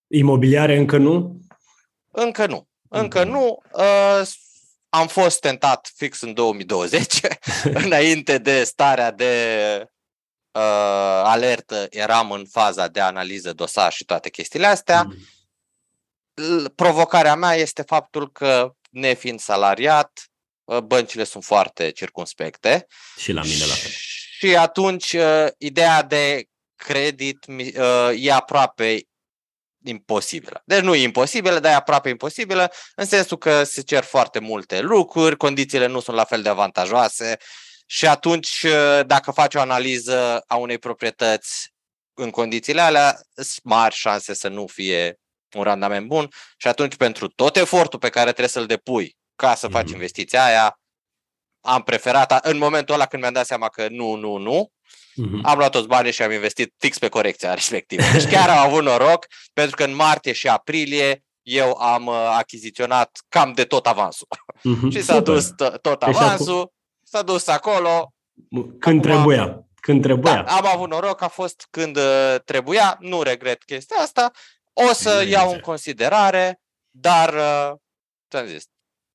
Imobiliare 0.07 0.77
încă 0.77 0.97
nu? 0.97 1.41
Încă 2.11 2.47
nu. 2.47 2.69
Încă 2.89 3.25
nu. 3.25 3.63
Uh, 3.73 4.27
am 4.95 5.07
fost 5.07 5.41
tentat 5.41 5.93
fix 5.97 6.21
în 6.21 6.35
2020, 6.35 7.21
înainte 7.85 8.39
de 8.39 8.65
starea 8.65 9.11
de 9.11 9.87
uh, 10.51 11.23
alertă, 11.25 11.87
eram 11.91 12.31
în 12.31 12.47
faza 12.47 12.89
de 12.89 13.01
analiză 13.01 13.53
dosar 13.53 13.93
și 13.93 14.05
toate 14.05 14.31
chestiile 14.31 14.67
astea. 14.67 15.03
Mm. 16.35 16.69
Provocarea 16.75 17.35
mea 17.35 17.55
este 17.55 17.83
faptul 17.83 18.33
că, 18.33 18.75
nefiind 18.91 19.41
salariat, 19.41 20.31
uh, 20.65 20.79
băncile 20.79 21.25
sunt 21.25 21.45
foarte 21.45 21.91
circunspecte. 21.91 22.87
Și 23.17 23.33
la 23.33 23.43
mine 23.43 23.65
la 23.67 23.75
fel. 23.75 23.91
Și 24.39 24.57
atunci, 24.57 25.13
uh, 25.13 25.47
ideea 25.59 26.03
de 26.03 26.49
credit 26.77 27.47
uh, 27.47 28.11
e 28.15 28.33
aproape 28.33 29.07
imposibilă. 29.85 30.63
Deci 30.65 30.81
nu 30.81 30.95
e 30.95 31.03
imposibilă, 31.03 31.59
dar 31.59 31.73
e 31.73 31.75
aproape 31.75 32.09
imposibilă, 32.09 32.73
în 32.95 33.05
sensul 33.05 33.39
că 33.39 33.65
se 33.65 33.83
cer 33.83 34.05
foarte 34.05 34.39
multe 34.39 34.81
lucruri, 34.81 35.37
condițiile 35.37 35.87
nu 35.87 36.01
sunt 36.01 36.17
la 36.17 36.25
fel 36.25 36.43
de 36.43 36.49
avantajoase 36.49 37.37
și 37.87 38.07
atunci 38.07 38.63
uh, 38.63 39.01
dacă 39.07 39.31
faci 39.31 39.55
o 39.55 39.61
analiză 39.61 40.45
a 40.47 40.57
unei 40.57 40.79
proprietăți 40.79 41.73
în 42.15 42.31
condițiile 42.31 42.81
alea, 42.81 43.21
sunt 43.35 43.65
mari 43.65 43.95
șanse 43.95 44.35
să 44.35 44.49
nu 44.49 44.67
fie 44.67 45.19
un 45.55 45.63
randament 45.63 46.07
bun 46.07 46.29
și 46.57 46.69
atunci 46.69 46.97
pentru 46.97 47.29
tot 47.29 47.57
efortul 47.57 47.99
pe 47.99 48.09
care 48.09 48.25
trebuie 48.25 48.49
să-l 48.49 48.67
depui 48.67 49.17
ca 49.37 49.55
să 49.55 49.69
faci 49.69 49.89
mm-hmm. 49.89 49.93
investiția 49.93 50.45
aia, 50.45 50.79
am 51.61 51.83
preferat, 51.83 52.47
în 52.47 52.57
momentul 52.57 52.95
ăla 52.95 53.07
când 53.07 53.23
mi-am 53.23 53.35
dat 53.35 53.47
seama 53.47 53.69
că 53.69 53.89
nu, 53.89 54.15
nu, 54.15 54.37
nu, 54.37 54.73
Uh-huh. 55.23 55.41
Am 55.43 55.59
luat 55.59 55.71
toți 55.71 55.87
banii 55.87 56.13
și 56.13 56.23
am 56.23 56.33
investit 56.33 56.75
fix 56.79 56.99
pe 56.99 57.09
corecția 57.09 57.55
respectivă. 57.55 58.03
Deci 58.13 58.27
chiar 58.27 58.49
am 58.49 58.59
avut 58.59 58.83
noroc, 58.83 59.27
pentru 59.53 59.77
că 59.77 59.85
în 59.85 59.95
martie 59.95 60.33
și 60.33 60.49
aprilie 60.49 61.25
eu 61.43 61.73
am 61.73 62.07
uh, 62.07 62.35
achiziționat 62.39 63.19
cam 63.29 63.53
de 63.53 63.65
tot 63.65 63.87
avansul. 63.87 64.27
Uh-huh. 64.59 64.91
și 64.95 65.03
s-a 65.03 65.15
Super. 65.15 65.35
dus 65.35 65.51
tot 65.81 66.03
avansul, 66.03 66.55
acum... 66.55 66.73
s-a 67.03 67.23
dus 67.23 67.47
acolo. 67.47 68.13
Când 68.51 68.81
acum, 68.81 69.01
trebuia. 69.01 69.67
Când 69.81 70.03
trebuia. 70.03 70.43
Da, 70.43 70.57
am 70.57 70.67
avut 70.67 70.91
noroc, 70.91 71.23
a 71.23 71.29
fost 71.29 71.67
când 71.71 71.97
uh, 71.97 72.35
trebuia, 72.45 72.97
nu 73.01 73.23
regret 73.23 73.65
chestia 73.65 73.97
asta. 73.97 74.31
O 74.73 74.93
să 74.93 75.17
Bine, 75.19 75.31
iau 75.31 75.53
în 75.53 75.61
considerare, 75.61 76.61
dar, 76.91 77.35
uh, 77.35 77.73
ți-am 78.31 78.47
zis, 78.47 78.65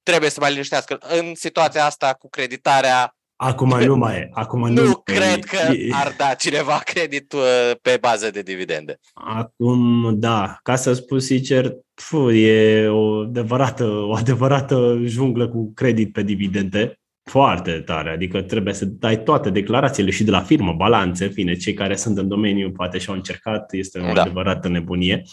trebuie 0.03 0.29
să 0.29 0.39
mai 0.39 0.51
liniștească. 0.51 0.97
În 0.97 1.35
situația 1.35 1.85
asta 1.85 2.13
cu 2.13 2.29
creditarea, 2.29 3.15
Acum 3.41 3.79
nu 3.79 3.95
mai 3.95 4.15
e. 4.15 4.29
Acum 4.33 4.67
nu, 4.67 4.83
nu 4.85 4.95
cred 4.95 5.43
că 5.43 5.57
ar 5.91 6.13
da 6.17 6.33
cineva 6.33 6.81
credit 6.93 7.33
uh, 7.33 7.71
pe 7.81 7.97
bază 8.01 8.29
de 8.29 8.41
dividende. 8.41 8.99
Acum, 9.13 10.13
da, 10.19 10.57
ca 10.63 10.75
să 10.75 10.93
spun 10.93 11.19
sincer, 11.19 11.75
pf, 11.93 12.13
e 12.33 12.87
o 12.87 13.19
adevărată, 13.19 13.85
o 13.85 14.13
adevărată 14.13 14.99
junglă 15.03 15.49
cu 15.49 15.71
credit 15.73 16.11
pe 16.11 16.23
dividende 16.23 16.99
foarte 17.29 17.71
tare, 17.71 18.09
adică 18.09 18.41
trebuie 18.41 18.73
să 18.73 18.85
dai 18.85 19.23
toate 19.23 19.49
declarațiile 19.49 20.09
și 20.09 20.23
de 20.23 20.31
la 20.31 20.39
firmă, 20.39 20.73
balanțe, 20.77 21.23
în 21.23 21.31
fine, 21.31 21.55
cei 21.55 21.73
care 21.73 21.95
sunt 21.95 22.17
în 22.17 22.27
domeniu 22.27 22.71
poate 22.71 22.97
și-au 22.97 23.15
încercat, 23.15 23.73
este 23.73 23.99
o 23.99 24.13
da. 24.13 24.21
adevărată 24.21 24.67
nebunie. 24.67 25.23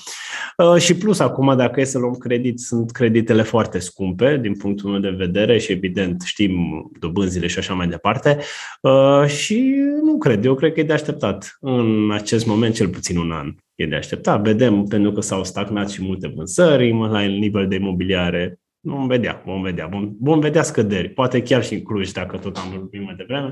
Uh, 0.56 0.80
și 0.80 0.96
plus, 0.96 1.18
acum, 1.18 1.56
dacă 1.56 1.80
e 1.80 1.84
să 1.84 1.98
luăm 1.98 2.14
credit, 2.14 2.58
sunt 2.58 2.90
creditele 2.90 3.42
foarte 3.42 3.78
scumpe, 3.78 4.38
din 4.42 4.56
punctul 4.56 4.90
meu 4.90 5.00
de 5.00 5.10
vedere, 5.10 5.58
și 5.58 5.72
evident 5.72 6.22
știm 6.24 6.84
dobânzile 7.00 7.46
și 7.46 7.58
așa 7.58 7.74
mai 7.74 7.88
departe. 7.88 8.38
Uh, 8.80 9.26
și 9.26 9.74
nu 10.02 10.18
cred, 10.18 10.44
eu 10.44 10.54
cred 10.54 10.72
că 10.72 10.80
e 10.80 10.82
de 10.82 10.92
așteptat. 10.92 11.56
În 11.60 12.10
acest 12.12 12.46
moment, 12.46 12.74
cel 12.74 12.88
puțin 12.88 13.18
un 13.18 13.30
an, 13.30 13.54
e 13.74 13.86
de 13.86 13.96
așteptat. 13.96 14.42
Vedem, 14.42 14.84
pentru 14.84 15.12
că 15.12 15.20
s-au 15.20 15.44
stagnat 15.44 15.90
și 15.90 16.02
multe 16.02 16.32
vânzări 16.34 16.92
la 16.92 17.20
nivel 17.20 17.68
de 17.68 17.74
imobiliare, 17.74 18.58
Vom 18.88 19.06
vedea, 19.06 19.42
vom 19.44 19.62
vedea. 19.62 19.86
Vom, 19.86 20.16
vom 20.20 20.40
vedea 20.40 20.62
scăderi. 20.62 21.08
Poate 21.08 21.42
chiar 21.42 21.64
și 21.64 21.74
în 21.74 21.82
Cluj, 21.82 22.10
dacă 22.10 22.38
tot 22.38 22.56
am 22.56 22.70
vorbit 22.70 23.02
mai 23.04 23.14
devreme. 23.14 23.50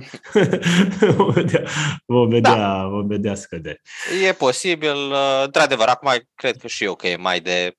vom, 1.16 1.30
vedea, 1.30 1.62
vom, 2.06 2.28
vedea, 2.28 2.54
da. 2.54 2.86
vom 2.88 3.06
vedea 3.06 3.34
scăderi. 3.34 3.80
E 4.26 4.32
posibil. 4.32 4.94
Uh, 5.10 5.42
într-adevăr, 5.44 5.86
acum 5.86 6.10
cred 6.34 6.56
că 6.56 6.66
și 6.66 6.84
eu 6.84 6.94
că 6.94 7.08
e 7.08 7.16
mai 7.16 7.40
de 7.40 7.76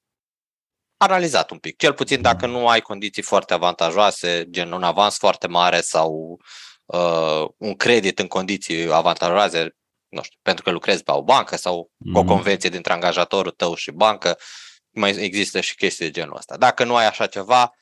analizat 0.97 1.51
un 1.51 1.57
pic. 1.57 1.77
Cel 1.77 1.93
puțin 1.93 2.21
dacă 2.21 2.47
nu 2.47 2.67
ai 2.67 2.81
condiții 2.81 3.21
foarte 3.21 3.53
avantajoase, 3.53 4.47
gen 4.49 4.71
un 4.71 4.83
avans 4.83 5.17
foarte 5.17 5.47
mare 5.47 5.81
sau 5.81 6.39
uh, 6.85 7.45
un 7.57 7.75
credit 7.75 8.19
în 8.19 8.27
condiții 8.27 8.91
avantajoase, 8.91 9.75
nu 10.07 10.21
știu, 10.21 10.39
pentru 10.41 10.63
că 10.63 10.71
lucrezi 10.71 11.03
pe 11.03 11.11
o 11.11 11.23
bancă 11.23 11.57
sau 11.57 11.91
mm. 11.97 12.15
o 12.15 12.19
mhm. 12.19 12.27
convenție 12.27 12.69
dintre 12.69 12.93
angajatorul 12.93 13.51
tău 13.51 13.75
și 13.75 13.91
bancă, 13.91 14.37
mai 14.95 15.15
există 15.15 15.61
și 15.61 15.75
chestii 15.75 16.05
de 16.05 16.11
genul 16.11 16.37
ăsta. 16.37 16.57
Dacă 16.57 16.83
nu 16.83 16.95
ai 16.95 17.07
așa 17.07 17.27
ceva, 17.27 17.73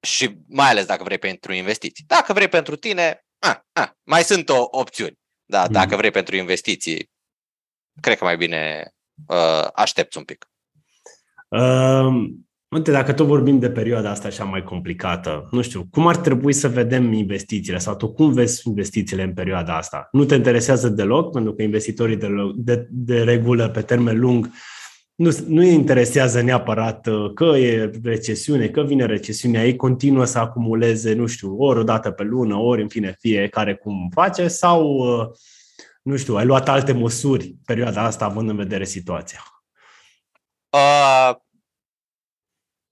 și 0.00 0.36
mai 0.48 0.68
ales 0.68 0.86
dacă 0.86 1.02
vrei 1.02 1.18
pentru 1.18 1.52
investiții. 1.52 2.04
Dacă 2.06 2.32
vrei 2.32 2.48
pentru 2.48 2.76
tine, 2.76 3.24
a, 3.38 3.66
a, 3.72 3.96
mai 4.02 4.22
sunt 4.22 4.48
o 4.48 4.66
opțiuni. 4.70 5.18
Da, 5.44 5.62
mm. 5.62 5.72
dacă 5.72 5.96
vrei 5.96 6.10
pentru 6.10 6.36
investiții, 6.36 7.10
cred 8.00 8.18
că 8.18 8.24
mai 8.24 8.36
bine 8.36 8.92
uh, 9.26 9.66
aștepți 9.74 10.18
un 10.18 10.24
pic. 10.24 10.50
Uh, 11.48 12.30
uite, 12.68 12.90
dacă 12.90 13.12
tot 13.12 13.26
vorbim 13.26 13.58
de 13.58 13.70
perioada 13.70 14.10
asta 14.10 14.28
așa 14.28 14.44
mai 14.44 14.62
complicată, 14.62 15.48
nu 15.50 15.62
știu, 15.62 15.86
cum 15.90 16.06
ar 16.06 16.16
trebui 16.16 16.52
să 16.52 16.68
vedem 16.68 17.12
investițiile 17.12 17.78
sau 17.78 17.96
tu 17.96 18.12
cum 18.12 18.32
vezi 18.32 18.68
investițiile 18.68 19.22
în 19.22 19.34
perioada 19.34 19.76
asta? 19.76 20.08
Nu 20.12 20.24
te 20.24 20.34
interesează 20.34 20.88
deloc, 20.88 21.32
pentru 21.32 21.54
că 21.54 21.62
investitorii 21.62 22.16
de, 22.16 22.28
de, 22.54 22.86
de 22.90 23.22
regulă 23.22 23.68
pe 23.68 23.82
termen 23.82 24.18
lung 24.18 24.50
nu, 25.20 25.30
nu 25.46 25.60
îi 25.60 25.72
interesează 25.72 26.40
neapărat 26.40 27.06
uh, 27.06 27.32
că 27.34 27.44
e 27.44 27.90
recesiune, 28.04 28.68
că 28.68 28.82
vine 28.82 29.06
recesiunea, 29.06 29.64
ei 29.64 29.76
continuă 29.76 30.24
să 30.24 30.38
acumuleze, 30.38 31.12
nu 31.12 31.26
știu, 31.26 31.56
ori 31.58 31.78
o 31.78 31.82
dată 31.82 32.10
pe 32.10 32.22
lună, 32.22 32.56
ori 32.56 32.82
în 32.82 32.88
fine 32.88 33.16
fiecare 33.18 33.76
cum 33.76 34.10
face 34.14 34.48
sau, 34.48 34.84
uh, 34.86 35.26
nu 36.02 36.16
știu, 36.16 36.36
ai 36.36 36.44
luat 36.44 36.68
alte 36.68 36.92
măsuri 36.92 37.54
perioada 37.64 38.02
asta 38.02 38.24
având 38.24 38.48
în 38.48 38.56
vedere 38.56 38.84
situația? 38.84 39.44
Uh, 40.70 41.36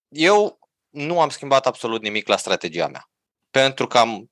eu 0.08 0.58
nu 0.88 1.20
am 1.20 1.28
schimbat 1.28 1.66
absolut 1.66 2.02
nimic 2.02 2.28
la 2.28 2.36
strategia 2.36 2.88
mea. 2.88 3.10
Pentru 3.50 3.86
că 3.86 3.98
am 3.98 4.30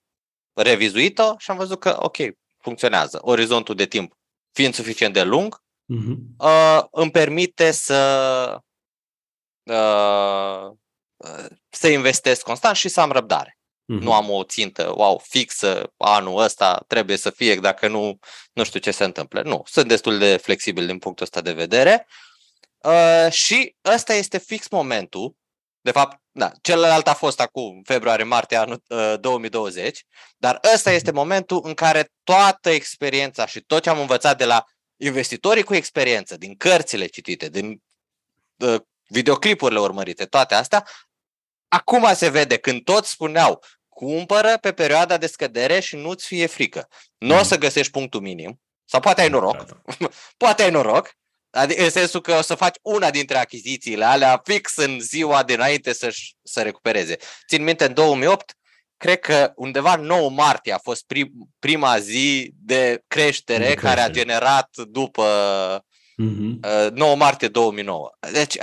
revizuit-o 0.52 1.34
și 1.38 1.50
am 1.50 1.56
văzut 1.56 1.80
că, 1.80 1.96
ok, 1.98 2.16
funcționează. 2.56 3.18
Orizontul 3.22 3.74
de 3.74 3.86
timp 3.86 4.18
fiind 4.52 4.74
suficient 4.74 5.12
de 5.12 5.22
lung, 5.22 5.64
uh-huh. 5.94 6.16
uh, 6.38 6.84
îmi 6.90 7.10
permite 7.10 7.70
să 7.70 8.60
uh, 9.62 10.70
să 11.70 11.88
investesc 11.88 12.42
constant 12.42 12.76
și 12.76 12.88
să 12.88 13.00
am 13.00 13.10
răbdare. 13.10 13.58
Uh-huh. 13.58 14.00
Nu 14.00 14.12
am 14.12 14.30
o 14.30 14.44
țintă, 14.44 14.92
wow, 14.96 15.22
fixă, 15.28 15.92
anul 15.96 16.42
ăsta 16.42 16.84
trebuie 16.86 17.16
să 17.16 17.30
fie, 17.30 17.54
dacă 17.54 17.88
nu, 17.88 18.18
nu 18.52 18.64
știu 18.64 18.80
ce 18.80 18.90
se 18.90 19.04
întâmplă. 19.04 19.42
Nu, 19.42 19.62
sunt 19.66 19.88
destul 19.88 20.18
de 20.18 20.36
flexibil 20.36 20.86
din 20.86 20.98
punctul 20.98 21.24
ăsta 21.24 21.40
de 21.40 21.52
vedere. 21.52 22.06
Uh, 22.78 23.32
și 23.32 23.76
ăsta 23.94 24.14
este 24.14 24.38
fix 24.38 24.68
momentul, 24.68 25.36
de 25.80 25.90
fapt, 25.90 26.20
da, 26.32 26.52
celălalt 26.62 27.08
a 27.08 27.14
fost 27.14 27.40
acum 27.40 27.82
februarie-martie 27.84 28.56
anul 28.56 28.82
uh, 28.88 29.14
2020, 29.20 30.04
dar 30.36 30.60
ăsta 30.74 30.90
este 30.90 31.10
momentul 31.10 31.60
în 31.62 31.74
care 31.74 32.10
toată 32.24 32.70
experiența 32.70 33.46
și 33.46 33.60
tot 33.60 33.82
ce 33.82 33.90
am 33.90 34.00
învățat 34.00 34.38
de 34.38 34.44
la 34.44 34.64
investitorii 34.96 35.62
cu 35.62 35.74
experiență, 35.74 36.36
din 36.36 36.56
cărțile 36.56 37.06
citite, 37.06 37.48
din 37.48 37.82
uh, 38.56 38.80
videoclipurile 39.08 39.80
urmărite, 39.80 40.24
toate 40.24 40.54
astea, 40.54 40.88
acum 41.68 42.14
se 42.14 42.28
vede 42.28 42.56
când 42.56 42.84
toți 42.84 43.10
spuneau 43.10 43.62
cumpără 43.88 44.58
pe 44.60 44.72
perioada 44.72 45.16
de 45.16 45.26
scădere 45.26 45.80
și 45.80 45.96
nu-ți 45.96 46.26
fie 46.26 46.46
frică. 46.46 46.88
Nu 47.18 47.34
o 47.34 47.36
mm. 47.36 47.44
să 47.44 47.58
găsești 47.58 47.92
punctul 47.92 48.20
minim, 48.20 48.60
sau 48.84 49.00
poate 49.00 49.20
ai 49.20 49.28
noroc, 49.28 49.82
poate 50.36 50.62
ai 50.62 50.70
noroc, 50.70 51.14
adică 51.50 51.82
în 51.82 51.90
sensul 51.90 52.20
că 52.20 52.34
o 52.34 52.42
să 52.42 52.54
faci 52.54 52.76
una 52.82 53.10
dintre 53.10 53.38
achizițiile 53.38 54.04
alea 54.04 54.40
fix 54.44 54.76
în 54.76 55.00
ziua 55.00 55.42
dinainte 55.42 55.92
să 55.92 56.14
să 56.42 56.62
recupereze. 56.62 57.16
Țin 57.48 57.62
minte, 57.62 57.84
în 57.84 57.94
2008 57.94 58.56
cred 58.96 59.20
că 59.20 59.52
undeva 59.56 59.96
9 59.96 60.30
martie 60.30 60.72
a 60.72 60.78
fost 60.78 61.06
prim, 61.06 61.32
prima 61.58 61.98
zi 61.98 62.52
de 62.54 63.04
creștere, 63.06 63.58
de 63.58 63.64
creștere 63.64 63.74
care 63.74 64.00
a 64.00 64.10
generat 64.10 64.76
după 64.76 65.24
uh-huh. 66.22 66.90
9 66.92 67.16
martie 67.16 67.48
2009. 67.48 68.10
Deci 68.32 68.56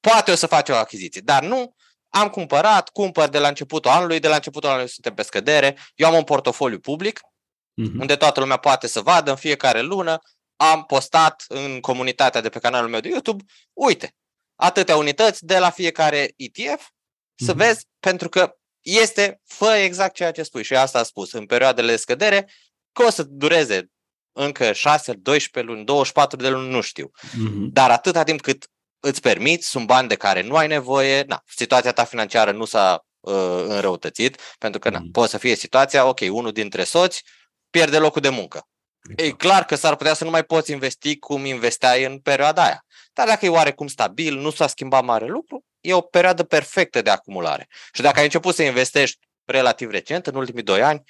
poate 0.00 0.30
o 0.30 0.34
să 0.34 0.46
faci 0.46 0.68
o 0.68 0.74
achiziție, 0.74 1.20
dar 1.24 1.42
nu 1.42 1.74
am 2.08 2.28
cumpărat, 2.28 2.88
cumpăr 2.88 3.28
de 3.28 3.38
la 3.38 3.48
începutul 3.48 3.90
anului, 3.90 4.18
de 4.18 4.28
la 4.28 4.34
începutul 4.34 4.68
anului 4.68 4.88
suntem 4.88 5.14
pe 5.14 5.22
scădere, 5.22 5.76
eu 5.94 6.08
am 6.08 6.14
un 6.14 6.24
portofoliu 6.24 6.78
public 6.78 7.18
uh-huh. 7.18 8.00
unde 8.00 8.16
toată 8.16 8.40
lumea 8.40 8.56
poate 8.56 8.86
să 8.86 9.00
vadă 9.00 9.30
în 9.30 9.36
fiecare 9.36 9.80
lună, 9.80 10.18
am 10.56 10.84
postat 10.84 11.44
în 11.48 11.80
comunitatea 11.80 12.40
de 12.40 12.48
pe 12.48 12.58
canalul 12.58 12.90
meu 12.90 13.00
de 13.00 13.08
YouTube, 13.08 13.44
uite, 13.72 14.14
atâtea 14.54 14.96
unități 14.96 15.44
de 15.44 15.58
la 15.58 15.70
fiecare 15.70 16.32
ETF, 16.36 16.88
să 17.34 17.52
uh-huh. 17.52 17.56
vezi, 17.56 17.86
pentru 18.00 18.28
că 18.28 18.59
este, 18.80 19.40
fă 19.44 19.74
exact 19.74 20.14
ceea 20.14 20.30
ce 20.30 20.42
spui 20.42 20.64
și 20.64 20.74
asta 20.74 20.98
a 20.98 21.02
spus, 21.02 21.32
în 21.32 21.46
perioadele 21.46 21.90
de 21.90 21.96
scădere, 21.96 22.50
că 22.92 23.02
o 23.02 23.10
să 23.10 23.22
dureze 23.22 23.90
încă 24.32 24.72
6, 24.72 25.12
12 25.12 25.72
luni, 25.72 25.84
24 25.84 26.36
de 26.36 26.48
luni, 26.48 26.70
nu 26.70 26.80
știu. 26.80 27.10
Mm-hmm. 27.22 27.72
Dar 27.72 27.90
atâta 27.90 28.22
timp 28.22 28.40
cât 28.40 28.66
îți 29.00 29.20
permiți, 29.20 29.68
sunt 29.68 29.86
bani 29.86 30.08
de 30.08 30.14
care 30.14 30.42
nu 30.42 30.56
ai 30.56 30.66
nevoie, 30.66 31.24
na, 31.26 31.42
situația 31.46 31.92
ta 31.92 32.04
financiară 32.04 32.52
nu 32.52 32.64
s-a 32.64 33.06
uh, 33.20 33.64
înrăutățit, 33.66 34.40
pentru 34.58 34.80
că 34.80 34.90
na, 34.90 34.98
mm-hmm. 34.98 35.10
poate 35.12 35.30
să 35.30 35.38
fie 35.38 35.54
situația, 35.54 36.06
ok, 36.06 36.20
unul 36.20 36.52
dintre 36.52 36.84
soți 36.84 37.24
pierde 37.70 37.98
locul 37.98 38.20
de 38.20 38.28
muncă. 38.28 38.68
Exact. 39.08 39.28
E 39.28 39.46
clar 39.46 39.64
că 39.64 39.74
s-ar 39.74 39.96
putea 39.96 40.14
să 40.14 40.24
nu 40.24 40.30
mai 40.30 40.44
poți 40.44 40.72
investi 40.72 41.18
cum 41.18 41.44
investeai 41.44 42.04
în 42.04 42.18
perioada 42.18 42.64
aia. 42.64 42.84
Dar 43.12 43.26
dacă 43.26 43.44
e 43.44 43.48
oarecum 43.48 43.86
stabil, 43.86 44.36
nu 44.36 44.50
s-a 44.50 44.66
schimbat 44.66 45.04
mare 45.04 45.26
lucru, 45.26 45.64
e 45.80 45.94
o 45.94 46.00
perioadă 46.00 46.42
perfectă 46.42 47.02
de 47.02 47.10
acumulare. 47.10 47.68
Și 47.92 48.02
dacă 48.02 48.18
ai 48.18 48.24
început 48.24 48.54
să 48.54 48.62
investești 48.62 49.18
relativ 49.44 49.90
recent, 49.90 50.26
în 50.26 50.34
ultimii 50.34 50.62
doi 50.62 50.82
ani, 50.82 51.02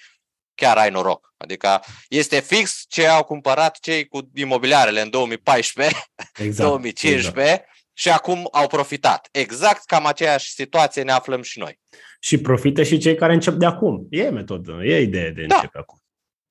chiar 0.54 0.76
ai 0.76 0.90
noroc. 0.90 1.34
Adică 1.36 1.80
este 2.08 2.40
fix 2.40 2.84
ce 2.88 3.06
au 3.06 3.24
cumpărat 3.24 3.78
cei 3.78 4.06
cu 4.06 4.30
imobiliarele 4.34 5.00
în 5.00 5.10
2014, 5.10 5.96
exact, 6.34 6.68
2015 6.68 7.52
exact. 7.52 7.68
și 7.92 8.10
acum 8.10 8.48
au 8.52 8.66
profitat. 8.66 9.28
Exact 9.30 9.84
cam 9.84 10.06
aceeași 10.06 10.50
situație 10.50 11.02
ne 11.02 11.12
aflăm 11.12 11.42
și 11.42 11.58
noi. 11.58 11.78
Și 12.20 12.38
profită 12.38 12.82
și 12.82 12.98
cei 12.98 13.14
care 13.14 13.32
încep 13.32 13.54
de 13.54 13.66
acum. 13.66 14.06
E 14.10 14.30
metodă, 14.30 14.78
e 14.82 15.00
idee 15.00 15.30
de 15.30 15.44
da. 15.46 15.54
începe 15.54 15.78
acum. 15.78 15.98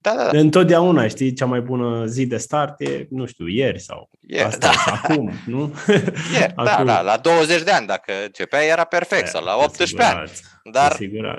Da, 0.02 0.14
da, 0.16 0.30
da. 0.32 0.40
Întotdeauna, 0.40 1.08
știi, 1.08 1.34
cea 1.34 1.46
mai 1.46 1.62
bună 1.62 2.06
zi 2.06 2.26
de 2.26 2.38
start 2.38 2.82
e, 2.82 3.08
nu 3.10 3.26
știu, 3.26 3.48
ieri 3.48 3.80
sau 3.80 4.10
yeah, 4.28 4.48
asta, 4.48 4.72
da. 4.86 4.92
acum, 5.04 5.32
nu? 5.46 5.74
Yeah, 6.40 6.52
da, 6.56 6.72
acum. 6.72 6.86
Da, 6.86 6.94
da, 6.94 7.02
la 7.02 7.18
20 7.18 7.64
de 7.64 7.72
ani, 7.72 7.88
dacă 7.88 8.12
începea, 8.26 8.64
era 8.64 8.84
perfect, 8.84 9.22
yeah, 9.22 9.32
sau 9.32 9.44
la 9.44 9.56
18 9.56 10.02
ani. 10.02 10.30
Dar 10.72 10.98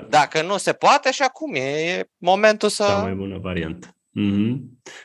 dacă 0.09 0.41
nu 0.41 0.57
se 0.57 0.73
poate, 0.73 1.11
și 1.11 1.21
acum 1.21 1.53
e, 1.53 1.59
e 1.59 2.09
momentul 2.17 2.69
să... 2.69 2.83
Cea 2.83 3.01
mai 3.01 3.13
bună 3.13 3.37
variantă. 3.41 3.95
Mm-hmm. 4.19 4.57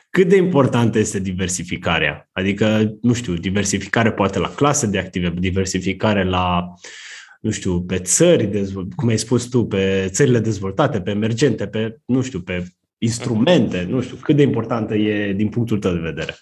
Cât 0.09 0.27
de 0.27 0.35
importantă 0.35 0.99
este 0.99 1.19
diversificarea? 1.19 2.29
Adică, 2.31 2.95
nu 3.01 3.13
știu, 3.13 3.33
diversificare 3.33 4.11
poate 4.11 4.39
la 4.39 4.49
clase 4.49 4.87
de 4.87 4.97
active, 4.97 5.33
diversificare 5.37 6.23
la, 6.23 6.73
nu 7.41 7.51
știu, 7.51 7.81
pe 7.81 7.99
țări, 7.99 8.71
cum 8.95 9.07
ai 9.07 9.17
spus 9.17 9.45
tu, 9.45 9.65
pe 9.65 10.07
țările 10.11 10.39
dezvoltate, 10.39 11.01
pe 11.01 11.11
emergente, 11.11 11.67
pe, 11.67 11.97
nu 12.05 12.21
știu, 12.21 12.41
pe 12.41 12.65
instrumente, 12.97 13.81
nu 13.81 14.01
știu, 14.01 14.15
cât 14.15 14.35
de 14.35 14.41
importantă 14.41 14.95
e 14.95 15.31
din 15.31 15.49
punctul 15.49 15.79
tău 15.79 15.93
de 15.93 15.99
vedere? 15.99 16.39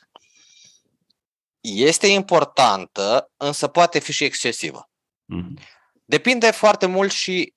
Este 1.59 2.07
importantă, 2.07 3.31
însă 3.37 3.67
poate 3.67 3.99
fi 3.99 4.11
și 4.11 4.23
excesivă. 4.23 4.89
Mm-hmm. 5.33 5.63
Depinde 6.05 6.51
foarte 6.51 6.85
mult 6.85 7.11
și 7.11 7.53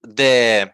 de 0.00 0.64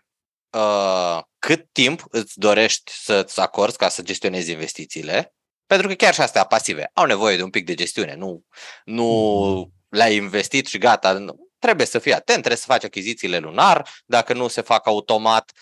uh, 0.50 1.20
cât 1.38 1.68
timp 1.72 2.04
îți 2.08 2.38
dorești 2.38 2.92
să-ți 2.92 3.40
acorzi 3.40 3.76
ca 3.76 3.88
să 3.88 4.02
gestionezi 4.02 4.50
investițiile, 4.50 5.34
pentru 5.66 5.88
că 5.88 5.94
chiar 5.94 6.14
și 6.14 6.20
astea 6.20 6.44
pasive 6.44 6.90
au 6.92 7.04
nevoie 7.04 7.36
de 7.36 7.42
un 7.42 7.50
pic 7.50 7.64
de 7.64 7.74
gestiune. 7.74 8.14
Nu, 8.14 8.44
nu 8.84 9.70
le-ai 9.88 10.16
investit 10.16 10.66
și 10.66 10.78
gata. 10.78 11.12
Nu. 11.12 11.46
Trebuie 11.58 11.86
să 11.86 11.98
fii 11.98 12.12
atent, 12.12 12.38
trebuie 12.38 12.56
să 12.56 12.64
faci 12.66 12.84
achizițiile 12.84 13.38
lunar, 13.38 13.88
dacă 14.06 14.32
nu 14.32 14.48
se 14.48 14.60
fac 14.60 14.86
automat, 14.86 15.52
ă, 15.52 15.56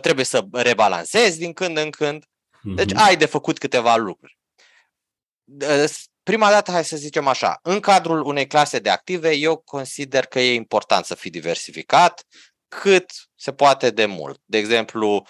trebuie 0.00 0.24
să 0.24 0.46
rebalancezi 0.52 1.38
din 1.38 1.52
când 1.52 1.76
în 1.76 1.90
când. 1.90 2.24
Deci 2.62 2.92
mhm. 2.92 3.02
ai 3.02 3.16
de 3.16 3.26
făcut 3.26 3.58
câteva 3.58 3.96
lucruri. 3.96 4.38
Prima 6.22 6.50
dată, 6.50 6.70
hai 6.70 6.84
să 6.84 6.96
zicem 6.96 7.26
așa, 7.26 7.58
în 7.62 7.80
cadrul 7.80 8.24
unei 8.24 8.46
clase 8.46 8.78
de 8.78 8.90
active, 8.90 9.32
eu 9.32 9.56
consider 9.56 10.26
că 10.26 10.40
e 10.40 10.54
important 10.54 11.04
să 11.04 11.14
fii 11.14 11.30
diversificat 11.30 12.24
cât 12.68 13.10
se 13.34 13.52
poate 13.52 13.90
de 13.90 14.06
mult. 14.06 14.40
De 14.44 14.58
exemplu, 14.58 15.26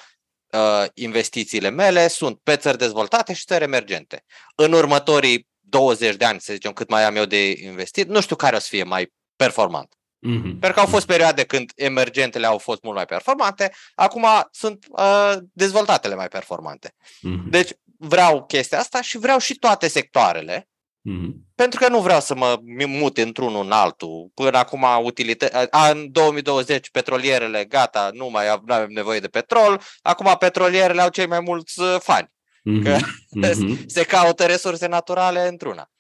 ă, 0.53 0.87
investițiile 0.95 1.69
mele 1.69 2.09
sunt 2.09 2.41
pe 2.43 2.57
țări 2.57 2.79
dezvoltate 2.79 3.33
și 3.33 3.45
țări 3.45 3.65
emergente. 3.65 4.25
În 4.55 4.73
următorii 4.73 5.49
20 5.61 6.17
de 6.17 6.25
ani, 6.25 6.41
să 6.41 6.53
zicem, 6.53 6.73
cât 6.73 6.89
mai 6.89 7.05
am 7.05 7.17
eu 7.17 7.25
de 7.25 7.51
investit, 7.51 8.09
nu 8.09 8.21
știu 8.21 8.37
care 8.37 8.57
o 8.57 8.59
să 8.59 8.69
fie 8.69 8.83
mai 8.83 9.13
performant. 9.37 9.95
Mm-hmm. 10.29 10.43
Pentru 10.43 10.73
că 10.73 10.81
au 10.81 10.87
fost 10.87 11.07
perioade 11.07 11.45
când 11.45 11.73
emergentele 11.75 12.47
au 12.47 12.59
fost 12.59 12.83
mult 12.83 12.97
mai 12.97 13.05
performante, 13.05 13.73
acum 13.95 14.27
sunt 14.51 14.87
uh, 14.89 15.35
dezvoltatele 15.53 16.15
mai 16.15 16.29
performante. 16.29 16.95
Mm-hmm. 16.95 17.51
Deci 17.51 17.71
vreau 17.99 18.45
chestia 18.45 18.79
asta 18.79 19.03
și 19.03 19.19
vreau 19.19 19.39
și 19.39 19.55
toate 19.55 19.89
sectoarele, 19.89 20.69
mm-hmm. 21.11 21.31
pentru 21.55 21.81
că 21.81 21.89
nu 21.89 22.01
vreau 22.01 22.21
să 22.21 22.35
mă 22.35 22.59
mut 22.87 23.19
într-unul 23.19 23.65
în 23.65 23.73
altul. 23.73 24.31
Până 24.35 24.59
acum, 24.59 24.87
utilită- 25.03 25.69
în 25.91 26.13
2020, 26.13 26.91
petrolierele, 26.91 27.65
gata, 27.65 28.11
nu 28.13 28.29
mai 28.29 28.49
avem 28.49 28.91
nevoie 28.91 29.21
de 29.21 29.29
petrol, 29.29 29.81
acum 30.03 30.37
petrolierele 30.39 31.01
au 31.03 31.09
cei 31.09 31.27
mai 31.27 31.41
mulți 31.41 31.81
uh, 31.81 31.97
fani. 31.99 32.33
Mm-hmm. 32.71 32.83
Că 32.83 32.97
mm-hmm. 32.97 33.87
se 33.97 34.05
caută 34.05 34.47
resurse 34.47 34.87
naturale 34.87 35.49
într-una. 35.49 35.91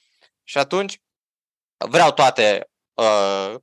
Și 0.42 0.58
atunci 0.58 1.00
vreau 1.88 2.12
toate 2.12 2.68
uh, 2.94 3.54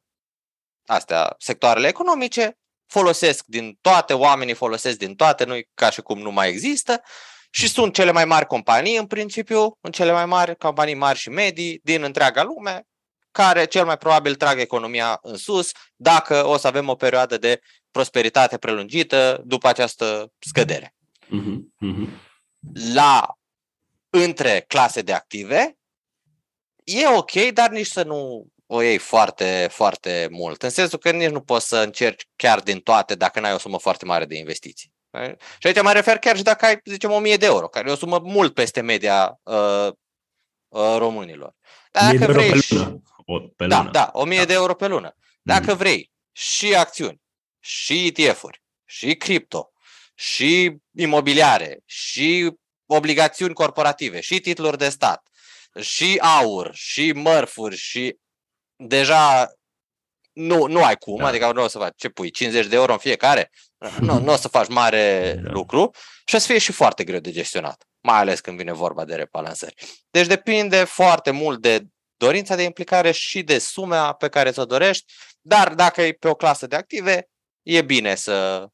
astea, 0.88 1.36
sectoarele 1.38 1.88
economice, 1.88 2.58
folosesc 2.86 3.44
din 3.46 3.78
toate, 3.82 4.14
oamenii 4.14 4.54
folosesc 4.54 4.98
din 4.98 5.16
toate, 5.16 5.44
nu 5.44 5.56
ca 5.74 5.90
și 5.90 6.02
cum 6.02 6.20
nu 6.20 6.32
mai 6.32 6.50
există 6.50 7.02
și 7.50 7.68
sunt 7.68 7.94
cele 7.94 8.12
mai 8.12 8.26
mari 8.26 8.46
companii, 8.46 8.98
în 8.98 9.06
principiu, 9.06 9.78
în 9.82 9.92
cele 9.92 10.12
mai 10.12 10.26
mari 10.26 10.58
companii 10.58 10.94
mari 10.94 11.18
și 11.18 11.30
medii 11.30 11.80
din 11.84 12.04
întreaga 12.04 12.44
lume, 12.44 12.88
care 13.32 13.66
cel 13.66 13.86
mai 13.86 13.98
probabil 13.98 14.36
trag 14.36 14.60
economia 14.60 15.20
în 15.22 15.38
sus 15.38 15.72
dacă 15.96 16.46
o 16.46 16.58
să 16.58 16.68
avem 16.68 16.88
o 16.88 16.96
perioadă 16.96 17.38
de 17.38 17.62
prosperitate 17.92 18.58
prelungită 18.58 19.42
după 19.46 19.68
această 19.68 20.34
scădere. 20.40 20.96
Uh-huh. 21.26 22.08
La 22.94 23.38
între 24.10 24.66
clase 24.68 25.02
de 25.02 25.14
active, 25.14 25.78
e 26.84 27.08
ok, 27.08 27.32
dar 27.32 27.70
nici 27.70 27.88
să 27.88 28.04
nu 28.04 28.48
o 28.68 28.82
iei 28.82 28.98
foarte, 28.98 29.68
foarte 29.72 30.28
mult. 30.32 30.64
În 30.64 30.70
sensul 30.70 31.00
că 31.00 31.12
nici 31.12 31.30
nu 31.30 31.42
poți 31.42 31.68
să 31.68 31.78
încerci 31.78 32.28
chiar 32.36 32.60
din 32.60 32.80
toate 32.80 33.16
dacă 33.16 33.40
n-ai 33.40 33.54
o 33.54 33.58
sumă 33.58 33.80
foarte 33.80 34.06
mare 34.06 34.26
de 34.26 34.38
investiții. 34.38 34.96
Și 35.58 35.68
aici 35.68 35.82
mă 35.82 35.92
refer 35.92 36.18
chiar 36.18 36.36
și 36.36 36.44
dacă 36.44 36.66
ai, 36.66 36.80
zicem, 36.86 37.12
1000 37.12 37.38
de 37.38 37.46
euro, 37.46 37.68
care 37.68 37.90
e 37.90 37.92
o 37.92 37.96
sumă 37.96 38.20
mult 38.24 38.54
peste 38.54 38.82
media 38.82 39.40
uh, 39.44 39.88
uh, 40.68 40.96
românilor. 40.98 41.56
Dar 41.92 42.16
dacă 42.16 42.32
vrei 42.32 42.50
pe 42.52 42.66
lună. 42.70 43.02
O, 43.26 43.40
pe 43.40 43.68
da, 43.68 43.78
lună. 43.78 43.92
da, 43.92 44.10
1000 44.14 44.38
da. 44.38 44.46
de 44.46 44.54
euro 44.54 44.76
pe 44.76 44.88
lună. 44.88 45.16
Dacă 45.42 45.72
mm. 45.72 45.78
vrei 45.78 46.12
și 46.32 46.76
acțiuni, 46.76 47.22
și 47.60 48.06
ETF-uri, 48.06 48.64
și 48.86 49.16
cripto, 49.16 49.72
și 50.16 50.78
imobiliare, 50.96 51.80
și 51.86 52.52
obligațiuni 52.86 53.54
corporative, 53.54 54.20
și 54.20 54.40
titluri 54.40 54.78
de 54.78 54.90
stat, 54.90 55.28
și 55.80 56.18
aur, 56.22 56.74
și 56.74 57.12
mărfuri, 57.12 57.76
și 57.76 58.18
deja 58.78 59.52
nu, 60.34 60.66
nu 60.66 60.84
ai 60.84 60.96
cum, 60.96 61.18
da. 61.18 61.28
adică 61.28 61.52
nu 61.54 61.64
o 61.64 61.68
să 61.68 61.78
faci, 61.78 61.94
ce 61.96 62.10
pui, 62.10 62.32
50 62.32 62.66
de 62.66 62.76
euro 62.76 62.92
în 62.92 62.98
fiecare? 62.98 63.52
Nu, 64.00 64.20
nu 64.20 64.34
o 64.34 64.36
să 64.36 64.48
faci 64.48 64.68
mare 64.68 65.40
da. 65.44 65.52
lucru 65.52 65.92
și 66.26 66.36
o 66.36 66.38
să 66.38 66.48
fie 66.48 66.58
și 66.58 66.72
foarte 66.72 67.04
greu 67.04 67.20
de 67.20 67.32
gestionat, 67.32 67.88
mai 68.02 68.18
ales 68.18 68.40
când 68.40 68.58
vine 68.58 68.74
vorba 68.74 69.06
de 69.06 69.16
repalansări. 69.16 69.76
Deci 70.10 70.28
depinde 70.28 70.84
foarte 70.84 71.32
mult 71.32 71.62
de 71.62 71.86
dorința 72.18 72.56
de 72.56 72.64
implicare 72.64 73.12
și 73.12 73.44
de 73.44 73.60
suma 73.60 74.14
pe 74.14 74.28
care 74.28 74.52
ți-o 74.52 74.66
dorești, 74.66 75.14
dar 75.42 75.74
dacă 75.74 76.02
e 76.02 76.12
pe 76.12 76.28
o 76.28 76.36
clasă 76.36 76.68
de 76.68 76.76
active, 76.76 77.30
e 77.64 77.82
bine 77.82 78.16
să, 78.16 78.68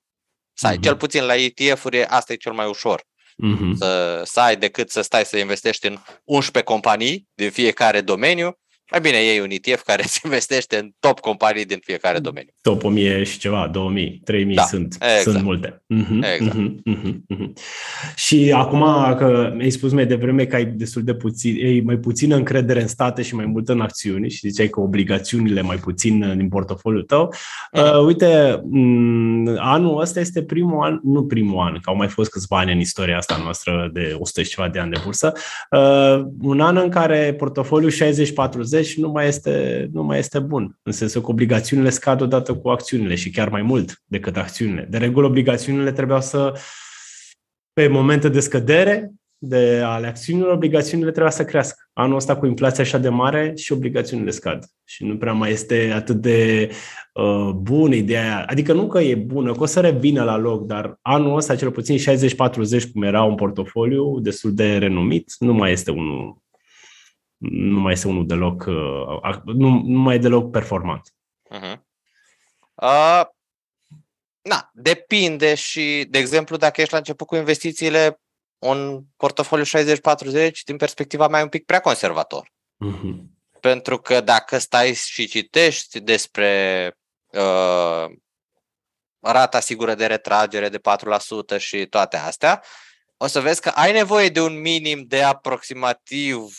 să 0.53 0.67
ai. 0.67 0.77
Mm-hmm. 0.77 0.81
Cel 0.81 0.97
puțin 0.97 1.25
la 1.25 1.35
ETF-uri 1.35 2.05
asta 2.05 2.33
e 2.33 2.35
cel 2.35 2.53
mai 2.53 2.67
ușor. 2.67 3.03
Mm-hmm. 3.45 3.77
Să, 3.77 4.21
să 4.25 4.39
ai 4.39 4.57
decât 4.57 4.89
să 4.89 5.01
stai 5.01 5.25
să 5.25 5.37
investești 5.37 5.87
în 5.87 5.99
11 6.23 6.71
companii 6.71 7.29
din 7.33 7.51
fiecare 7.51 8.01
domeniu 8.01 8.57
mai 8.93 9.01
bine 9.01 9.23
iei 9.23 9.39
un 9.39 9.47
ETF 9.49 9.83
care 9.83 10.03
se 10.13 10.19
investește 10.23 10.77
în 10.77 10.91
top 10.99 11.19
companii 11.19 11.65
din 11.65 11.79
fiecare 11.83 12.19
domeniu. 12.19 12.49
Top 12.61 12.83
1000 12.83 13.23
și 13.23 13.39
ceva, 13.39 13.69
2000, 13.71 14.21
3000 14.23 14.55
da, 14.55 14.61
sunt, 14.61 14.93
exact. 14.93 15.21
sunt 15.21 15.43
multe. 15.43 15.67
Uh-huh, 15.67 16.33
exact. 16.35 16.55
Uh-huh, 16.55 16.73
uh-huh, 16.93 17.13
uh-huh. 17.35 17.51
Și 18.15 18.51
acum 18.55 18.83
că 19.17 19.53
mi-ai 19.55 19.69
spus 19.69 19.91
mai 19.91 20.05
devreme 20.05 20.45
că 20.45 20.55
ai 20.55 20.65
destul 20.65 21.03
de 21.03 21.13
puțin, 21.13 21.65
ai 21.65 21.81
mai 21.85 21.97
puțină 21.97 22.35
încredere 22.35 22.81
în 22.81 22.87
state 22.87 23.21
și 23.21 23.35
mai 23.35 23.45
mult 23.45 23.69
în 23.69 23.81
acțiuni 23.81 24.29
și 24.29 24.49
ziceai 24.49 24.67
că 24.67 24.79
obligațiunile 24.79 25.61
mai 25.61 25.77
puțin 25.77 26.37
din 26.37 26.49
portofoliul 26.49 27.03
tău. 27.03 27.33
Uh-huh. 27.33 27.81
Uh, 27.81 28.05
uite, 28.05 28.55
m- 28.57 29.57
anul 29.57 30.01
ăsta 30.01 30.19
este 30.19 30.43
primul 30.43 30.83
an, 30.83 30.99
nu 31.03 31.23
primul 31.23 31.59
an, 31.59 31.73
că 31.73 31.89
au 31.89 31.95
mai 31.95 32.07
fost 32.07 32.29
câțiva 32.29 32.57
ani 32.57 32.71
în 32.71 32.79
istoria 32.79 33.17
asta 33.17 33.39
noastră 33.43 33.89
de 33.93 34.15
100 34.19 34.43
și 34.43 34.49
ceva 34.49 34.67
de 34.67 34.79
ani 34.79 34.91
de 34.91 35.01
bursă, 35.03 35.33
uh, 35.71 36.25
un 36.41 36.59
an 36.59 36.77
în 36.77 36.89
care 36.89 37.33
portofoliul 37.37 37.91
60-40 37.91 38.82
și 38.83 38.99
nu 38.99 39.09
mai 39.09 39.27
este, 39.27 39.89
nu 39.91 40.03
mai 40.03 40.19
este 40.19 40.39
bun. 40.39 40.79
În 40.83 40.91
sensul 40.91 41.21
că 41.21 41.31
obligațiunile 41.31 41.89
scad 41.89 42.21
odată 42.21 42.55
cu 42.55 42.69
acțiunile 42.69 43.15
și 43.15 43.29
chiar 43.29 43.49
mai 43.49 43.61
mult 43.61 44.01
decât 44.05 44.37
acțiunile. 44.37 44.87
De 44.89 44.97
regulă, 44.97 45.27
obligațiunile 45.27 45.91
trebuiau 45.91 46.21
să, 46.21 46.59
pe 47.73 47.87
momente 47.87 48.29
de 48.29 48.39
scădere 48.39 49.11
de 49.45 49.81
ale 49.85 50.07
acțiunilor, 50.07 50.51
obligațiunile 50.51 51.11
trebuia 51.11 51.31
să 51.31 51.45
crească. 51.45 51.89
Anul 51.93 52.15
ăsta 52.15 52.35
cu 52.35 52.45
inflația 52.45 52.83
așa 52.83 52.97
de 52.97 53.09
mare 53.09 53.53
și 53.55 53.71
obligațiunile 53.71 54.29
scad. 54.29 54.65
Și 54.83 55.05
nu 55.05 55.17
prea 55.17 55.33
mai 55.33 55.51
este 55.51 55.91
atât 55.95 56.15
de 56.15 56.69
uh, 57.13 57.49
bună 57.55 57.95
ideea. 57.95 58.45
Adică 58.47 58.73
nu 58.73 58.87
că 58.87 58.99
e 58.99 59.15
bună, 59.15 59.51
că 59.51 59.63
o 59.63 59.65
să 59.65 59.79
revină 59.79 60.23
la 60.23 60.37
loc, 60.37 60.65
dar 60.65 60.97
anul 61.01 61.35
ăsta 61.35 61.55
cel 61.55 61.71
puțin 61.71 61.97
60-40 61.97 62.01
cum 62.93 63.03
era 63.03 63.23
un 63.23 63.35
portofoliu 63.35 64.19
destul 64.19 64.53
de 64.53 64.77
renumit, 64.77 65.33
nu 65.39 65.53
mai 65.53 65.71
este 65.71 65.91
unul 65.91 66.42
nu 67.49 67.79
mai 67.79 67.93
este 67.93 68.07
unul 68.07 68.27
deloc, 68.27 68.65
uh, 68.65 69.41
nu, 69.45 69.81
nu 69.85 69.99
mai 69.99 70.15
e 70.15 70.17
deloc 70.17 70.51
performant. 70.51 71.13
Uh-huh. 71.49 71.77
Uh, 72.75 73.25
na, 74.41 74.69
depinde 74.73 75.55
și, 75.55 76.05
de 76.09 76.17
exemplu, 76.17 76.57
dacă 76.57 76.81
ești 76.81 76.91
la 76.93 76.99
început 76.99 77.27
cu 77.27 77.35
investițiile, 77.35 78.21
un 78.57 79.03
portofoliu 79.17 79.63
60-40, 79.63 80.51
din 80.65 80.77
perspectiva 80.77 81.27
mea, 81.27 81.39
e 81.39 81.43
un 81.43 81.49
pic 81.49 81.65
prea 81.65 81.79
conservator. 81.79 82.51
Uh-huh. 82.85 83.15
Pentru 83.59 83.97
că 83.97 84.21
dacă 84.21 84.57
stai 84.57 84.93
și 84.93 85.27
citești 85.27 85.99
despre 85.99 86.91
uh, 87.27 88.05
rata 89.19 89.59
sigură 89.59 89.95
de 89.95 90.05
retragere 90.05 90.69
de 90.69 90.79
4% 91.55 91.57
și 91.57 91.85
toate 91.85 92.17
astea, 92.17 92.63
o 93.17 93.27
să 93.27 93.41
vezi 93.41 93.61
că 93.61 93.69
ai 93.69 93.91
nevoie 93.91 94.29
de 94.29 94.41
un 94.41 94.59
minim 94.59 95.03
de 95.07 95.21
aproximativ 95.21 96.57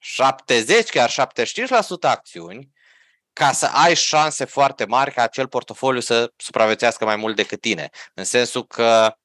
70, 0.00 0.88
chiar 0.88 1.10
75% 1.10 1.12
acțiuni, 2.00 2.70
ca 3.32 3.52
să 3.52 3.66
ai 3.66 3.94
șanse 3.94 4.44
foarte 4.44 4.84
mari 4.84 5.12
ca 5.12 5.22
acel 5.22 5.48
portofoliu 5.48 6.00
să 6.00 6.32
supraviețuiască 6.36 7.04
mai 7.04 7.16
mult 7.16 7.36
decât 7.36 7.60
tine. 7.60 7.90
În 8.14 8.24
sensul 8.24 8.66
că 8.66 9.16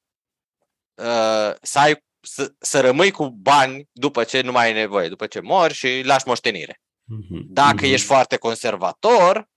uh, 0.94 1.54
să, 1.62 1.78
ai, 1.78 2.04
să, 2.20 2.52
să 2.58 2.80
rămâi 2.80 3.10
cu 3.10 3.28
bani 3.28 3.88
după 3.92 4.24
ce 4.24 4.40
nu 4.40 4.52
mai 4.52 4.66
ai 4.66 4.72
nevoie, 4.72 5.08
după 5.08 5.26
ce 5.26 5.40
mori 5.40 5.74
și 5.74 6.02
lași 6.04 6.26
moștenire. 6.26 6.80
Mm-hmm. 6.80 7.42
Dacă 7.46 7.86
mm-hmm. 7.86 7.92
ești 7.92 8.06
foarte 8.06 8.36
conservator 8.36 9.48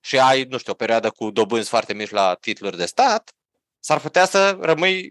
și 0.00 0.18
ai, 0.18 0.42
nu 0.42 0.58
știu, 0.58 0.72
o 0.72 0.76
perioadă 0.76 1.10
cu 1.10 1.30
dobânzi 1.30 1.68
foarte 1.68 1.94
mici 1.94 2.10
la 2.10 2.34
titluri 2.40 2.76
de 2.76 2.86
stat, 2.86 3.32
s-ar 3.78 4.00
putea 4.00 4.24
să 4.24 4.58
rămâi 4.60 5.10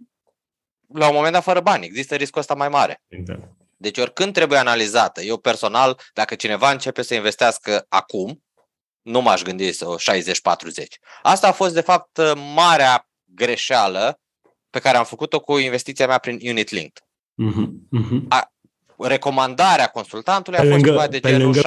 la 0.93 1.07
un 1.07 1.13
moment 1.15 1.33
dat 1.33 1.43
fără 1.43 1.59
bani. 1.59 1.85
Există 1.85 2.15
riscul 2.15 2.41
ăsta 2.41 2.53
mai 2.53 2.69
mare. 2.69 3.03
Exact. 3.07 3.56
Deci 3.77 3.97
oricând 3.97 4.33
trebuie 4.33 4.59
analizată. 4.59 5.21
Eu 5.21 5.37
personal, 5.37 5.99
dacă 6.13 6.35
cineva 6.35 6.71
începe 6.71 7.01
să 7.01 7.13
investească 7.13 7.85
acum, 7.89 8.43
nu 9.01 9.21
m-aș 9.21 9.41
gândi 9.41 9.71
să 9.71 9.87
o 9.87 9.95
60-40. 9.95 9.99
Asta 11.21 11.47
a 11.47 11.51
fost, 11.51 11.73
de 11.73 11.81
fapt, 11.81 12.19
marea 12.55 13.09
greșeală 13.23 14.19
pe 14.69 14.79
care 14.79 14.97
am 14.97 15.05
făcut-o 15.05 15.39
cu 15.39 15.57
investiția 15.57 16.07
mea 16.07 16.17
prin 16.17 16.39
Unit 16.49 16.69
Linked. 16.69 17.03
Uh-huh, 17.43 17.67
uh-huh. 17.99 18.21
A, 18.29 18.51
recomandarea 18.97 19.87
consultantului 19.87 20.59
pe 20.59 20.65
a 20.65 20.69
fost 20.69 20.83
lângă, 20.83 20.89
ceva 20.89 21.07
de 21.07 21.19
genul 21.19 21.55
60-40. 21.55 21.59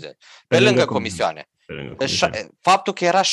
Pe, 0.00 0.16
pe 0.48 0.60
lângă 0.60 0.84
comisioane. 0.84 1.48
Pe 1.66 1.72
lângă 1.72 1.94
comisioane. 1.94 2.48
Faptul 2.60 2.92
că 2.92 3.04
era 3.04 3.20
60-40 3.20 3.24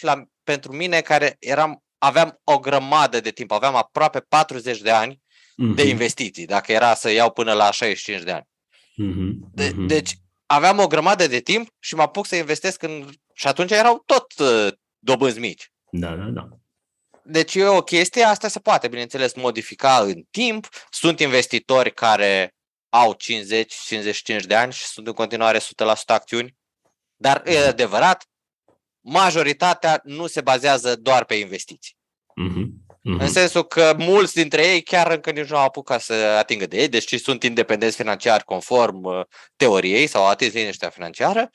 la, 0.00 0.22
pentru 0.42 0.72
mine, 0.72 1.00
care 1.00 1.36
eram 1.38 1.84
aveam 1.98 2.40
o 2.44 2.58
grămadă 2.58 3.20
de 3.20 3.30
timp, 3.30 3.50
aveam 3.50 3.74
aproape 3.74 4.20
40 4.20 4.80
de 4.80 4.90
ani 4.90 5.22
mm-hmm. 5.62 5.74
de 5.74 5.88
investiții, 5.88 6.46
dacă 6.46 6.72
era 6.72 6.94
să 6.94 7.10
iau 7.10 7.30
până 7.30 7.52
la 7.52 7.70
65 7.70 8.24
de 8.24 8.30
ani. 8.30 8.48
Mm-hmm. 9.02 9.50
De, 9.52 9.70
mm-hmm. 9.70 9.86
deci 9.86 10.14
aveam 10.46 10.78
o 10.78 10.86
grămadă 10.86 11.26
de 11.26 11.40
timp 11.40 11.68
și 11.80 11.94
mă 11.94 12.02
apuc 12.02 12.26
să 12.26 12.36
investesc 12.36 12.82
în... 12.82 13.08
Și 13.34 13.46
atunci 13.46 13.70
erau 13.70 14.02
tot 14.06 14.32
uh, 14.38 14.72
dobânzi 14.98 15.38
mici. 15.38 15.72
Da, 15.90 16.14
da, 16.14 16.24
da. 16.24 16.48
Deci 17.24 17.54
e 17.54 17.64
o 17.64 17.82
chestie, 17.82 18.22
asta 18.22 18.48
se 18.48 18.60
poate, 18.60 18.88
bineînțeles, 18.88 19.34
modifica 19.34 19.98
în 19.98 20.22
timp. 20.30 20.68
Sunt 20.90 21.20
investitori 21.20 21.92
care 21.92 22.54
au 22.88 23.16
50-55 24.42 24.46
de 24.46 24.54
ani 24.54 24.72
și 24.72 24.84
sunt 24.84 25.06
în 25.06 25.12
continuare 25.12 25.58
100% 25.58 25.62
acțiuni, 26.06 26.56
dar 27.16 27.42
e 27.46 27.58
mhm. 27.58 27.68
adevărat, 27.68 28.28
majoritatea 29.00 30.00
nu 30.04 30.26
se 30.26 30.40
bazează 30.40 30.96
doar 30.96 31.24
pe 31.24 31.34
investiții. 31.34 31.96
Mm-hmm. 32.42 32.83
Mm-hmm. 33.04 33.20
În 33.20 33.28
sensul 33.28 33.64
că 33.64 33.94
mulți 33.98 34.34
dintre 34.34 34.66
ei 34.66 34.82
chiar 34.82 35.10
încă 35.10 35.30
nici 35.30 35.48
nu 35.48 35.56
au 35.56 35.64
apucat 35.64 36.00
să 36.00 36.12
atingă 36.12 36.66
de 36.66 36.76
ei, 36.76 36.88
deci 36.88 37.20
sunt 37.20 37.42
independenți 37.42 37.96
financiari 37.96 38.44
conform 38.44 39.04
uh, 39.04 39.20
teoriei 39.56 40.06
sau 40.06 40.26
atins 40.26 40.52
liniștea 40.52 40.88
financiară, 40.88 41.50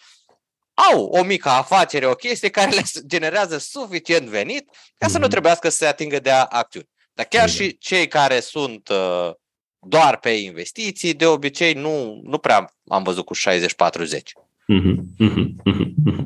au 0.92 1.04
o 1.04 1.24
mică 1.24 1.50
afacere, 1.50 2.06
o 2.06 2.14
chestie 2.14 2.50
care 2.50 2.72
le 2.72 2.82
generează 3.08 3.58
suficient 3.58 4.28
venit 4.28 4.70
ca 4.98 5.08
să 5.08 5.18
mm-hmm. 5.18 5.22
nu 5.22 5.28
trebuiască 5.28 5.70
să 5.70 5.78
se 5.78 5.86
atingă 5.86 6.20
de 6.20 6.30
acțiuni. 6.30 6.90
Dar 7.14 7.26
chiar 7.26 7.50
mm-hmm. 7.50 7.54
și 7.54 7.78
cei 7.78 8.08
care 8.08 8.40
sunt 8.40 8.90
uh, 8.90 9.32
doar 9.80 10.18
pe 10.18 10.30
investiții, 10.30 11.14
de 11.14 11.26
obicei 11.26 11.74
nu, 11.74 12.20
nu 12.24 12.38
prea 12.38 12.74
am 12.88 13.04
văzut 13.04 13.26
cu 13.26 13.36
60-40. 13.36 13.38
Mm-hmm. 14.74 14.96
Mm-hmm. 15.20 16.26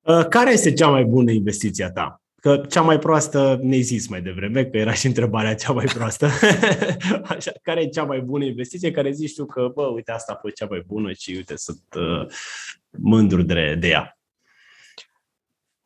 Uh, 0.00 0.26
care 0.28 0.52
este 0.52 0.72
cea 0.72 0.88
mai 0.88 1.04
bună 1.04 1.30
investiție 1.30 1.84
a 1.84 1.90
ta? 1.90 2.21
Că 2.42 2.56
cea 2.70 2.80
mai 2.80 2.98
proastă 2.98 3.58
ne-ai 3.60 3.82
zis 3.82 4.08
mai 4.08 4.22
devreme, 4.22 4.64
că 4.64 4.76
era 4.76 4.92
și 4.92 5.06
întrebarea 5.06 5.54
cea 5.54 5.72
mai 5.72 5.84
proastă. 5.84 6.28
Așa, 7.34 7.52
care 7.62 7.80
e 7.80 7.88
cea 7.88 8.04
mai 8.04 8.20
bună 8.20 8.44
investiție 8.44 8.90
care 8.90 9.10
zici 9.10 9.34
tu 9.34 9.46
că, 9.46 9.70
bă, 9.74 9.82
uite, 9.82 10.12
asta 10.12 10.32
a 10.32 10.38
fost 10.40 10.54
cea 10.54 10.66
mai 10.70 10.82
bună 10.86 11.12
și 11.12 11.30
uite, 11.30 11.56
sunt 11.56 11.84
uh, 11.96 12.26
mândru 12.90 13.42
de, 13.42 13.74
de 13.74 13.88
ea? 13.88 14.18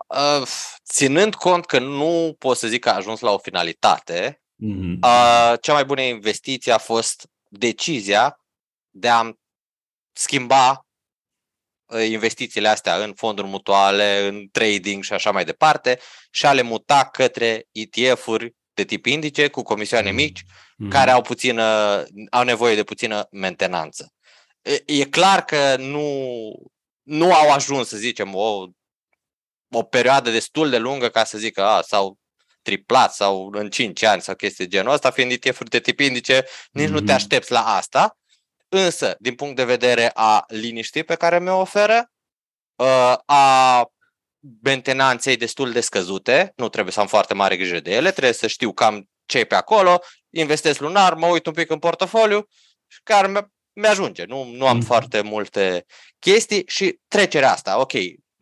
Uh, 0.06 0.46
ținând 0.84 1.34
cont 1.34 1.66
că 1.66 1.78
nu 1.78 2.36
pot 2.38 2.56
să 2.56 2.68
zic 2.68 2.80
că 2.80 2.88
a 2.88 2.96
ajuns 2.96 3.20
la 3.20 3.30
o 3.30 3.38
finalitate, 3.38 4.42
mm-hmm. 4.64 4.98
uh, 5.02 5.54
cea 5.60 5.72
mai 5.72 5.84
bună 5.84 6.00
investiție 6.00 6.72
a 6.72 6.78
fost 6.78 7.28
decizia 7.48 8.40
de 8.90 9.08
a 9.08 9.32
schimba 10.12 10.80
Uh, 10.80 10.85
investițiile 12.08 12.68
astea 12.68 12.96
în 12.96 13.12
fonduri 13.16 13.46
mutuale, 13.46 14.26
în 14.26 14.48
trading 14.52 15.02
și 15.02 15.12
așa 15.12 15.30
mai 15.30 15.44
departe 15.44 15.98
și 16.30 16.46
a 16.46 16.52
le 16.52 16.62
muta 16.62 17.08
către 17.12 17.66
ETF-uri 17.72 18.54
de 18.74 18.84
tip 18.84 19.06
indice 19.06 19.48
cu 19.48 19.62
comisioane 19.62 20.10
mm. 20.10 20.16
mici 20.16 20.42
mm-hmm. 20.42 20.88
care 20.88 21.10
au 21.10 21.22
puțină, 21.22 21.62
au 22.30 22.44
nevoie 22.44 22.74
de 22.74 22.84
puțină 22.84 23.26
mentenanță. 23.30 24.12
E, 24.62 24.82
e 24.86 25.04
clar 25.04 25.44
că 25.44 25.76
nu, 25.76 26.28
nu 27.02 27.32
au 27.32 27.50
ajuns, 27.50 27.88
să 27.88 27.96
zicem, 27.96 28.34
o, 28.34 28.66
o 29.70 29.82
perioadă 29.82 30.30
destul 30.30 30.70
de 30.70 30.78
lungă 30.78 31.08
ca 31.08 31.24
să 31.24 31.38
zică, 31.38 31.64
a, 31.64 31.82
sau 31.82 32.18
triplat 32.62 33.14
sau 33.14 33.50
în 33.52 33.70
5 33.70 34.02
ani 34.02 34.22
sau 34.22 34.34
chestii 34.34 34.68
genul 34.68 34.92
ăsta, 34.92 35.10
fiind 35.10 35.30
ETF-uri 35.30 35.70
de 35.70 35.80
tip 35.80 36.00
indice, 36.00 36.44
nici 36.70 36.86
mm-hmm. 36.86 36.90
nu 36.90 37.00
te 37.00 37.12
mm-hmm. 37.12 37.14
aștepți 37.14 37.52
la 37.52 37.76
asta, 37.76 38.18
Însă, 38.68 39.16
din 39.18 39.34
punct 39.34 39.56
de 39.56 39.64
vedere 39.64 40.10
a 40.14 40.44
liniștii 40.48 41.04
pe 41.04 41.14
care 41.14 41.40
mi-o 41.40 41.60
oferă, 41.60 42.10
uh, 42.74 43.14
a 43.26 43.84
mentenanței 44.62 45.36
destul 45.36 45.72
de 45.72 45.80
scăzute, 45.80 46.52
nu 46.56 46.68
trebuie 46.68 46.92
să 46.92 47.00
am 47.00 47.06
foarte 47.06 47.34
mare 47.34 47.56
grijă 47.56 47.80
de 47.80 47.94
ele, 47.94 48.10
trebuie 48.10 48.32
să 48.32 48.46
știu 48.46 48.72
cam 48.72 49.08
ce 49.26 49.38
e 49.38 49.44
pe 49.44 49.54
acolo, 49.54 50.00
investesc 50.30 50.80
lunar, 50.80 51.14
mă 51.14 51.26
uit 51.26 51.46
un 51.46 51.52
pic 51.52 51.70
în 51.70 51.78
portofoliu 51.78 52.48
și 52.86 53.00
care 53.02 53.50
mi-ajunge. 53.72 54.24
Nu, 54.24 54.44
nu 54.44 54.66
am 54.66 54.76
mm. 54.76 54.82
foarte 54.82 55.20
multe 55.20 55.84
chestii 56.18 56.62
și 56.66 56.98
trecerea 57.08 57.52
asta, 57.52 57.80
ok, 57.80 57.92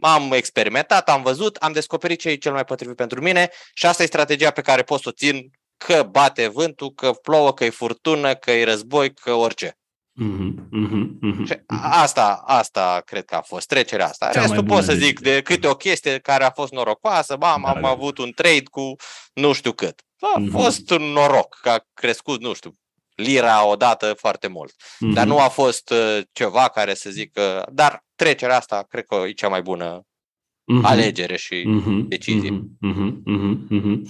am 0.01 0.33
experimentat, 0.33 1.09
am 1.09 1.22
văzut, 1.22 1.57
am 1.57 1.72
descoperit 1.72 2.18
ce 2.20 2.29
e 2.29 2.37
cel 2.37 2.53
mai 2.53 2.64
potrivit 2.64 2.97
pentru 2.97 3.20
mine 3.20 3.51
și 3.75 3.87
asta 3.87 4.03
e 4.03 4.07
strategia 4.07 4.51
pe 4.51 4.61
care 4.61 4.83
pot 4.83 5.01
să 5.01 5.09
o 5.09 5.12
țin 5.12 5.51
că 5.77 6.03
bate 6.03 6.47
vântul, 6.47 6.93
că 6.93 7.12
plouă, 7.12 7.55
că 7.55 7.64
e 7.64 7.70
furtună, 7.70 8.35
că 8.35 8.51
e 8.51 8.64
război, 8.64 9.14
că 9.14 9.33
orice. 9.33 9.79
Mm-hmm, 10.23 10.69
mm-hmm, 10.73 11.45
și 11.45 11.59
asta, 11.81 12.43
asta 12.47 13.03
cred 13.05 13.25
că 13.25 13.35
a 13.35 13.41
fost 13.41 13.67
trecerea 13.67 14.07
asta. 14.07 14.31
Cea 14.33 14.41
Restul 14.41 14.65
pot 14.65 14.83
să 14.85 14.93
zic 14.93 15.21
de 15.21 15.43
câte 15.43 15.67
o 15.67 15.75
chestie 15.75 16.19
care 16.19 16.45
a 16.45 16.51
fost 16.51 16.73
norocoasă, 16.73 17.37
bam, 17.37 17.62
da, 17.65 17.71
am 17.71 17.83
da. 17.83 17.89
avut 17.89 18.19
un 18.19 18.31
trade 18.35 18.62
cu 18.71 18.95
nu 19.33 19.53
știu 19.53 19.73
cât. 19.73 20.01
A 20.21 20.41
mm-hmm. 20.41 20.51
fost 20.51 20.91
un 20.91 21.03
noroc, 21.03 21.59
că 21.62 21.69
a 21.69 21.87
crescut, 21.95 22.41
nu 22.41 22.53
știu, 22.53 22.73
lira 23.15 23.67
odată 23.67 24.15
foarte 24.19 24.47
mult. 24.47 24.73
Mm-hmm. 24.73 25.12
Dar 25.12 25.27
nu 25.27 25.39
a 25.39 25.49
fost 25.49 25.91
uh, 25.91 26.21
ceva 26.33 26.69
care 26.69 26.95
să 26.95 27.11
zic, 27.11 27.39
uh, 27.39 27.62
dar 27.73 28.05
trecerea 28.15 28.57
asta 28.57 28.87
cred 28.89 29.05
că 29.05 29.15
e 29.27 29.33
cea 29.33 29.49
mai 29.49 29.62
bună 29.62 30.01
mm-hmm. 30.01 30.83
alegere 30.83 31.37
și 31.37 31.55
mm-hmm. 31.55 32.09
decizie. 32.09 32.51
Mm-hmm. 32.51 33.23
Mm-hmm. 33.27 33.67
Mm-hmm. 33.71 34.03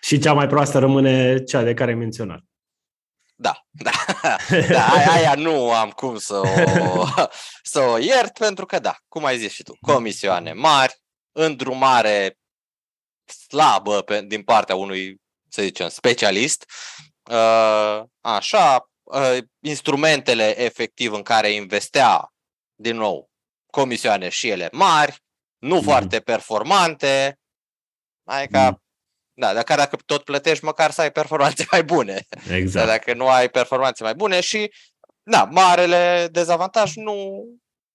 Și 0.00 0.18
cea 0.18 0.32
mai 0.32 0.46
proastă 0.46 0.78
rămâne 0.78 1.42
cea 1.42 1.62
de 1.62 1.74
care 1.74 1.90
ai 1.90 1.96
menționat. 1.96 2.44
Da, 3.42 3.66
da, 3.70 3.90
da 4.68 4.88
aia, 4.88 5.10
aia 5.12 5.34
nu 5.34 5.72
am 5.72 5.90
cum 5.90 6.18
să 6.18 6.34
o, 6.34 6.46
să 7.72 7.80
o 7.80 7.98
iert, 7.98 8.38
pentru 8.38 8.66
că 8.66 8.78
da, 8.78 8.96
cum 9.08 9.24
ai 9.24 9.38
zis 9.38 9.52
și 9.52 9.62
tu, 9.62 9.76
comisioane 9.80 10.52
mari, 10.52 11.02
îndrumare 11.32 12.38
slabă 13.48 14.02
pe, 14.02 14.22
din 14.22 14.42
partea 14.42 14.74
unui, 14.74 15.20
să 15.48 15.62
zicem, 15.62 15.88
specialist, 15.88 16.70
uh, 17.30 18.02
așa, 18.20 18.90
uh, 19.02 19.38
instrumentele 19.60 20.60
efectiv 20.60 21.12
în 21.12 21.22
care 21.22 21.50
investea, 21.50 22.32
din 22.74 22.96
nou, 22.96 23.30
comisioane 23.66 24.28
și 24.28 24.48
ele 24.48 24.68
mari, 24.72 25.16
nu 25.58 25.74
mm. 25.74 25.82
foarte 25.82 26.20
performante, 26.20 27.38
adică 28.24 28.58
mm. 28.58 28.81
Da, 29.34 29.54
dacă, 29.54 29.74
dacă 29.74 29.96
tot 30.06 30.24
plătești, 30.24 30.64
măcar 30.64 30.90
să 30.90 31.00
ai 31.00 31.12
performanțe 31.12 31.66
mai 31.70 31.84
bune. 31.84 32.26
Exact. 32.50 32.86
Dar 32.86 32.96
dacă 32.96 33.14
nu 33.14 33.28
ai 33.28 33.48
performanțe 33.48 34.02
mai 34.02 34.14
bune 34.14 34.40
și, 34.40 34.72
da, 35.22 35.44
marele 35.44 36.28
dezavantaj 36.32 36.94
nu, 36.94 37.44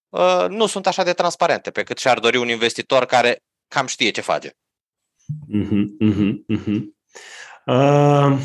uh, 0.09 0.45
nu 0.49 0.65
sunt 0.65 0.87
așa 0.87 1.03
de 1.03 1.13
transparente 1.13 1.71
pe 1.71 1.83
cât 1.83 1.97
și-ar 1.97 2.19
dori 2.19 2.37
un 2.37 2.49
investitor 2.49 3.05
care 3.05 3.43
cam 3.67 3.87
știe 3.87 4.09
ce 4.09 4.21
face. 4.21 4.51
Uh-huh, 5.55 5.85
uh-huh, 6.01 6.33
uh-huh. 6.57 6.81
Uh, 7.65 8.37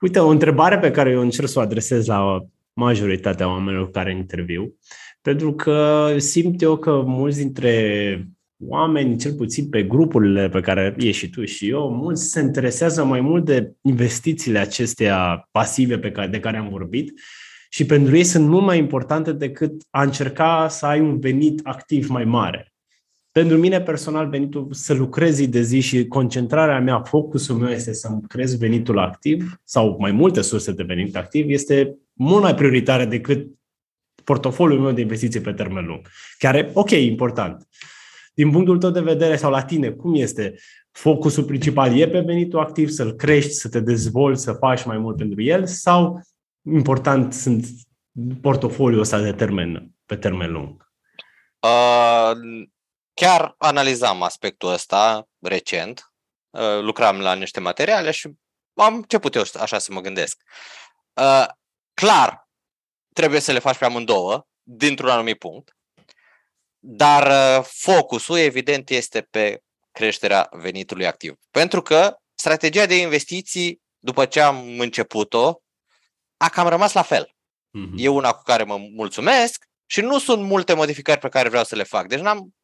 uite, 0.00 0.18
o 0.18 0.28
întrebare 0.28 0.78
pe 0.78 0.90
care 0.90 1.10
eu 1.10 1.20
încerc 1.20 1.48
să 1.48 1.58
o 1.58 1.62
adresez 1.62 2.06
la 2.06 2.38
majoritatea 2.72 3.48
oamenilor 3.48 3.90
care 3.90 4.16
interviu, 4.16 4.78
pentru 5.20 5.54
că 5.54 6.14
simt 6.18 6.62
eu 6.62 6.76
că 6.76 7.00
mulți 7.00 7.38
dintre 7.38 8.28
oameni, 8.60 9.18
cel 9.18 9.34
puțin 9.34 9.68
pe 9.68 9.82
grupurile 9.82 10.48
pe 10.48 10.60
care 10.60 10.94
e 10.98 11.10
și 11.10 11.30
tu 11.30 11.44
și 11.44 11.68
eu, 11.68 11.90
mulți 11.90 12.30
se 12.30 12.40
interesează 12.40 13.04
mai 13.04 13.20
mult 13.20 13.44
de 13.44 13.72
investițiile 13.82 14.58
acestea 14.58 15.48
pasive 15.50 15.98
pe 15.98 16.10
care, 16.10 16.26
de 16.26 16.40
care 16.40 16.56
am 16.56 16.68
vorbit 16.68 17.12
și 17.70 17.86
pentru 17.86 18.16
ei 18.16 18.24
sunt 18.24 18.48
mult 18.48 18.64
mai 18.64 18.78
importante 18.78 19.32
decât 19.32 19.82
a 19.90 20.02
încerca 20.02 20.68
să 20.68 20.86
ai 20.86 21.00
un 21.00 21.20
venit 21.20 21.60
activ 21.62 22.08
mai 22.08 22.24
mare. 22.24 22.72
Pentru 23.32 23.56
mine 23.56 23.80
personal 23.80 24.28
venitul 24.28 24.68
să 24.70 24.94
lucrez 24.94 25.34
zi 25.34 25.48
de 25.48 25.62
zi 25.62 25.80
și 25.80 26.06
concentrarea 26.06 26.80
mea, 26.80 27.02
focusul 27.02 27.56
meu 27.56 27.70
este 27.70 27.92
să 27.92 28.08
crez 28.28 28.56
venitul 28.56 28.98
activ 28.98 29.60
sau 29.64 29.96
mai 29.98 30.12
multe 30.12 30.40
surse 30.40 30.72
de 30.72 30.82
venit 30.82 31.16
activ 31.16 31.50
este 31.50 31.96
mult 32.12 32.42
mai 32.42 32.54
prioritară 32.54 33.04
decât 33.04 33.46
portofoliul 34.24 34.80
meu 34.80 34.92
de 34.92 35.00
investiții 35.00 35.40
pe 35.40 35.52
termen 35.52 35.86
lung. 35.86 36.00
Care, 36.38 36.70
ok, 36.74 36.90
important. 36.90 37.68
Din 38.38 38.50
punctul 38.50 38.78
tău 38.78 38.90
de 38.90 39.00
vedere 39.00 39.36
sau 39.36 39.50
la 39.50 39.64
tine, 39.64 39.90
cum 39.90 40.14
este? 40.14 40.58
Focusul 40.90 41.44
principal 41.44 41.98
e 41.98 42.08
pe 42.08 42.20
venitul 42.20 42.58
activ, 42.58 42.88
să-l 42.88 43.12
crești, 43.12 43.50
să 43.50 43.68
te 43.68 43.80
dezvolți, 43.80 44.42
să 44.42 44.52
faci 44.52 44.84
mai 44.84 44.98
mult 44.98 45.16
pentru 45.16 45.42
el 45.42 45.66
sau 45.66 46.20
important 46.62 47.34
sunt 47.34 47.66
portofoliul 48.40 49.00
ăsta 49.00 49.20
de 49.20 49.32
termen, 49.32 49.90
pe 50.06 50.16
termen 50.16 50.52
lung? 50.52 50.92
Uh, 51.60 52.36
chiar 53.14 53.54
analizam 53.58 54.22
aspectul 54.22 54.72
ăsta 54.72 55.28
recent, 55.38 56.12
uh, 56.50 56.80
lucram 56.80 57.20
la 57.20 57.34
niște 57.34 57.60
materiale 57.60 58.10
și 58.10 58.30
am 58.74 58.94
început 58.94 59.34
eu 59.34 59.42
așa 59.60 59.78
să 59.78 59.92
mă 59.92 60.00
gândesc. 60.00 60.42
Uh, 61.12 61.46
clar, 61.94 62.48
trebuie 63.14 63.40
să 63.40 63.52
le 63.52 63.58
faci 63.58 63.78
pe 63.78 63.84
amândouă, 63.84 64.46
dintr-un 64.62 65.08
anumit 65.08 65.38
punct, 65.38 65.77
dar 66.90 67.26
uh, 67.26 67.64
focusul, 67.64 68.38
evident, 68.38 68.90
este 68.90 69.20
pe 69.20 69.62
creșterea 69.92 70.48
venitului 70.50 71.06
activ. 71.06 71.34
Pentru 71.50 71.82
că 71.82 72.16
strategia 72.34 72.86
de 72.86 72.96
investiții, 72.96 73.80
după 73.98 74.24
ce 74.24 74.40
am 74.40 74.78
început-o, 74.78 75.60
a 76.36 76.48
cam 76.48 76.68
rămas 76.68 76.92
la 76.92 77.02
fel. 77.02 77.24
Mm-hmm. 77.24 77.94
E 77.96 78.08
una 78.08 78.32
cu 78.32 78.42
care 78.42 78.62
mă 78.62 78.76
mulțumesc 78.76 79.64
și 79.86 80.00
nu 80.00 80.18
sunt 80.18 80.42
multe 80.42 80.74
modificări 80.74 81.20
pe 81.20 81.28
care 81.28 81.48
vreau 81.48 81.64
să 81.64 81.76
le 81.76 81.82
fac. 81.82 82.06
Deci 82.06 82.20
n-am... 82.20 82.54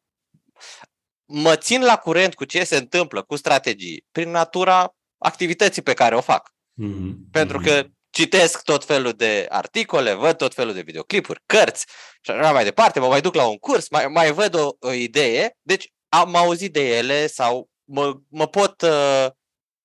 mă 1.25 1.55
țin 1.55 1.81
la 1.83 1.97
curent 1.97 2.33
cu 2.33 2.45
ce 2.45 2.63
se 2.63 2.77
întâmplă 2.77 3.23
cu 3.23 3.35
strategii 3.35 4.05
prin 4.11 4.29
natura 4.29 4.95
activității 5.17 5.81
pe 5.81 5.93
care 5.93 6.15
o 6.15 6.21
fac. 6.21 6.49
Mm-hmm. 6.83 7.31
Pentru 7.31 7.59
că 7.59 7.87
citesc 8.15 8.63
tot 8.63 8.85
felul 8.85 9.11
de 9.11 9.45
articole, 9.49 10.13
văd 10.13 10.37
tot 10.37 10.53
felul 10.53 10.73
de 10.73 10.81
videoclipuri, 10.81 11.41
cărți 11.45 11.85
și 12.21 12.31
așa 12.31 12.51
mai 12.51 12.63
departe, 12.63 12.99
mă 12.99 13.07
mai 13.07 13.21
duc 13.21 13.33
la 13.33 13.47
un 13.47 13.57
curs, 13.57 13.89
mai, 13.89 14.07
mai 14.07 14.31
văd 14.31 14.53
o, 14.53 14.69
o 14.79 14.91
idee, 14.91 15.57
deci 15.61 15.93
am 16.09 16.35
auzit 16.35 16.73
de 16.73 16.97
ele 16.97 17.27
sau 17.27 17.69
mă, 17.83 18.13
mă 18.29 18.47
pot 18.47 18.81
uh, 18.81 19.27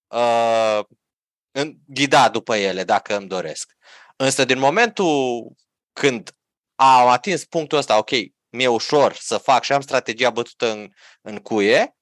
uh, 0.06 0.80
ghida 1.86 2.28
după 2.28 2.56
ele 2.56 2.84
dacă 2.84 3.16
îmi 3.16 3.28
doresc. 3.28 3.72
Însă 4.16 4.44
din 4.44 4.58
momentul 4.58 5.44
când 5.92 6.30
am 6.74 7.08
atins 7.08 7.44
punctul 7.44 7.78
ăsta, 7.78 7.98
ok, 7.98 8.10
mi-e 8.48 8.68
ușor 8.68 9.14
să 9.14 9.38
fac 9.38 9.62
și 9.62 9.72
am 9.72 9.80
strategia 9.80 10.30
bătută 10.30 10.70
în, 10.70 10.90
în 11.22 11.38
cuie, 11.38 11.96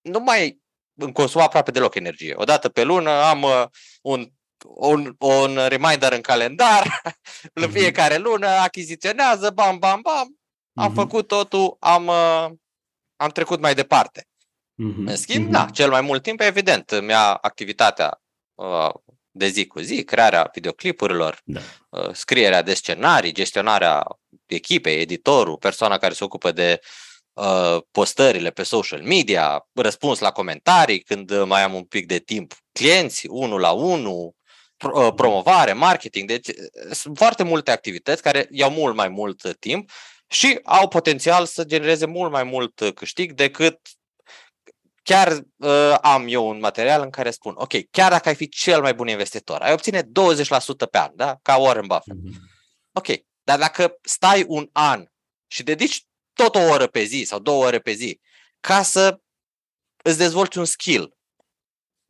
nu 0.00 0.18
mai 0.20 0.60
îmi 0.94 1.12
consum 1.12 1.40
aproape 1.40 1.70
deloc 1.70 1.94
energie. 1.94 2.34
O 2.36 2.44
dată 2.44 2.68
pe 2.68 2.82
lună 2.82 3.10
am 3.10 3.42
uh, 3.42 3.64
un, 4.02 4.30
un, 4.64 5.14
un 5.18 5.58
reminder 5.68 6.12
în 6.12 6.20
calendar, 6.20 7.02
în 7.52 7.62
mhm. 7.68 7.72
fiecare 7.72 8.16
lună 8.16 8.46
achiziționează, 8.46 9.50
bam, 9.50 9.78
bam, 9.78 10.00
bam, 10.00 10.36
am 10.74 10.90
mm-hmm. 10.90 10.94
făcut 10.94 11.26
totul, 11.26 11.76
am, 11.80 12.06
uh, 12.06 12.46
am 13.16 13.30
trecut 13.32 13.60
mai 13.60 13.74
departe. 13.74 14.28
Mm-hmm. 14.82 15.06
În 15.06 15.16
schimb, 15.16 15.48
mm-hmm. 15.48 15.50
da, 15.50 15.66
cel 15.72 15.90
mai 15.90 16.00
mult 16.00 16.22
timp, 16.22 16.40
evident, 16.40 17.00
mi-a 17.00 17.34
activitatea 17.34 18.22
uh, 18.54 18.90
de 19.30 19.46
zi 19.46 19.66
cu 19.66 19.80
zi, 19.80 20.04
crearea 20.04 20.50
videoclipurilor, 20.54 21.40
da. 21.44 21.60
uh, 21.88 22.12
scrierea 22.12 22.62
de 22.62 22.74
scenarii, 22.74 23.32
gestionarea 23.32 24.04
echipei, 24.46 25.00
editorul, 25.00 25.56
persoana 25.56 25.98
care 25.98 26.14
se 26.14 26.24
ocupă 26.24 26.52
de 26.52 26.80
uh, 27.32 27.76
postările 27.90 28.50
pe 28.50 28.62
social 28.62 29.02
media, 29.02 29.66
răspuns 29.72 30.18
la 30.18 30.30
comentarii 30.30 31.00
când 31.00 31.42
mai 31.42 31.62
am 31.62 31.74
un 31.74 31.84
pic 31.84 32.06
de 32.06 32.18
timp, 32.18 32.54
clienți, 32.72 33.26
unul 33.26 33.60
la 33.60 33.70
unul, 33.70 34.14
pro, 34.14 34.24
uh, 34.24 34.35
promovare, 35.14 35.72
marketing. 35.72 36.28
Deci 36.28 36.48
sunt 36.90 37.16
foarte 37.16 37.42
multe 37.42 37.70
activități 37.70 38.22
care 38.22 38.48
iau 38.50 38.70
mult 38.70 38.96
mai 38.96 39.08
mult 39.08 39.56
timp 39.58 39.90
și 40.26 40.60
au 40.64 40.88
potențial 40.88 41.46
să 41.46 41.64
genereze 41.64 42.06
mult 42.06 42.30
mai 42.30 42.42
mult 42.42 42.92
câștig 42.94 43.32
decât 43.32 43.80
chiar 45.06 45.46
uh, 45.56 45.98
am 46.00 46.24
eu 46.28 46.48
un 46.48 46.58
material 46.58 47.02
în 47.02 47.10
care 47.10 47.30
spun, 47.30 47.54
ok, 47.56 47.90
chiar 47.90 48.10
dacă 48.10 48.28
ai 48.28 48.34
fi 48.34 48.48
cel 48.48 48.80
mai 48.80 48.94
bun 48.94 49.08
investitor, 49.08 49.60
ai 49.60 49.72
obține 49.72 50.02
20% 50.02 50.06
pe 50.90 50.98
an, 50.98 51.10
da? 51.14 51.38
Ca 51.42 51.56
Warren 51.56 51.86
Buffett. 51.86 52.18
Mm-hmm. 52.18 52.54
Ok, 52.92 53.06
dar 53.42 53.58
dacă 53.58 53.98
stai 54.02 54.44
un 54.48 54.68
an 54.72 55.06
și 55.46 55.62
dedici 55.62 56.06
tot 56.32 56.54
o 56.54 56.58
oră 56.58 56.86
pe 56.86 57.02
zi 57.02 57.22
sau 57.26 57.38
două 57.38 57.64
ore 57.64 57.78
pe 57.78 57.92
zi 57.92 58.20
ca 58.60 58.82
să 58.82 59.20
îți 60.02 60.18
dezvolți 60.18 60.58
un 60.58 60.64
skill, 60.64 61.16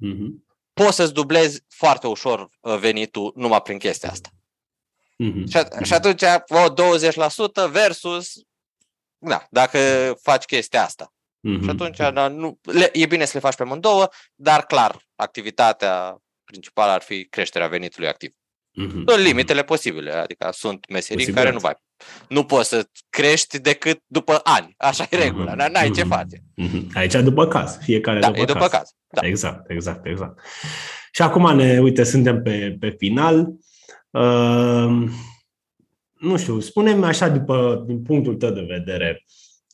mm-hmm. 0.05 0.46
Poți 0.85 0.97
să-ți 0.97 1.13
dublezi 1.13 1.63
foarte 1.69 2.07
ușor 2.07 2.49
uh, 2.61 2.79
venitul 2.79 3.33
numai 3.37 3.63
prin 3.63 3.79
chestia 3.79 4.11
asta. 4.11 4.29
Mm-hmm. 5.25 5.51
Și, 5.51 5.57
a- 5.57 5.83
și 5.85 5.93
atunci, 5.93 6.23
o 6.49 6.73
20% 7.67 7.71
versus, 7.71 8.33
da, 9.19 9.47
dacă 9.51 9.79
faci 10.23 10.45
chestia 10.45 10.85
asta. 10.85 11.13
Mm-hmm. 11.49 11.63
Și 11.63 11.69
atunci 11.69 11.97
da, 11.97 12.29
nu, 12.29 12.59
le, 12.63 12.91
e 12.93 13.07
bine 13.07 13.25
să 13.25 13.31
le 13.35 13.41
faci 13.41 13.55
pe 13.55 13.63
amândouă, 13.63 14.09
dar 14.35 14.67
clar, 14.67 15.07
activitatea 15.15 16.23
principală 16.45 16.93
ar 16.93 17.03
fi 17.03 17.25
creșterea 17.25 17.69
venitului 17.69 18.09
activ. 18.09 18.33
Mm-hmm. 18.33 19.03
În 19.05 19.21
limitele 19.21 19.63
posibile, 19.63 20.13
adică 20.13 20.51
sunt 20.53 20.89
meserii 20.89 21.17
Posibil. 21.17 21.43
care 21.43 21.55
nu 21.55 21.61
mai 21.63 21.75
nu 22.29 22.45
poți 22.45 22.69
să 22.69 22.89
crești 23.09 23.59
decât 23.59 24.03
după 24.07 24.41
ani. 24.43 24.75
Așa 24.77 25.07
e 25.11 25.17
regula, 25.17 25.53
mm-hmm. 25.53 25.71
n-ai 25.71 25.91
ce 25.91 26.03
face. 26.03 26.43
Mm-hmm. 26.63 26.87
Aici 26.95 27.15
după 27.15 27.47
caz, 27.47 27.79
fiecare 27.79 28.19
da, 28.19 28.27
după, 28.27 28.41
e 28.41 28.45
după 28.45 28.59
caz. 28.59 28.71
caz. 28.71 28.95
Da. 29.09 29.27
Exact, 29.27 29.71
exact, 29.71 30.07
exact. 30.07 30.41
Și 31.13 31.23
acum 31.23 31.57
ne, 31.57 31.79
uite, 31.79 32.05
suntem 32.05 32.43
pe, 32.43 32.77
pe 32.81 32.95
final. 32.99 33.53
Uh, 34.11 35.09
nu 36.19 36.37
știu, 36.37 36.61
spunem 36.61 37.03
așa 37.03 37.29
după, 37.29 37.85
din 37.87 38.03
punctul 38.03 38.35
tău 38.35 38.51
de 38.51 38.67
vedere, 38.69 39.25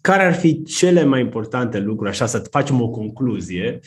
care 0.01 0.25
ar 0.25 0.35
fi 0.35 0.63
cele 0.63 1.05
mai 1.05 1.21
importante 1.21 1.79
lucruri, 1.79 2.11
așa 2.11 2.27
să 2.27 2.49
facem 2.51 2.81
o 2.81 2.91
concluzie, 2.91 3.81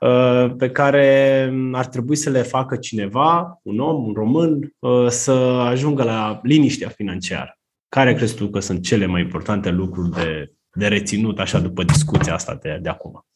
uh, 0.00 0.54
pe 0.58 0.70
care 0.70 1.50
ar 1.72 1.86
trebui 1.86 2.16
să 2.16 2.30
le 2.30 2.42
facă 2.42 2.76
cineva, 2.76 3.60
un 3.62 3.78
om, 3.78 4.06
un 4.06 4.12
român, 4.12 4.74
uh, 4.78 5.08
să 5.08 5.32
ajungă 5.66 6.02
la 6.02 6.40
liniștea 6.42 6.88
financiară? 6.88 7.58
Care 7.88 8.14
crezi 8.14 8.34
tu 8.34 8.48
că 8.48 8.60
sunt 8.60 8.82
cele 8.82 9.06
mai 9.06 9.20
importante 9.20 9.70
lucruri 9.70 10.10
de, 10.10 10.52
de 10.72 10.88
reținut, 10.88 11.38
așa, 11.38 11.58
după 11.58 11.82
discuția 11.82 12.34
asta 12.34 12.54
de, 12.54 12.78
de 12.80 12.88
acum? 12.88 13.26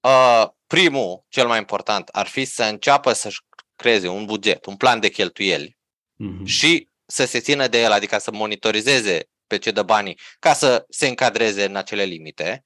Uh, 0.00 0.48
primul, 0.66 1.24
cel 1.28 1.46
mai 1.46 1.58
important, 1.58 2.08
ar 2.08 2.26
fi 2.26 2.44
să 2.44 2.64
înceapă 2.64 3.12
să-și 3.12 3.40
creeze 3.76 4.08
un 4.08 4.24
buget, 4.24 4.66
un 4.66 4.76
plan 4.76 5.00
de 5.00 5.08
cheltuieli 5.08 5.78
uh-huh. 6.24 6.44
și 6.44 6.88
să 7.06 7.26
se 7.26 7.40
țină 7.40 7.66
de 7.66 7.80
el, 7.80 7.92
adică 7.92 8.18
să 8.18 8.30
monitorizeze 8.32 9.28
pe 9.46 9.58
ce 9.58 9.70
dă 9.70 9.82
banii 9.82 10.18
ca 10.38 10.52
să 10.52 10.84
se 10.88 11.08
încadreze 11.08 11.64
în 11.64 11.76
acele 11.76 12.02
limite. 12.02 12.64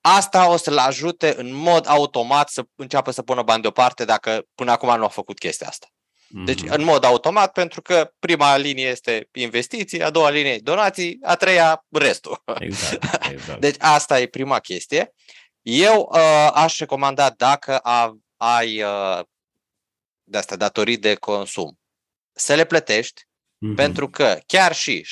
Asta 0.00 0.50
o 0.50 0.56
să-l 0.56 0.78
ajute 0.78 1.34
în 1.36 1.54
mod 1.54 1.88
automat 1.88 2.48
să 2.48 2.64
înceapă 2.74 3.10
să 3.10 3.22
pună 3.22 3.42
bani 3.42 3.62
deoparte 3.62 4.04
dacă 4.04 4.42
până 4.54 4.70
acum 4.70 4.96
nu 4.96 5.04
a 5.04 5.08
făcut 5.08 5.38
chestia 5.38 5.68
asta. 5.68 5.86
Deci, 6.32 6.62
mhm. 6.62 6.72
în 6.72 6.84
mod 6.84 7.04
automat, 7.04 7.52
pentru 7.52 7.82
că 7.82 8.12
prima 8.18 8.56
linie 8.56 8.86
este 8.88 9.28
investiții, 9.32 10.02
a 10.02 10.10
doua 10.10 10.30
linie 10.30 10.58
donații, 10.58 11.18
a 11.22 11.36
treia 11.36 11.86
restul. 11.90 12.42
Exact, 12.58 13.30
exact. 13.32 13.60
Deci, 13.60 13.76
asta 13.78 14.20
e 14.20 14.26
prima 14.26 14.58
chestie. 14.58 15.14
Eu 15.62 16.10
uh, 16.12 16.50
aș 16.52 16.78
recomanda 16.78 17.30
dacă 17.30 17.78
a, 17.78 18.16
ai 18.36 18.82
uh, 18.82 19.20
de 20.22 20.38
asta 20.38 20.56
datorii 20.56 20.96
de 20.96 21.14
consum, 21.14 21.78
să 22.32 22.54
le 22.54 22.64
plătești, 22.64 23.28
Mm-hmm. 23.60 23.74
Pentru 23.74 24.10
că 24.10 24.38
chiar 24.46 24.74
și 24.74 25.06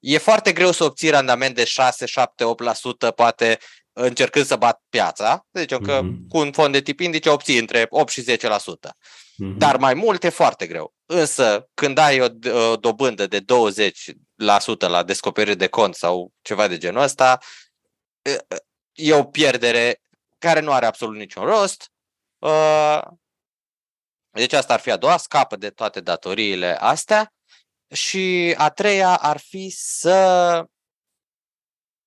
e 0.00 0.18
foarte 0.18 0.52
greu 0.52 0.70
să 0.70 0.84
obții 0.84 1.10
randament 1.10 1.54
de 1.54 1.64
6, 1.64 2.06
7, 2.06 2.44
8%, 3.10 3.14
poate 3.14 3.58
încercând 3.92 4.44
să 4.44 4.56
bat 4.56 4.82
piața. 4.88 5.46
Deci 5.50 5.74
mm-hmm. 5.74 5.84
că 5.84 6.02
cu 6.28 6.38
un 6.38 6.52
fond 6.52 6.72
de 6.72 6.80
tip 6.80 7.00
indice 7.00 7.28
obții 7.28 7.58
între 7.58 7.86
8 7.88 8.12
și 8.12 8.24
10%. 8.24 8.34
Mm-hmm. 9.32 9.56
Dar 9.56 9.76
mai 9.76 9.94
mult 9.94 10.24
e 10.24 10.28
foarte 10.28 10.66
greu. 10.66 10.94
Însă 11.06 11.68
când 11.74 11.98
ai 11.98 12.20
o, 12.20 12.26
o 12.70 12.76
dobândă 12.76 13.26
de 13.26 13.40
20% 13.40 13.44
la 14.78 15.02
descoperire 15.02 15.54
de 15.54 15.68
cont 15.68 15.94
sau 15.94 16.32
ceva 16.42 16.68
de 16.68 16.78
genul 16.78 17.02
ăsta, 17.02 17.38
e 18.92 19.14
o 19.14 19.24
pierdere 19.24 20.00
care 20.38 20.60
nu 20.60 20.72
are 20.72 20.86
absolut 20.86 21.16
niciun 21.16 21.44
rost. 21.44 21.92
Deci 24.30 24.52
asta 24.52 24.72
ar 24.72 24.80
fi 24.80 24.90
a 24.90 24.96
doua, 24.96 25.16
scapă 25.16 25.56
de 25.56 25.70
toate 25.70 26.00
datoriile 26.00 26.76
astea 26.80 27.32
și 27.94 28.54
a 28.58 28.70
treia 28.70 29.16
ar 29.16 29.38
fi 29.38 29.70
să 29.76 30.64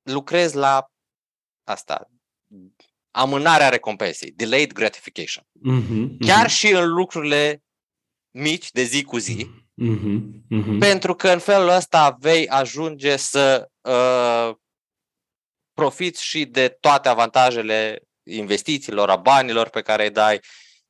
lucrez 0.02 0.54
la 0.54 0.92
asta, 1.64 2.10
amânarea 3.16 3.70
recompensei, 3.70 4.32
delayed 4.32 4.74
gratification. 4.74 5.44
Mm-hmm, 5.44 6.18
Chiar 6.20 6.46
mm-hmm. 6.46 6.54
și 6.54 6.72
în 6.72 6.88
lucrurile 6.88 7.64
mici 8.32 8.72
de 8.72 8.84
zi 8.84 9.04
cu 9.04 9.18
zi, 9.18 9.50
mm-hmm, 9.82 10.22
mm-hmm. 10.52 10.80
pentru 10.80 11.16
că 11.16 11.30
în 11.30 11.40
felul 11.40 11.70
ăsta 11.70 12.18
vei 12.20 12.48
ajunge 12.48 13.16
să 13.16 13.70
uh, 13.82 14.56
profiți 15.74 16.24
și 16.24 16.46
de 16.46 16.78
toate 16.80 17.10
avantajele 17.10 18.02
investițiilor, 18.24 19.10
a 19.10 19.16
banilor 19.16 19.70
pe 19.70 19.82
care 19.82 20.04
îi 20.04 20.12
dai 20.12 20.40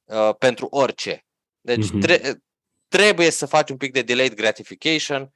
uh, 0.03 0.35
pentru 0.37 0.67
orice. 0.69 1.25
Deci 1.61 1.85
mm-hmm. 1.85 2.01
tre- 2.01 2.41
trebuie 2.87 3.29
să 3.29 3.45
faci 3.45 3.69
un 3.69 3.77
pic 3.77 3.91
de 3.91 4.01
delayed 4.01 4.33
gratification 4.33 5.21
uh, 5.21 5.29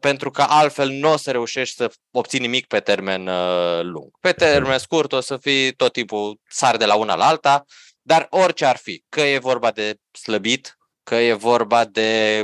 pentru 0.00 0.30
că 0.30 0.42
altfel 0.48 0.88
nu 0.88 1.12
o 1.12 1.16
să 1.16 1.30
reușești 1.30 1.76
să 1.76 1.92
obții 2.10 2.38
nimic 2.38 2.66
pe 2.66 2.80
termen 2.80 3.26
uh, 3.26 3.80
lung. 3.82 4.10
Pe 4.20 4.32
termen 4.32 4.78
scurt 4.78 5.12
o 5.12 5.20
să 5.20 5.36
fii 5.36 5.72
tot 5.72 5.92
timpul 5.92 6.40
sar 6.48 6.76
de 6.76 6.84
la 6.84 6.94
una 6.94 7.14
la 7.14 7.26
alta, 7.26 7.64
dar 8.02 8.26
orice 8.30 8.64
ar 8.64 8.76
fi, 8.76 9.04
că 9.08 9.20
e 9.20 9.38
vorba 9.38 9.70
de 9.70 9.96
slăbit, 10.10 10.76
că 11.02 11.14
e 11.14 11.32
vorba 11.32 11.84
de, 11.84 12.42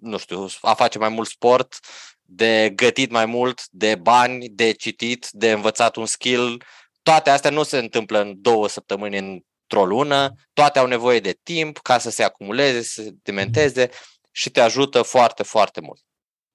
nu 0.00 0.18
știu, 0.18 0.46
a 0.60 0.74
face 0.74 0.98
mai 0.98 1.08
mult 1.08 1.28
sport, 1.28 1.78
de 2.22 2.72
gătit 2.74 3.10
mai 3.10 3.26
mult, 3.26 3.60
de 3.70 3.94
bani, 3.94 4.48
de 4.48 4.72
citit, 4.72 5.28
de 5.30 5.52
învățat 5.52 5.96
un 5.96 6.06
skill, 6.06 6.64
toate 7.02 7.30
astea 7.30 7.50
nu 7.50 7.62
se 7.62 7.78
întâmplă 7.78 8.20
în 8.20 8.34
două 8.36 8.68
săptămâni, 8.68 9.18
în 9.18 9.40
într-o 9.74 9.86
lună, 9.86 10.34
toate 10.52 10.78
au 10.78 10.86
nevoie 10.86 11.20
de 11.20 11.38
timp 11.42 11.78
ca 11.78 11.98
să 11.98 12.10
se 12.10 12.22
acumuleze, 12.22 12.82
să 12.82 13.02
se 13.02 13.10
dementeze 13.22 13.90
și 14.30 14.50
te 14.50 14.60
ajută 14.60 15.02
foarte, 15.02 15.42
foarte 15.42 15.80
mult. 15.80 16.00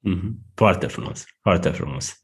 Mm-hmm. 0.08 0.32
Foarte 0.56 0.88
frumos, 0.88 1.26
foarte 1.42 1.70
frumos. 1.70 2.24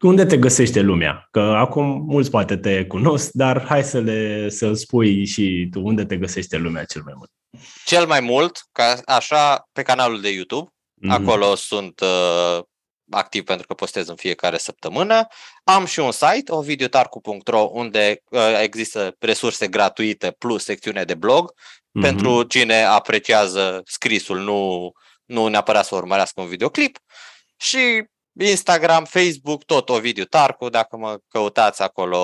Unde 0.00 0.24
te 0.24 0.36
găsește 0.36 0.80
lumea? 0.80 1.28
Că 1.30 1.40
acum 1.40 2.04
mulți 2.06 2.30
poate 2.30 2.56
te 2.56 2.84
cunosc, 2.86 3.30
dar 3.32 3.64
hai 3.64 3.84
să 3.84 3.98
le 4.00 4.48
să 4.48 4.72
spui 4.72 5.24
și 5.24 5.68
tu 5.70 5.80
unde 5.80 6.04
te 6.04 6.16
găsește 6.16 6.56
lumea 6.56 6.84
cel 6.84 7.02
mai 7.04 7.12
mult. 7.16 7.30
Cel 7.84 8.06
mai 8.06 8.20
mult, 8.20 8.60
ca 8.72 9.00
așa, 9.04 9.68
pe 9.72 9.82
canalul 9.82 10.20
de 10.20 10.32
YouTube. 10.32 10.70
Mm-hmm. 10.70 11.10
Acolo 11.10 11.54
sunt 11.54 12.00
uh, 12.00 12.64
activ 13.10 13.44
pentru 13.44 13.66
că 13.66 13.74
postez 13.74 14.08
în 14.08 14.16
fiecare 14.16 14.58
săptămână. 14.58 15.26
Am 15.64 15.84
și 15.84 16.00
un 16.00 16.12
site, 16.12 16.52
ovidiutarcu.ro, 16.52 17.68
unde 17.72 18.22
uh, 18.30 18.60
există 18.62 19.16
resurse 19.18 19.68
gratuite 19.68 20.30
plus 20.30 20.64
secțiune 20.64 21.04
de 21.04 21.14
blog 21.14 21.52
mm-hmm. 21.52 22.00
pentru 22.00 22.42
cine 22.42 22.82
apreciază 22.82 23.82
scrisul, 23.84 24.38
nu, 24.38 24.90
nu 25.24 25.46
neapărat 25.46 25.84
să 25.84 25.94
urmărească 25.94 26.40
un 26.40 26.48
videoclip. 26.48 26.98
Și 27.62 28.04
Instagram, 28.40 29.04
Facebook, 29.04 29.64
tot 29.64 29.88
Ovidiu 29.88 30.24
Tarcu, 30.24 30.68
dacă 30.68 30.96
mă 30.96 31.18
căutați 31.28 31.82
acolo, 31.82 32.18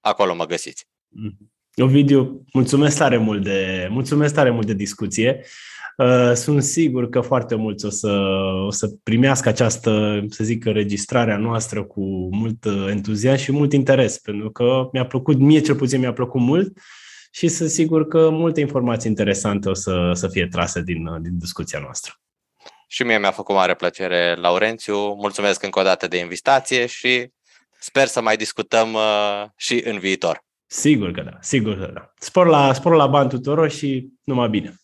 acolo 0.00 0.34
mă 0.34 0.46
găsiți. 0.46 0.86
Mm-hmm. 0.86 1.52
Ovidiu, 1.76 2.44
mulțumesc 2.52 2.98
tare 2.98 3.16
mult 3.16 3.42
de, 3.42 3.88
mulțumesc 3.90 4.34
tare 4.34 4.50
mult 4.50 4.66
de 4.66 4.74
discuție. 4.74 5.44
Uh, 5.96 6.32
sunt 6.34 6.62
sigur 6.62 7.08
că 7.08 7.20
foarte 7.20 7.54
mulți 7.54 7.84
o 7.84 7.88
să, 7.88 8.10
o 8.66 8.70
să 8.70 8.88
primească 9.02 9.48
această, 9.48 10.24
să 10.28 10.44
zic, 10.44 10.64
înregistrarea 10.64 11.36
noastră 11.36 11.84
cu 11.84 12.28
mult 12.34 12.64
entuziasm 12.88 13.42
și 13.42 13.52
mult 13.52 13.72
interes, 13.72 14.18
pentru 14.18 14.50
că 14.50 14.88
mi-a 14.92 15.06
plăcut, 15.06 15.38
mie 15.38 15.60
cel 15.60 15.74
puțin 15.74 16.00
mi-a 16.00 16.12
plăcut 16.12 16.40
mult 16.40 16.78
și 17.30 17.48
sunt 17.48 17.70
sigur 17.70 18.08
că 18.08 18.30
multe 18.30 18.60
informații 18.60 19.10
interesante 19.10 19.68
o 19.68 19.74
să, 19.74 20.10
să 20.14 20.28
fie 20.28 20.46
trase 20.46 20.82
din, 20.82 21.22
din 21.22 21.38
discuția 21.38 21.78
noastră. 21.78 22.23
Și 22.86 23.02
mie 23.02 23.18
mi-a 23.18 23.30
făcut 23.30 23.54
mare 23.54 23.74
plăcere, 23.74 24.34
Laurențiu. 24.34 25.14
Mulțumesc 25.14 25.62
încă 25.62 25.78
o 25.78 25.82
dată 25.82 26.08
de 26.08 26.18
invitație 26.18 26.86
și 26.86 27.30
sper 27.78 28.06
să 28.06 28.20
mai 28.20 28.36
discutăm 28.36 28.92
uh, 28.92 29.44
și 29.56 29.82
în 29.84 29.98
viitor. 29.98 30.44
Sigur 30.66 31.10
că 31.10 31.20
da, 31.20 31.36
sigur 31.40 31.78
că 31.78 31.90
da. 31.94 32.12
Spor 32.18 32.46
la, 32.46 32.72
spor 32.72 32.94
la 32.94 33.06
bani 33.06 33.28
tuturor 33.28 33.70
și 33.70 34.08
numai 34.24 34.48
bine. 34.48 34.74